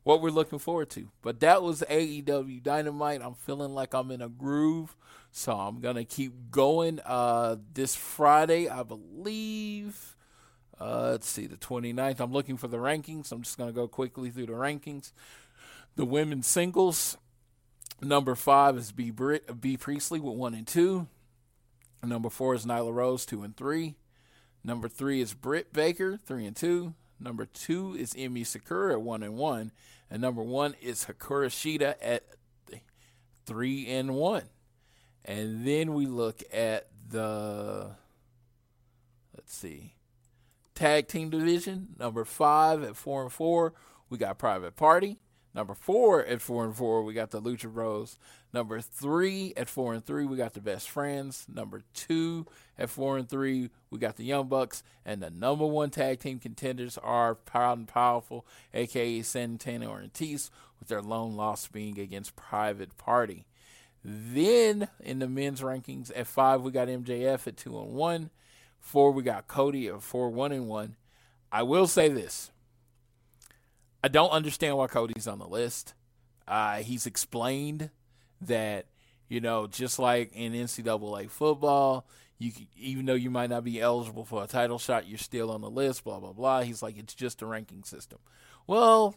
what 0.04 0.22
we're 0.22 0.30
looking 0.30 0.58
forward 0.58 0.90
to. 0.90 1.08
But 1.22 1.40
that 1.40 1.62
was 1.62 1.82
AEW 1.90 2.62
Dynamite. 2.62 3.22
I'm 3.22 3.34
feeling 3.34 3.74
like 3.74 3.94
I'm 3.94 4.10
in 4.10 4.22
a 4.22 4.28
groove, 4.28 4.96
so 5.32 5.52
I'm 5.52 5.80
gonna 5.80 6.04
keep 6.04 6.50
going. 6.50 7.00
Uh, 7.04 7.56
this 7.72 7.96
Friday, 7.96 8.68
I 8.68 8.82
believe. 8.82 10.16
Uh, 10.80 11.10
let's 11.12 11.28
see, 11.28 11.46
the 11.46 11.56
29th. 11.56 12.20
I'm 12.20 12.32
looking 12.32 12.56
for 12.56 12.68
the 12.68 12.76
rankings. 12.76 13.32
I'm 13.32 13.42
just 13.42 13.58
gonna 13.58 13.72
go 13.72 13.88
quickly 13.88 14.30
through 14.30 14.46
the 14.46 14.52
rankings. 14.52 15.12
The 15.96 16.04
women's 16.04 16.46
singles. 16.46 17.16
Number 18.00 18.34
five 18.34 18.76
is 18.76 18.92
B. 18.92 19.10
Brit, 19.10 19.60
Bea 19.60 19.76
Priestley 19.76 20.20
with 20.20 20.36
one 20.36 20.54
and 20.54 20.66
two. 20.66 21.06
Number 22.02 22.28
four 22.28 22.54
is 22.54 22.66
Nyla 22.66 22.92
Rose, 22.92 23.24
two 23.24 23.42
and 23.42 23.56
three. 23.56 23.94
Number 24.62 24.88
three 24.88 25.20
is 25.20 25.32
Britt 25.32 25.72
Baker, 25.72 26.18
three 26.26 26.44
and 26.44 26.56
two. 26.56 26.94
Number 27.24 27.46
two 27.46 27.96
is 27.98 28.12
Emi 28.12 28.46
Sakura 28.46 28.92
at 28.92 29.00
one 29.00 29.22
and 29.22 29.36
one, 29.36 29.72
and 30.10 30.20
number 30.20 30.42
one 30.42 30.74
is 30.82 31.06
Hikaru 31.06 31.46
Shida 31.46 31.94
at 32.02 32.22
three 33.46 33.86
and 33.88 34.14
one. 34.14 34.42
And 35.24 35.66
then 35.66 35.94
we 35.94 36.04
look 36.04 36.42
at 36.52 36.88
the 37.08 37.92
let's 39.34 39.56
see. 39.56 39.94
Tag 40.74 41.08
team 41.08 41.30
division, 41.30 41.94
number 41.98 42.26
five 42.26 42.82
at 42.82 42.94
four 42.94 43.22
and 43.22 43.32
four, 43.32 43.72
we 44.10 44.18
got 44.18 44.38
Private 44.38 44.76
Party. 44.76 45.16
Number 45.54 45.74
four 45.74 46.22
at 46.26 46.42
four 46.42 46.66
and 46.66 46.76
four, 46.76 47.04
we 47.04 47.14
got 47.14 47.30
the 47.30 47.40
Lucha 47.40 47.72
Bros. 47.72 48.18
Number 48.54 48.80
three 48.80 49.52
at 49.56 49.68
four 49.68 49.94
and 49.94 50.06
three, 50.06 50.26
we 50.26 50.36
got 50.36 50.54
the 50.54 50.60
Best 50.60 50.88
Friends. 50.88 51.44
Number 51.52 51.82
two 51.92 52.46
at 52.78 52.88
four 52.88 53.18
and 53.18 53.28
three, 53.28 53.70
we 53.90 53.98
got 53.98 54.16
the 54.16 54.22
Young 54.22 54.46
Bucks. 54.46 54.84
And 55.04 55.20
the 55.20 55.28
number 55.28 55.66
one 55.66 55.90
tag 55.90 56.20
team 56.20 56.38
contenders 56.38 56.96
are 56.98 57.34
Proud 57.34 57.78
and 57.78 57.88
Powerful, 57.88 58.46
aka 58.72 59.22
Santana 59.22 59.90
Ortiz, 59.90 60.52
with 60.78 60.86
their 60.86 61.02
lone 61.02 61.34
loss 61.34 61.66
being 61.66 61.98
against 61.98 62.36
Private 62.36 62.96
Party. 62.96 63.44
Then 64.04 64.86
in 65.00 65.18
the 65.18 65.26
men's 65.26 65.60
rankings, 65.60 66.12
at 66.14 66.28
five, 66.28 66.62
we 66.62 66.70
got 66.70 66.86
MJF 66.86 67.48
at 67.48 67.56
two 67.56 67.76
and 67.76 67.92
one. 67.92 68.30
Four, 68.78 69.10
we 69.10 69.24
got 69.24 69.48
Cody 69.48 69.88
at 69.88 70.00
four, 70.00 70.30
one 70.30 70.52
and 70.52 70.68
one. 70.68 70.94
I 71.50 71.64
will 71.64 71.88
say 71.88 72.08
this. 72.08 72.52
I 74.04 74.06
don't 74.06 74.30
understand 74.30 74.76
why 74.76 74.86
Cody's 74.86 75.26
on 75.26 75.40
the 75.40 75.48
list. 75.48 75.94
Uh, 76.46 76.76
he's 76.76 77.04
explained 77.04 77.90
that 78.46 78.86
you 79.28 79.40
know, 79.40 79.66
just 79.66 79.98
like 79.98 80.32
in 80.34 80.52
NCAA 80.52 81.30
football, 81.30 82.06
you 82.38 82.52
even 82.76 83.06
though 83.06 83.14
you 83.14 83.30
might 83.30 83.50
not 83.50 83.64
be 83.64 83.80
eligible 83.80 84.24
for 84.24 84.44
a 84.44 84.46
title 84.46 84.78
shot, 84.78 85.08
you're 85.08 85.18
still 85.18 85.50
on 85.50 85.60
the 85.60 85.70
list. 85.70 86.04
Blah 86.04 86.20
blah 86.20 86.32
blah. 86.32 86.62
He's 86.62 86.82
like, 86.82 86.96
it's 86.98 87.14
just 87.14 87.42
a 87.42 87.46
ranking 87.46 87.84
system. 87.84 88.18
Well, 88.66 89.14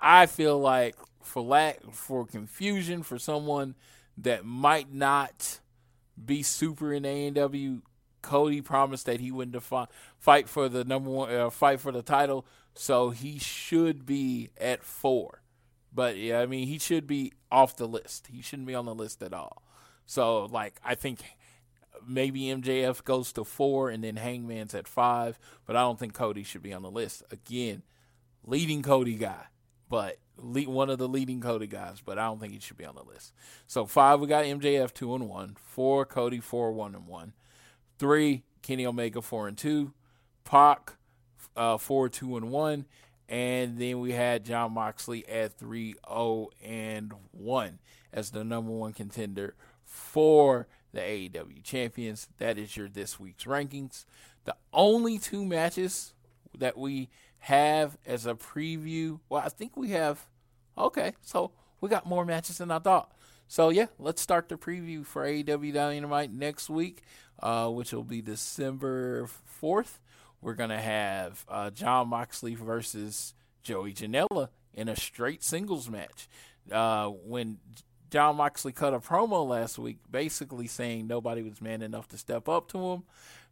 I 0.00 0.26
feel 0.26 0.58
like 0.58 0.96
for 1.22 1.42
lack 1.42 1.80
for 1.92 2.26
confusion 2.26 3.02
for 3.02 3.18
someone 3.18 3.74
that 4.18 4.44
might 4.44 4.92
not 4.92 5.60
be 6.22 6.42
super 6.42 6.92
in 6.92 7.04
AEW, 7.04 7.82
Cody 8.22 8.60
promised 8.60 9.06
that 9.06 9.20
he 9.20 9.30
wouldn't 9.30 9.52
defi- 9.52 9.90
fight 10.18 10.48
for 10.48 10.68
the 10.68 10.84
number 10.84 11.10
one 11.10 11.34
uh, 11.34 11.50
fight 11.50 11.80
for 11.80 11.92
the 11.92 12.02
title, 12.02 12.46
so 12.74 13.10
he 13.10 13.38
should 13.38 14.06
be 14.06 14.50
at 14.60 14.82
four. 14.82 15.42
But 15.92 16.16
yeah, 16.16 16.40
I 16.40 16.46
mean, 16.46 16.66
he 16.66 16.78
should 16.78 17.06
be 17.06 17.32
off 17.54 17.76
the 17.76 17.86
list. 17.86 18.28
He 18.32 18.42
shouldn't 18.42 18.66
be 18.66 18.74
on 18.74 18.84
the 18.84 18.94
list 18.94 19.22
at 19.22 19.32
all. 19.32 19.62
So 20.06 20.46
like, 20.46 20.80
I 20.84 20.94
think 20.94 21.20
maybe 22.06 22.42
MJF 22.42 23.04
goes 23.04 23.32
to 23.34 23.44
four 23.44 23.90
and 23.90 24.02
then 24.02 24.16
Hangman's 24.16 24.74
at 24.74 24.88
five, 24.88 25.38
but 25.64 25.76
I 25.76 25.80
don't 25.80 25.98
think 25.98 26.14
Cody 26.14 26.42
should 26.42 26.62
be 26.62 26.72
on 26.72 26.82
the 26.82 26.90
list. 26.90 27.22
Again, 27.30 27.82
leading 28.44 28.82
Cody 28.82 29.14
guy, 29.14 29.46
but 29.88 30.18
lead, 30.36 30.68
one 30.68 30.90
of 30.90 30.98
the 30.98 31.08
leading 31.08 31.40
Cody 31.40 31.68
guys, 31.68 32.02
but 32.04 32.18
I 32.18 32.24
don't 32.24 32.40
think 32.40 32.52
he 32.52 32.60
should 32.60 32.76
be 32.76 32.84
on 32.84 32.96
the 32.96 33.04
list. 33.04 33.32
So 33.68 33.86
five, 33.86 34.20
we 34.20 34.26
got 34.26 34.44
MJF 34.44 34.92
two 34.92 35.14
and 35.14 35.28
one. 35.28 35.56
Four, 35.56 36.04
Cody 36.04 36.40
four 36.40 36.72
one 36.72 36.94
and 36.94 37.06
one. 37.06 37.34
Three, 37.98 38.42
Kenny 38.62 38.84
Omega 38.84 39.22
four 39.22 39.46
and 39.46 39.56
two. 39.56 39.92
Pac 40.44 40.94
uh, 41.56 41.78
four 41.78 42.08
two 42.08 42.36
and 42.36 42.50
one. 42.50 42.86
And 43.28 43.78
then 43.78 44.00
we 44.00 44.12
had 44.12 44.44
Jon 44.44 44.72
Moxley 44.72 45.26
at 45.28 45.58
3 45.58 45.94
0 46.08 46.50
and 46.62 47.12
1 47.32 47.78
as 48.12 48.30
the 48.30 48.44
number 48.44 48.70
one 48.70 48.92
contender 48.92 49.54
for 49.84 50.66
the 50.92 51.00
AEW 51.00 51.62
champions. 51.62 52.28
That 52.38 52.58
is 52.58 52.76
your 52.76 52.88
this 52.88 53.18
week's 53.18 53.44
rankings. 53.44 54.04
The 54.44 54.56
only 54.72 55.18
two 55.18 55.44
matches 55.44 56.14
that 56.58 56.76
we 56.76 57.08
have 57.40 57.98
as 58.06 58.26
a 58.26 58.34
preview, 58.34 59.20
well, 59.28 59.42
I 59.44 59.48
think 59.48 59.76
we 59.76 59.90
have, 59.90 60.26
okay, 60.78 61.14
so 61.22 61.52
we 61.80 61.88
got 61.88 62.06
more 62.06 62.24
matches 62.24 62.58
than 62.58 62.70
I 62.70 62.78
thought. 62.78 63.12
So, 63.46 63.68
yeah, 63.68 63.86
let's 63.98 64.22
start 64.22 64.48
the 64.48 64.56
preview 64.56 65.04
for 65.04 65.24
AEW 65.24 65.74
Dynamite 65.74 66.32
next 66.32 66.70
week, 66.70 67.02
uh, 67.42 67.68
which 67.68 67.92
will 67.92 68.04
be 68.04 68.22
December 68.22 69.28
4th. 69.62 69.98
We're 70.44 70.52
to 70.68 70.78
have 70.78 71.42
uh, 71.48 71.70
Jon 71.70 72.08
Moxley 72.08 72.54
versus 72.54 73.32
Joey 73.62 73.94
Janela 73.94 74.50
in 74.74 74.90
a 74.90 74.94
straight 74.94 75.42
singles 75.42 75.88
match. 75.88 76.28
Uh, 76.70 77.08
when 77.08 77.56
Jon 78.10 78.36
Moxley 78.36 78.70
cut 78.70 78.92
a 78.92 79.00
promo 79.00 79.48
last 79.48 79.78
week, 79.78 80.00
basically 80.10 80.66
saying 80.66 81.06
nobody 81.06 81.40
was 81.40 81.62
man 81.62 81.80
enough 81.80 82.08
to 82.08 82.18
step 82.18 82.46
up 82.46 82.68
to 82.72 82.78
him. 82.78 83.04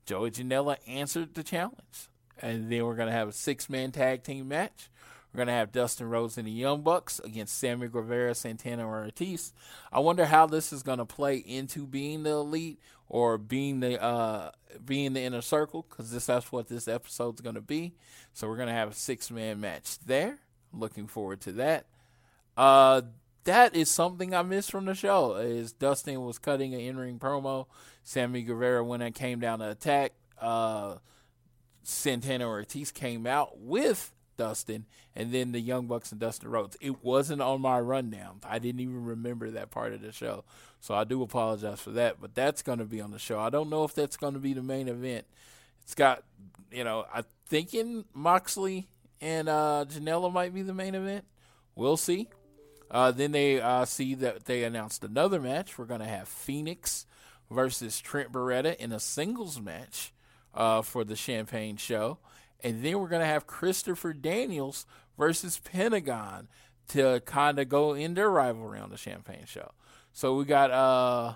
Joey 0.05 0.32
Janela 0.32 0.76
answered 0.86 1.32
the 1.32 1.43
challenge. 1.43 2.11
And 2.43 2.70
then 2.70 2.84
we're 2.84 2.97
to 3.09 3.12
have 3.14 3.28
a 3.28 3.32
six 3.32 3.70
man 3.70 3.90
tag 3.90 4.22
team 4.22 4.49
match. 4.49 4.90
We're 5.32 5.38
going 5.38 5.49
to 5.49 5.55
have 5.55 5.72
Dustin 5.72 6.11
Rhodes 6.11 6.36
and 6.36 6.47
the 6.47 6.53
Young 6.53 6.82
Bucks 6.82 7.18
against 7.20 7.57
Sammy 7.57 7.88
Guevara, 7.88 8.34
Santana 8.34 8.82
and 8.82 9.07
Ortiz. 9.07 9.55
I 9.90 10.01
wonder 10.01 10.26
how 10.26 10.45
this 10.47 10.74
is 10.74 10.82
going 10.82 10.99
to 10.99 11.07
play 11.07 11.38
into 11.38 11.86
being 11.86 12.24
the 12.24 12.32
elite 12.32 12.80
or 13.13 13.37
being 13.37 13.81
the 13.81 14.03
uh, 14.03 14.51
being 14.85 15.13
the 15.13 15.21
inner 15.21 15.43
circle 15.43 15.87
because 15.89 16.11
this 16.11 16.27
that's 16.27 16.51
what 16.51 16.67
this 16.69 16.89
episode's 16.89 17.43
going 17.43 17.55
to 17.55 17.61
be. 17.61 17.93
So 18.33 18.49
we're 18.49 18.57
going 18.57 18.69
to 18.69 18.75
have 18.75 18.91
a 18.91 18.95
six 18.95 19.31
man 19.31 19.61
match 19.61 19.99
there. 20.01 20.39
Looking 20.73 21.07
forward 21.07 21.43
to 21.43 21.53
that. 21.53 21.85
Uh, 22.57 23.03
that 23.45 23.77
is 23.77 23.91
something 23.91 24.35
I 24.35 24.43
missed 24.43 24.71
from 24.71 24.87
the 24.87 24.95
show. 24.95 25.37
Is 25.37 25.73
Dustin 25.73 26.23
was 26.23 26.39
cutting 26.39 26.75
an 26.75 26.81
in 26.81 26.97
ring 26.97 27.19
promo. 27.19 27.67
Sammy 28.03 28.43
Guevara 28.43 28.83
when 28.83 29.03
it 29.03 29.15
came 29.15 29.41
down 29.41 29.59
to 29.59 29.71
attack. 29.71 30.13
Uh, 30.41 30.97
Santana 31.83 32.49
Ortiz 32.49 32.91
came 32.91 33.27
out 33.27 33.59
with 33.59 34.11
Dustin, 34.39 34.87
and 35.15 35.33
then 35.33 35.53
the 35.53 35.61
Young 35.61 35.87
Bucks 35.87 36.13
and 36.13 36.21
Dustin 36.21 36.49
Rhodes. 36.49 36.79
It 36.81 37.05
wasn't 37.05 37.43
on 37.43 37.61
my 37.61 37.79
rundown. 37.79 38.41
I 38.49 38.59
didn't 38.59 38.81
even 38.81 39.05
remember 39.05 39.51
that 39.51 39.71
part 39.71 39.93
of 39.93 40.01
the 40.01 40.13
show, 40.13 40.45
so 40.83 40.95
I 40.95 41.05
do 41.05 41.22
apologize 41.22 41.80
for 41.80 41.93
that. 41.93 42.20
But 42.20 42.35
that's 42.35 42.61
going 42.61 42.80
to 42.80 42.85
be 42.85 43.01
on 43.01 43.12
the 43.12 43.18
show. 43.18 43.39
I 43.39 43.51
don't 43.51 43.70
know 43.70 43.85
if 43.85 43.95
that's 43.95 44.16
going 44.16 44.35
to 44.35 44.41
be 44.41 44.53
the 44.53 44.62
main 44.62 44.89
event. 44.89 45.24
It's 45.85 45.95
got, 45.95 46.24
you 46.72 46.83
know, 46.83 47.07
I'm 47.14 47.24
thinking 47.47 48.05
Moxley 48.12 48.89
and 49.20 49.49
uh, 49.49 49.85
Janela 49.89 50.30
might 50.33 50.53
be 50.53 50.62
the 50.62 50.74
main 50.74 50.97
event. 50.97 51.24
We'll 51.76 51.97
see. 51.97 52.28
Uh, 52.91 53.12
then 53.12 53.30
they 53.30 53.61
uh, 53.61 53.85
see 53.85 54.16
that 54.16 54.47
they 54.47 54.64
announced 54.64 55.05
another 55.05 55.41
match. 55.41 55.78
We're 55.78 55.85
going 55.85 56.01
to 56.01 56.07
have 56.07 56.26
Fenix 56.26 57.07
versus 57.49 58.01
Trent 58.01 58.33
Beretta 58.33 58.74
in 58.76 58.91
a 58.91 58.99
singles 58.99 59.61
match 59.61 60.12
uh, 60.53 60.83
for 60.83 61.05
the 61.05 61.14
Champaign 61.14 61.76
Show. 61.76 62.18
And 62.61 62.85
then 62.85 62.99
we're 62.99 63.09
going 63.09 63.22
to 63.22 63.26
have 63.26 63.47
Christopher 63.47 64.12
Daniels 64.12 64.85
versus 65.16 65.61
Pentagon 65.61 66.49
to 66.89 67.22
kind 67.24 67.61
of 67.61 67.68
go 67.68 67.93
in 67.93 68.14
their 68.14 68.30
rivalry 68.30 68.80
on 68.80 68.91
the 68.91 68.97
Champaign 68.97 69.45
Show. 69.47 69.70
So 70.13 70.37
we 70.37 70.45
got 70.45 70.71
uh 70.71 71.35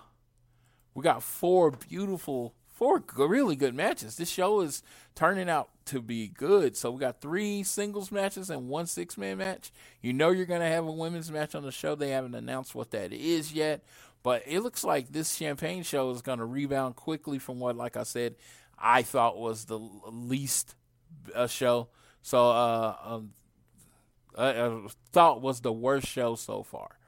we 0.95 1.03
got 1.03 1.23
four 1.23 1.71
beautiful 1.71 2.55
four 2.69 3.03
really 3.17 3.57
good 3.57 3.75
matches. 3.75 4.17
This 4.17 4.29
show 4.31 4.61
is 4.61 4.83
turning 5.15 5.49
out 5.49 5.71
to 5.87 6.03
be 6.03 6.29
good. 6.29 6.77
So 6.77 6.91
we 6.91 7.01
got 7.01 7.21
three 7.21 7.63
singles 7.63 8.13
matches 8.13 8.51
and 8.51 8.69
one 8.69 8.87
six 8.87 9.17
man 9.17 9.39
match. 9.39 9.73
You 10.03 10.13
know 10.13 10.31
you're 10.31 10.47
going 10.47 10.61
to 10.61 10.67
have 10.67 10.87
a 10.87 10.93
women's 10.93 11.31
match 11.31 11.55
on 11.55 11.63
the 11.63 11.73
show. 11.73 11.95
They 11.95 12.11
haven't 12.11 12.35
announced 12.35 12.75
what 12.75 12.91
that 12.91 13.13
is 13.13 13.53
yet, 13.53 13.83
but 14.23 14.43
it 14.47 14.61
looks 14.61 14.85
like 14.85 15.11
this 15.11 15.37
Champaign 15.39 15.83
show 15.83 16.11
is 16.11 16.23
going 16.23 16.39
to 16.39 16.45
rebound 16.45 16.97
quickly 16.97 17.39
from 17.39 17.61
what, 17.61 17.77
like 17.77 17.97
I 17.97 18.03
said, 18.03 18.37
I 18.79 19.03
thought 19.03 19.39
was 19.39 19.65
the 19.65 19.79
least 19.79 20.75
uh, 21.35 21.47
show. 21.47 21.89
So 22.23 22.51
uh, 22.51 22.97
um, 23.05 23.31
I, 24.37 24.49
I 24.51 24.87
thought 25.13 25.41
was 25.41 25.61
the 25.61 25.73
worst 25.73 26.09
show 26.09 26.35
so 26.35 26.63
far, 26.63 26.99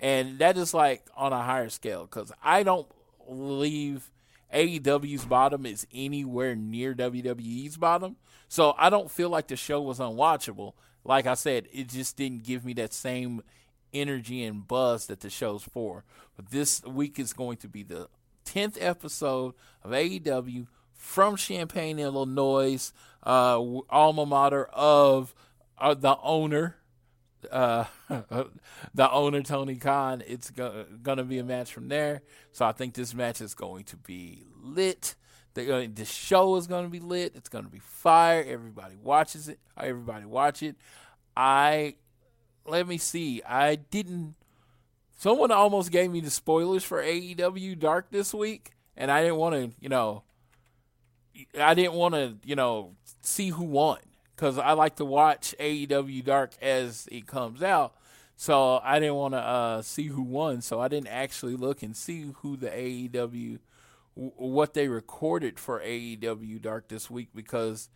and 0.00 0.38
that 0.38 0.56
is 0.56 0.74
like 0.74 1.06
on 1.16 1.32
a 1.32 1.42
higher 1.42 1.68
scale 1.68 2.02
because 2.02 2.32
I 2.42 2.62
don't 2.62 2.86
believe 3.26 4.10
AEW's 4.52 5.24
bottom 5.24 5.66
is 5.66 5.86
anywhere 5.92 6.54
near 6.54 6.94
WWE's 6.94 7.76
bottom. 7.76 8.16
So 8.48 8.74
I 8.78 8.90
don't 8.90 9.10
feel 9.10 9.30
like 9.30 9.48
the 9.48 9.56
show 9.56 9.80
was 9.82 9.98
unwatchable. 9.98 10.74
Like 11.04 11.26
I 11.26 11.34
said, 11.34 11.68
it 11.72 11.88
just 11.88 12.16
didn't 12.16 12.44
give 12.44 12.64
me 12.64 12.72
that 12.74 12.92
same 12.92 13.42
energy 13.92 14.44
and 14.44 14.66
buzz 14.66 15.06
that 15.06 15.20
the 15.20 15.30
show's 15.30 15.62
for. 15.62 16.04
But 16.36 16.50
this 16.50 16.82
week 16.84 17.18
is 17.18 17.32
going 17.32 17.56
to 17.58 17.68
be 17.68 17.82
the 17.82 18.08
10th 18.46 18.76
episode 18.80 19.54
of 19.82 19.90
AEW 19.90 20.66
from 20.92 21.36
Champaign, 21.36 21.98
Illinois, 21.98 22.92
uh, 23.24 23.60
alma 23.90 24.26
mater 24.26 24.66
of 24.72 25.34
uh, 25.78 25.94
the 25.94 26.16
owner, 26.22 26.76
uh, 27.50 27.84
the 28.94 29.10
owner 29.10 29.42
Tony 29.42 29.76
Khan. 29.76 30.22
It's 30.26 30.50
go- 30.50 30.86
to 31.18 31.24
be 31.24 31.38
a 31.38 31.44
match 31.44 31.72
from 31.72 31.88
there. 31.88 32.22
So 32.52 32.64
I 32.64 32.72
think 32.72 32.94
this 32.94 33.14
match 33.14 33.40
is 33.40 33.54
going 33.54 33.84
to 33.84 33.96
be 33.96 34.44
lit. 34.62 35.14
Uh, 35.56 35.86
the 35.92 36.04
show 36.04 36.56
is 36.56 36.66
to 36.84 36.90
be 36.90 37.00
lit. 37.00 37.32
It's 37.36 37.48
to 37.64 37.70
be 37.70 37.78
fire. 37.78 38.44
Everybody 38.46 38.96
watches 38.96 39.48
it. 39.48 39.58
Everybody 39.76 40.24
watch 40.24 40.62
it. 40.62 40.76
I 41.36 41.94
let 42.66 42.88
me 42.88 42.98
see. 42.98 43.42
I 43.42 43.76
didn't. 43.76 44.34
Someone 45.16 45.52
almost 45.52 45.90
gave 45.90 46.10
me 46.10 46.20
the 46.20 46.30
spoilers 46.30 46.82
for 46.82 47.02
AEW 47.02 47.78
Dark 47.78 48.10
this 48.10 48.34
week, 48.34 48.72
and 48.96 49.10
I 49.10 49.22
didn't 49.22 49.36
want 49.36 49.54
to. 49.54 49.70
You 49.80 49.88
know, 49.88 50.24
I 51.58 51.74
didn't 51.74 51.94
want 51.94 52.14
to. 52.14 52.36
You 52.44 52.56
know, 52.56 52.96
see 53.22 53.50
who 53.50 53.64
won 53.64 53.98
because 54.34 54.58
I 54.58 54.72
like 54.72 54.96
to 54.96 55.04
watch 55.04 55.54
AEW 55.60 56.24
Dark 56.24 56.52
as 56.60 57.08
it 57.10 57.26
comes 57.26 57.62
out. 57.62 57.94
So 58.36 58.80
I 58.82 58.98
didn't 58.98 59.14
want 59.14 59.34
to 59.34 59.38
uh, 59.38 59.82
see 59.82 60.08
who 60.08 60.22
won. 60.22 60.60
So 60.60 60.80
I 60.80 60.88
didn't 60.88 61.08
actually 61.08 61.56
look 61.56 61.82
and 61.82 61.96
see 61.96 62.32
who 62.40 62.56
the 62.56 62.68
AEW 62.68 63.58
what 64.16 64.74
they 64.74 64.86
recorded 64.86 65.58
for 65.58 65.80
AEW 65.80 66.62
Dark 66.62 66.88
this 66.88 67.10
week 67.10 67.30
because 67.34 67.88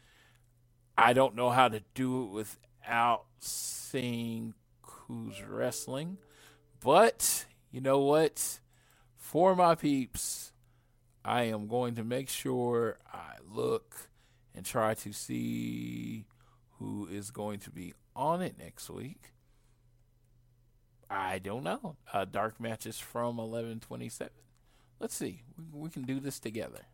I 0.96 1.12
don't 1.12 1.36
know 1.36 1.50
how 1.50 1.68
to 1.68 1.82
do 1.94 2.24
it 2.24 2.30
without 2.30 3.24
seeing 3.38 4.54
who's 4.82 5.40
wrestling. 5.42 6.18
But 6.82 7.46
you 7.70 7.80
know 7.80 8.00
what? 8.00 8.60
For 9.16 9.54
my 9.54 9.74
peeps, 9.74 10.52
I 11.24 11.44
am 11.44 11.68
going 11.68 11.94
to 11.96 12.04
make 12.04 12.28
sure 12.28 12.98
I 13.12 13.34
look 13.48 14.07
and 14.58 14.66
try 14.66 14.92
to 14.92 15.12
see 15.12 16.24
who 16.80 17.06
is 17.06 17.30
going 17.30 17.60
to 17.60 17.70
be 17.70 17.94
on 18.16 18.42
it 18.42 18.56
next 18.58 18.90
week. 18.90 19.30
I 21.08 21.38
don't 21.38 21.62
know. 21.62 21.94
Uh, 22.12 22.24
dark 22.24 22.58
matches 22.58 22.98
from 22.98 23.36
1127. 23.36 24.32
Let's 24.98 25.14
see. 25.14 25.44
We, 25.56 25.82
we 25.82 25.90
can 25.90 26.02
do 26.02 26.18
this 26.18 26.40
together. 26.40 26.86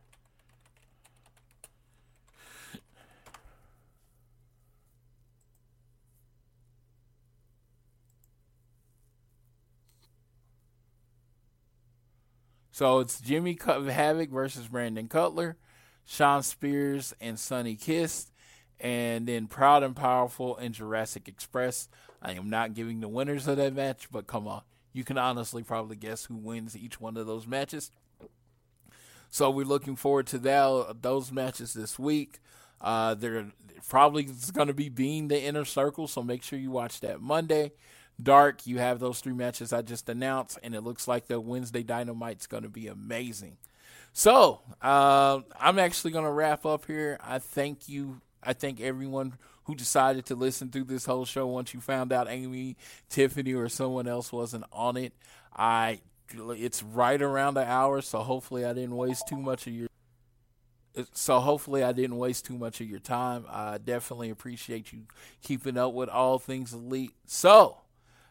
So 12.72 12.98
it's 12.98 13.20
Jimmy 13.20 13.56
Havoc 13.64 14.28
versus 14.28 14.68
Brandon 14.68 15.08
Cutler, 15.08 15.56
Shawn 16.04 16.42
Spears 16.42 17.14
and 17.20 17.38
Sonny 17.38 17.76
Kiss, 17.76 18.30
and 18.80 19.26
then 19.26 19.46
Proud 19.46 19.82
and 19.82 19.96
Powerful 19.96 20.56
and 20.56 20.74
Jurassic 20.74 21.28
Express. 21.28 21.88
I 22.20 22.32
am 22.32 22.48
not 22.50 22.74
giving 22.74 23.00
the 23.00 23.08
winners 23.08 23.46
of 23.46 23.56
that 23.56 23.74
match, 23.74 24.08
but 24.10 24.26
come 24.26 24.46
on. 24.46 24.62
You 24.92 25.04
can 25.04 25.18
honestly 25.18 25.62
probably 25.62 25.96
guess 25.96 26.26
who 26.26 26.36
wins 26.36 26.76
each 26.76 27.00
one 27.00 27.16
of 27.16 27.26
those 27.26 27.46
matches. 27.46 27.90
So 29.30 29.50
we're 29.50 29.66
looking 29.66 29.96
forward 29.96 30.28
to 30.28 30.38
that, 30.38 31.02
those 31.02 31.32
matches 31.32 31.74
this 31.74 31.98
week. 31.98 32.38
Uh, 32.80 33.14
they're 33.14 33.46
probably 33.88 34.28
going 34.52 34.68
to 34.68 34.74
be 34.74 34.88
being 34.88 35.28
the 35.28 35.42
inner 35.42 35.64
circle, 35.64 36.06
so 36.06 36.22
make 36.22 36.42
sure 36.42 36.58
you 36.58 36.70
watch 36.70 37.00
that 37.00 37.20
Monday. 37.20 37.72
Dark, 38.22 38.64
you 38.66 38.78
have 38.78 39.00
those 39.00 39.20
three 39.20 39.32
matches 39.32 39.72
I 39.72 39.82
just 39.82 40.08
announced, 40.08 40.58
and 40.62 40.74
it 40.74 40.82
looks 40.82 41.08
like 41.08 41.26
the 41.26 41.40
Wednesday 41.40 41.82
Dynamite's 41.82 42.46
going 42.46 42.62
to 42.62 42.68
be 42.68 42.86
amazing. 42.86 43.56
So 44.16 44.60
uh, 44.80 45.40
I'm 45.60 45.80
actually 45.80 46.12
going 46.12 46.24
to 46.24 46.30
wrap 46.30 46.64
up 46.64 46.86
here. 46.86 47.18
I 47.20 47.40
thank 47.40 47.88
you. 47.88 48.20
I 48.44 48.52
thank 48.52 48.80
everyone 48.80 49.34
who 49.64 49.74
decided 49.74 50.24
to 50.26 50.36
listen 50.36 50.70
through 50.70 50.84
this 50.84 51.04
whole 51.04 51.24
show 51.24 51.48
once 51.48 51.74
you 51.74 51.80
found 51.80 52.12
out 52.12 52.28
Amy, 52.30 52.76
Tiffany, 53.08 53.54
or 53.54 53.68
someone 53.68 54.06
else 54.06 54.32
wasn't 54.32 54.64
on 54.72 54.96
it. 54.96 55.14
I 55.54 56.00
it's 56.32 56.82
right 56.82 57.20
around 57.20 57.54
the 57.54 57.68
hour, 57.68 58.00
so 58.02 58.20
hopefully 58.20 58.64
I 58.64 58.72
didn't 58.72 58.96
waste 58.96 59.26
too 59.26 59.36
much 59.36 59.66
of 59.66 59.72
your 59.72 59.88
so 61.12 61.40
hopefully 61.40 61.82
I 61.82 61.90
didn't 61.90 62.16
waste 62.16 62.44
too 62.44 62.56
much 62.56 62.80
of 62.80 62.88
your 62.88 63.00
time. 63.00 63.46
I 63.50 63.78
definitely 63.78 64.30
appreciate 64.30 64.92
you 64.92 65.06
keeping 65.42 65.76
up 65.76 65.92
with 65.92 66.08
all 66.08 66.38
things 66.38 66.72
elite. 66.72 67.14
So 67.26 67.78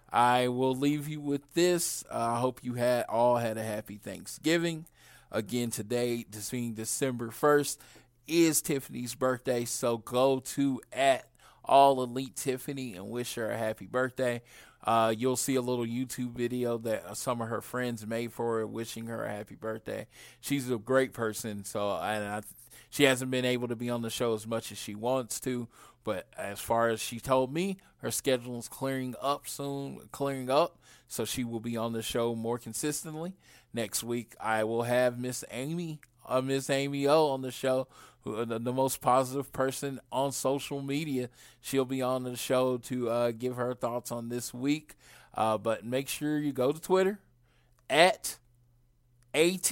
I 0.09 0.47
will 0.47 0.75
leave 0.75 1.09
you 1.09 1.19
with 1.19 1.53
this. 1.55 2.05
Uh, 2.09 2.36
I 2.36 2.39
hope 2.39 2.63
you 2.63 2.75
had 2.75 3.03
all 3.09 3.36
had 3.36 3.57
a 3.57 3.63
happy 3.63 3.97
Thanksgiving. 3.97 4.86
Again, 5.34 5.71
today, 5.71 6.25
this 6.29 6.51
being 6.51 6.75
December 6.75 7.31
first, 7.31 7.81
is 8.27 8.61
Tiffany's 8.61 9.15
birthday. 9.15 9.65
So 9.65 9.97
go 9.97 10.39
to 10.39 10.79
at 10.93 11.27
all 11.65 12.03
elite 12.03 12.36
Tiffany 12.36 12.93
and 12.93 13.09
wish 13.09 13.34
her 13.36 13.49
a 13.49 13.57
happy 13.57 13.88
birthday. 13.88 14.43
Uh, 14.84 15.13
you'll 15.17 15.38
see 15.38 15.55
a 15.55 15.61
little 15.61 15.86
YouTube 15.86 16.34
video 16.34 16.77
that 16.77 17.17
some 17.17 17.41
of 17.41 17.47
her 17.47 17.61
friends 17.61 18.05
made 18.05 18.31
for 18.31 18.59
her, 18.59 18.67
wishing 18.67 19.07
her 19.07 19.23
a 19.23 19.31
happy 19.31 19.55
birthday. 19.55 20.05
She's 20.41 20.69
a 20.69 20.77
great 20.77 21.13
person, 21.13 21.63
so 21.63 21.91
and 21.91 22.25
I, 22.25 22.41
she 22.89 23.03
hasn't 23.03 23.31
been 23.31 23.45
able 23.45 23.69
to 23.69 23.75
be 23.75 23.89
on 23.89 24.01
the 24.01 24.09
show 24.09 24.34
as 24.34 24.45
much 24.45 24.71
as 24.71 24.77
she 24.77 24.93
wants 24.93 25.39
to. 25.41 25.67
But 26.03 26.27
as 26.38 26.59
far 26.59 26.89
as 26.89 26.99
she 27.01 27.21
told 27.21 27.53
me, 27.53 27.77
her 27.99 28.11
schedule 28.11 28.59
is 28.59 28.67
clearing 28.67 29.15
up 29.21 29.47
soon, 29.47 30.01
clearing 30.11 30.49
up, 30.49 30.77
so 31.07 31.23
she 31.23 31.45
will 31.45 31.61
be 31.61 31.77
on 31.77 31.93
the 31.93 32.01
show 32.01 32.36
more 32.36 32.57
consistently. 32.57 33.34
Next 33.74 34.03
week, 34.03 34.36
I 34.39 34.63
will 34.63 34.84
have 34.84 35.17
Miss 35.17 35.43
Amy, 35.51 35.99
uh, 36.28 36.41
Miss 36.41 36.69
Amy 36.69 37.07
O, 37.07 37.28
on 37.28 37.41
the 37.41 37.51
show, 37.51 37.88
who, 38.21 38.45
the, 38.45 38.59
the, 38.59 38.71
most 38.71 39.01
positive 39.01 39.51
person 39.51 39.99
on 40.11 40.32
social 40.32 40.82
media. 40.82 41.30
She'll 41.59 41.84
be 41.84 42.01
on 42.01 42.24
the 42.24 42.36
show 42.36 42.78
to 42.78 43.09
uh, 43.09 43.32
give 43.32 43.55
her 43.55 43.74
thoughts 43.74 44.11
on 44.11 44.30
this 44.30 44.53
week. 44.53 44.95
Uh, 45.34 45.57
but 45.57 45.84
make 45.84 46.07
sure 46.07 46.38
you 46.38 46.53
go 46.53 46.71
to 46.71 46.80
Twitter 46.80 47.19
at 47.89 48.38
AT 49.34 49.71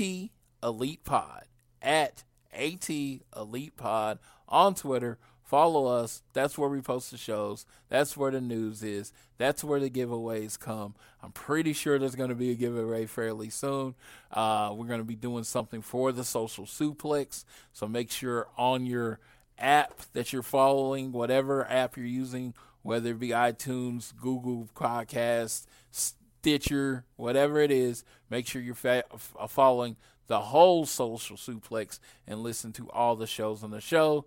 Elite 0.64 1.04
Pod 1.04 1.46
at 1.82 2.24
AT 2.54 2.90
Elite 2.90 3.78
Pod 3.78 4.20
on 4.48 4.76
Twitter. 4.76 5.18
Follow 5.52 5.86
us. 5.86 6.24
That's 6.32 6.58
where 6.58 6.70
we 6.70 6.80
post 6.80 7.12
the 7.12 7.18
shows. 7.18 7.66
That's 7.90 8.16
where 8.16 8.32
the 8.32 8.40
news 8.40 8.84
is. 8.84 9.12
That's 9.38 9.66
where 9.66 9.82
the 9.82 9.90
giveaways 9.90 10.58
come. 10.58 10.96
I'm 11.22 11.34
pretty 11.34 11.74
sure 11.74 12.00
there's 12.00 12.16
going 12.16 12.30
to 12.30 12.36
be 12.36 12.52
a 12.52 12.56
giveaway 12.56 13.06
fairly 13.06 13.50
soon. 13.50 13.96
Uh, 14.32 14.74
we're 14.74 14.88
going 14.88 15.02
to 15.02 15.06
be 15.06 15.18
doing 15.18 15.44
something 15.44 15.82
for 15.82 16.14
the 16.14 16.24
social 16.24 16.64
suplex. 16.64 17.44
So 17.74 17.86
make 17.86 18.10
sure 18.10 18.48
on 18.58 18.86
your 18.86 19.20
app 19.60 20.00
that 20.14 20.32
you're 20.32 20.42
following, 20.42 21.12
whatever 21.12 21.70
app 21.70 21.98
you're 21.98 22.06
using, 22.06 22.54
whether 22.82 23.10
it 23.10 23.20
be 23.20 23.32
iTunes, 23.32 24.16
Google 24.16 24.70
Podcast, 24.74 25.66
Stitcher, 25.92 27.04
whatever 27.18 27.60
it 27.60 27.72
is, 27.72 28.06
make 28.30 28.48
sure 28.48 28.62
you're 28.62 28.74
fa- 28.74 29.04
following 29.50 29.98
the 30.28 30.40
whole 30.40 30.86
social 30.86 31.36
suplex 31.36 32.00
and 32.26 32.40
listen 32.40 32.72
to 32.72 32.90
all 32.92 33.18
the 33.18 33.28
shows 33.28 33.66
on 33.66 33.72
the 33.72 33.82
show. 33.82 34.26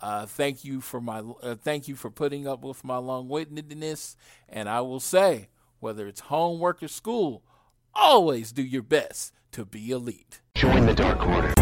Uh, 0.00 0.26
thank 0.26 0.64
you 0.64 0.80
for 0.80 1.00
my 1.00 1.22
uh, 1.42 1.54
thank 1.54 1.88
you 1.88 1.96
for 1.96 2.10
putting 2.10 2.46
up 2.46 2.62
with 2.62 2.84
my 2.84 2.98
long-windedness, 2.98 4.16
and 4.48 4.68
I 4.68 4.80
will 4.82 5.00
say, 5.00 5.48
whether 5.80 6.06
it's 6.06 6.20
homework 6.20 6.82
or 6.82 6.88
school, 6.88 7.42
always 7.94 8.52
do 8.52 8.62
your 8.62 8.82
best 8.82 9.32
to 9.52 9.64
be 9.64 9.90
elite. 9.90 10.40
Join 10.54 10.86
the 10.86 10.94
Dark 10.94 11.26
Order. 11.26 11.55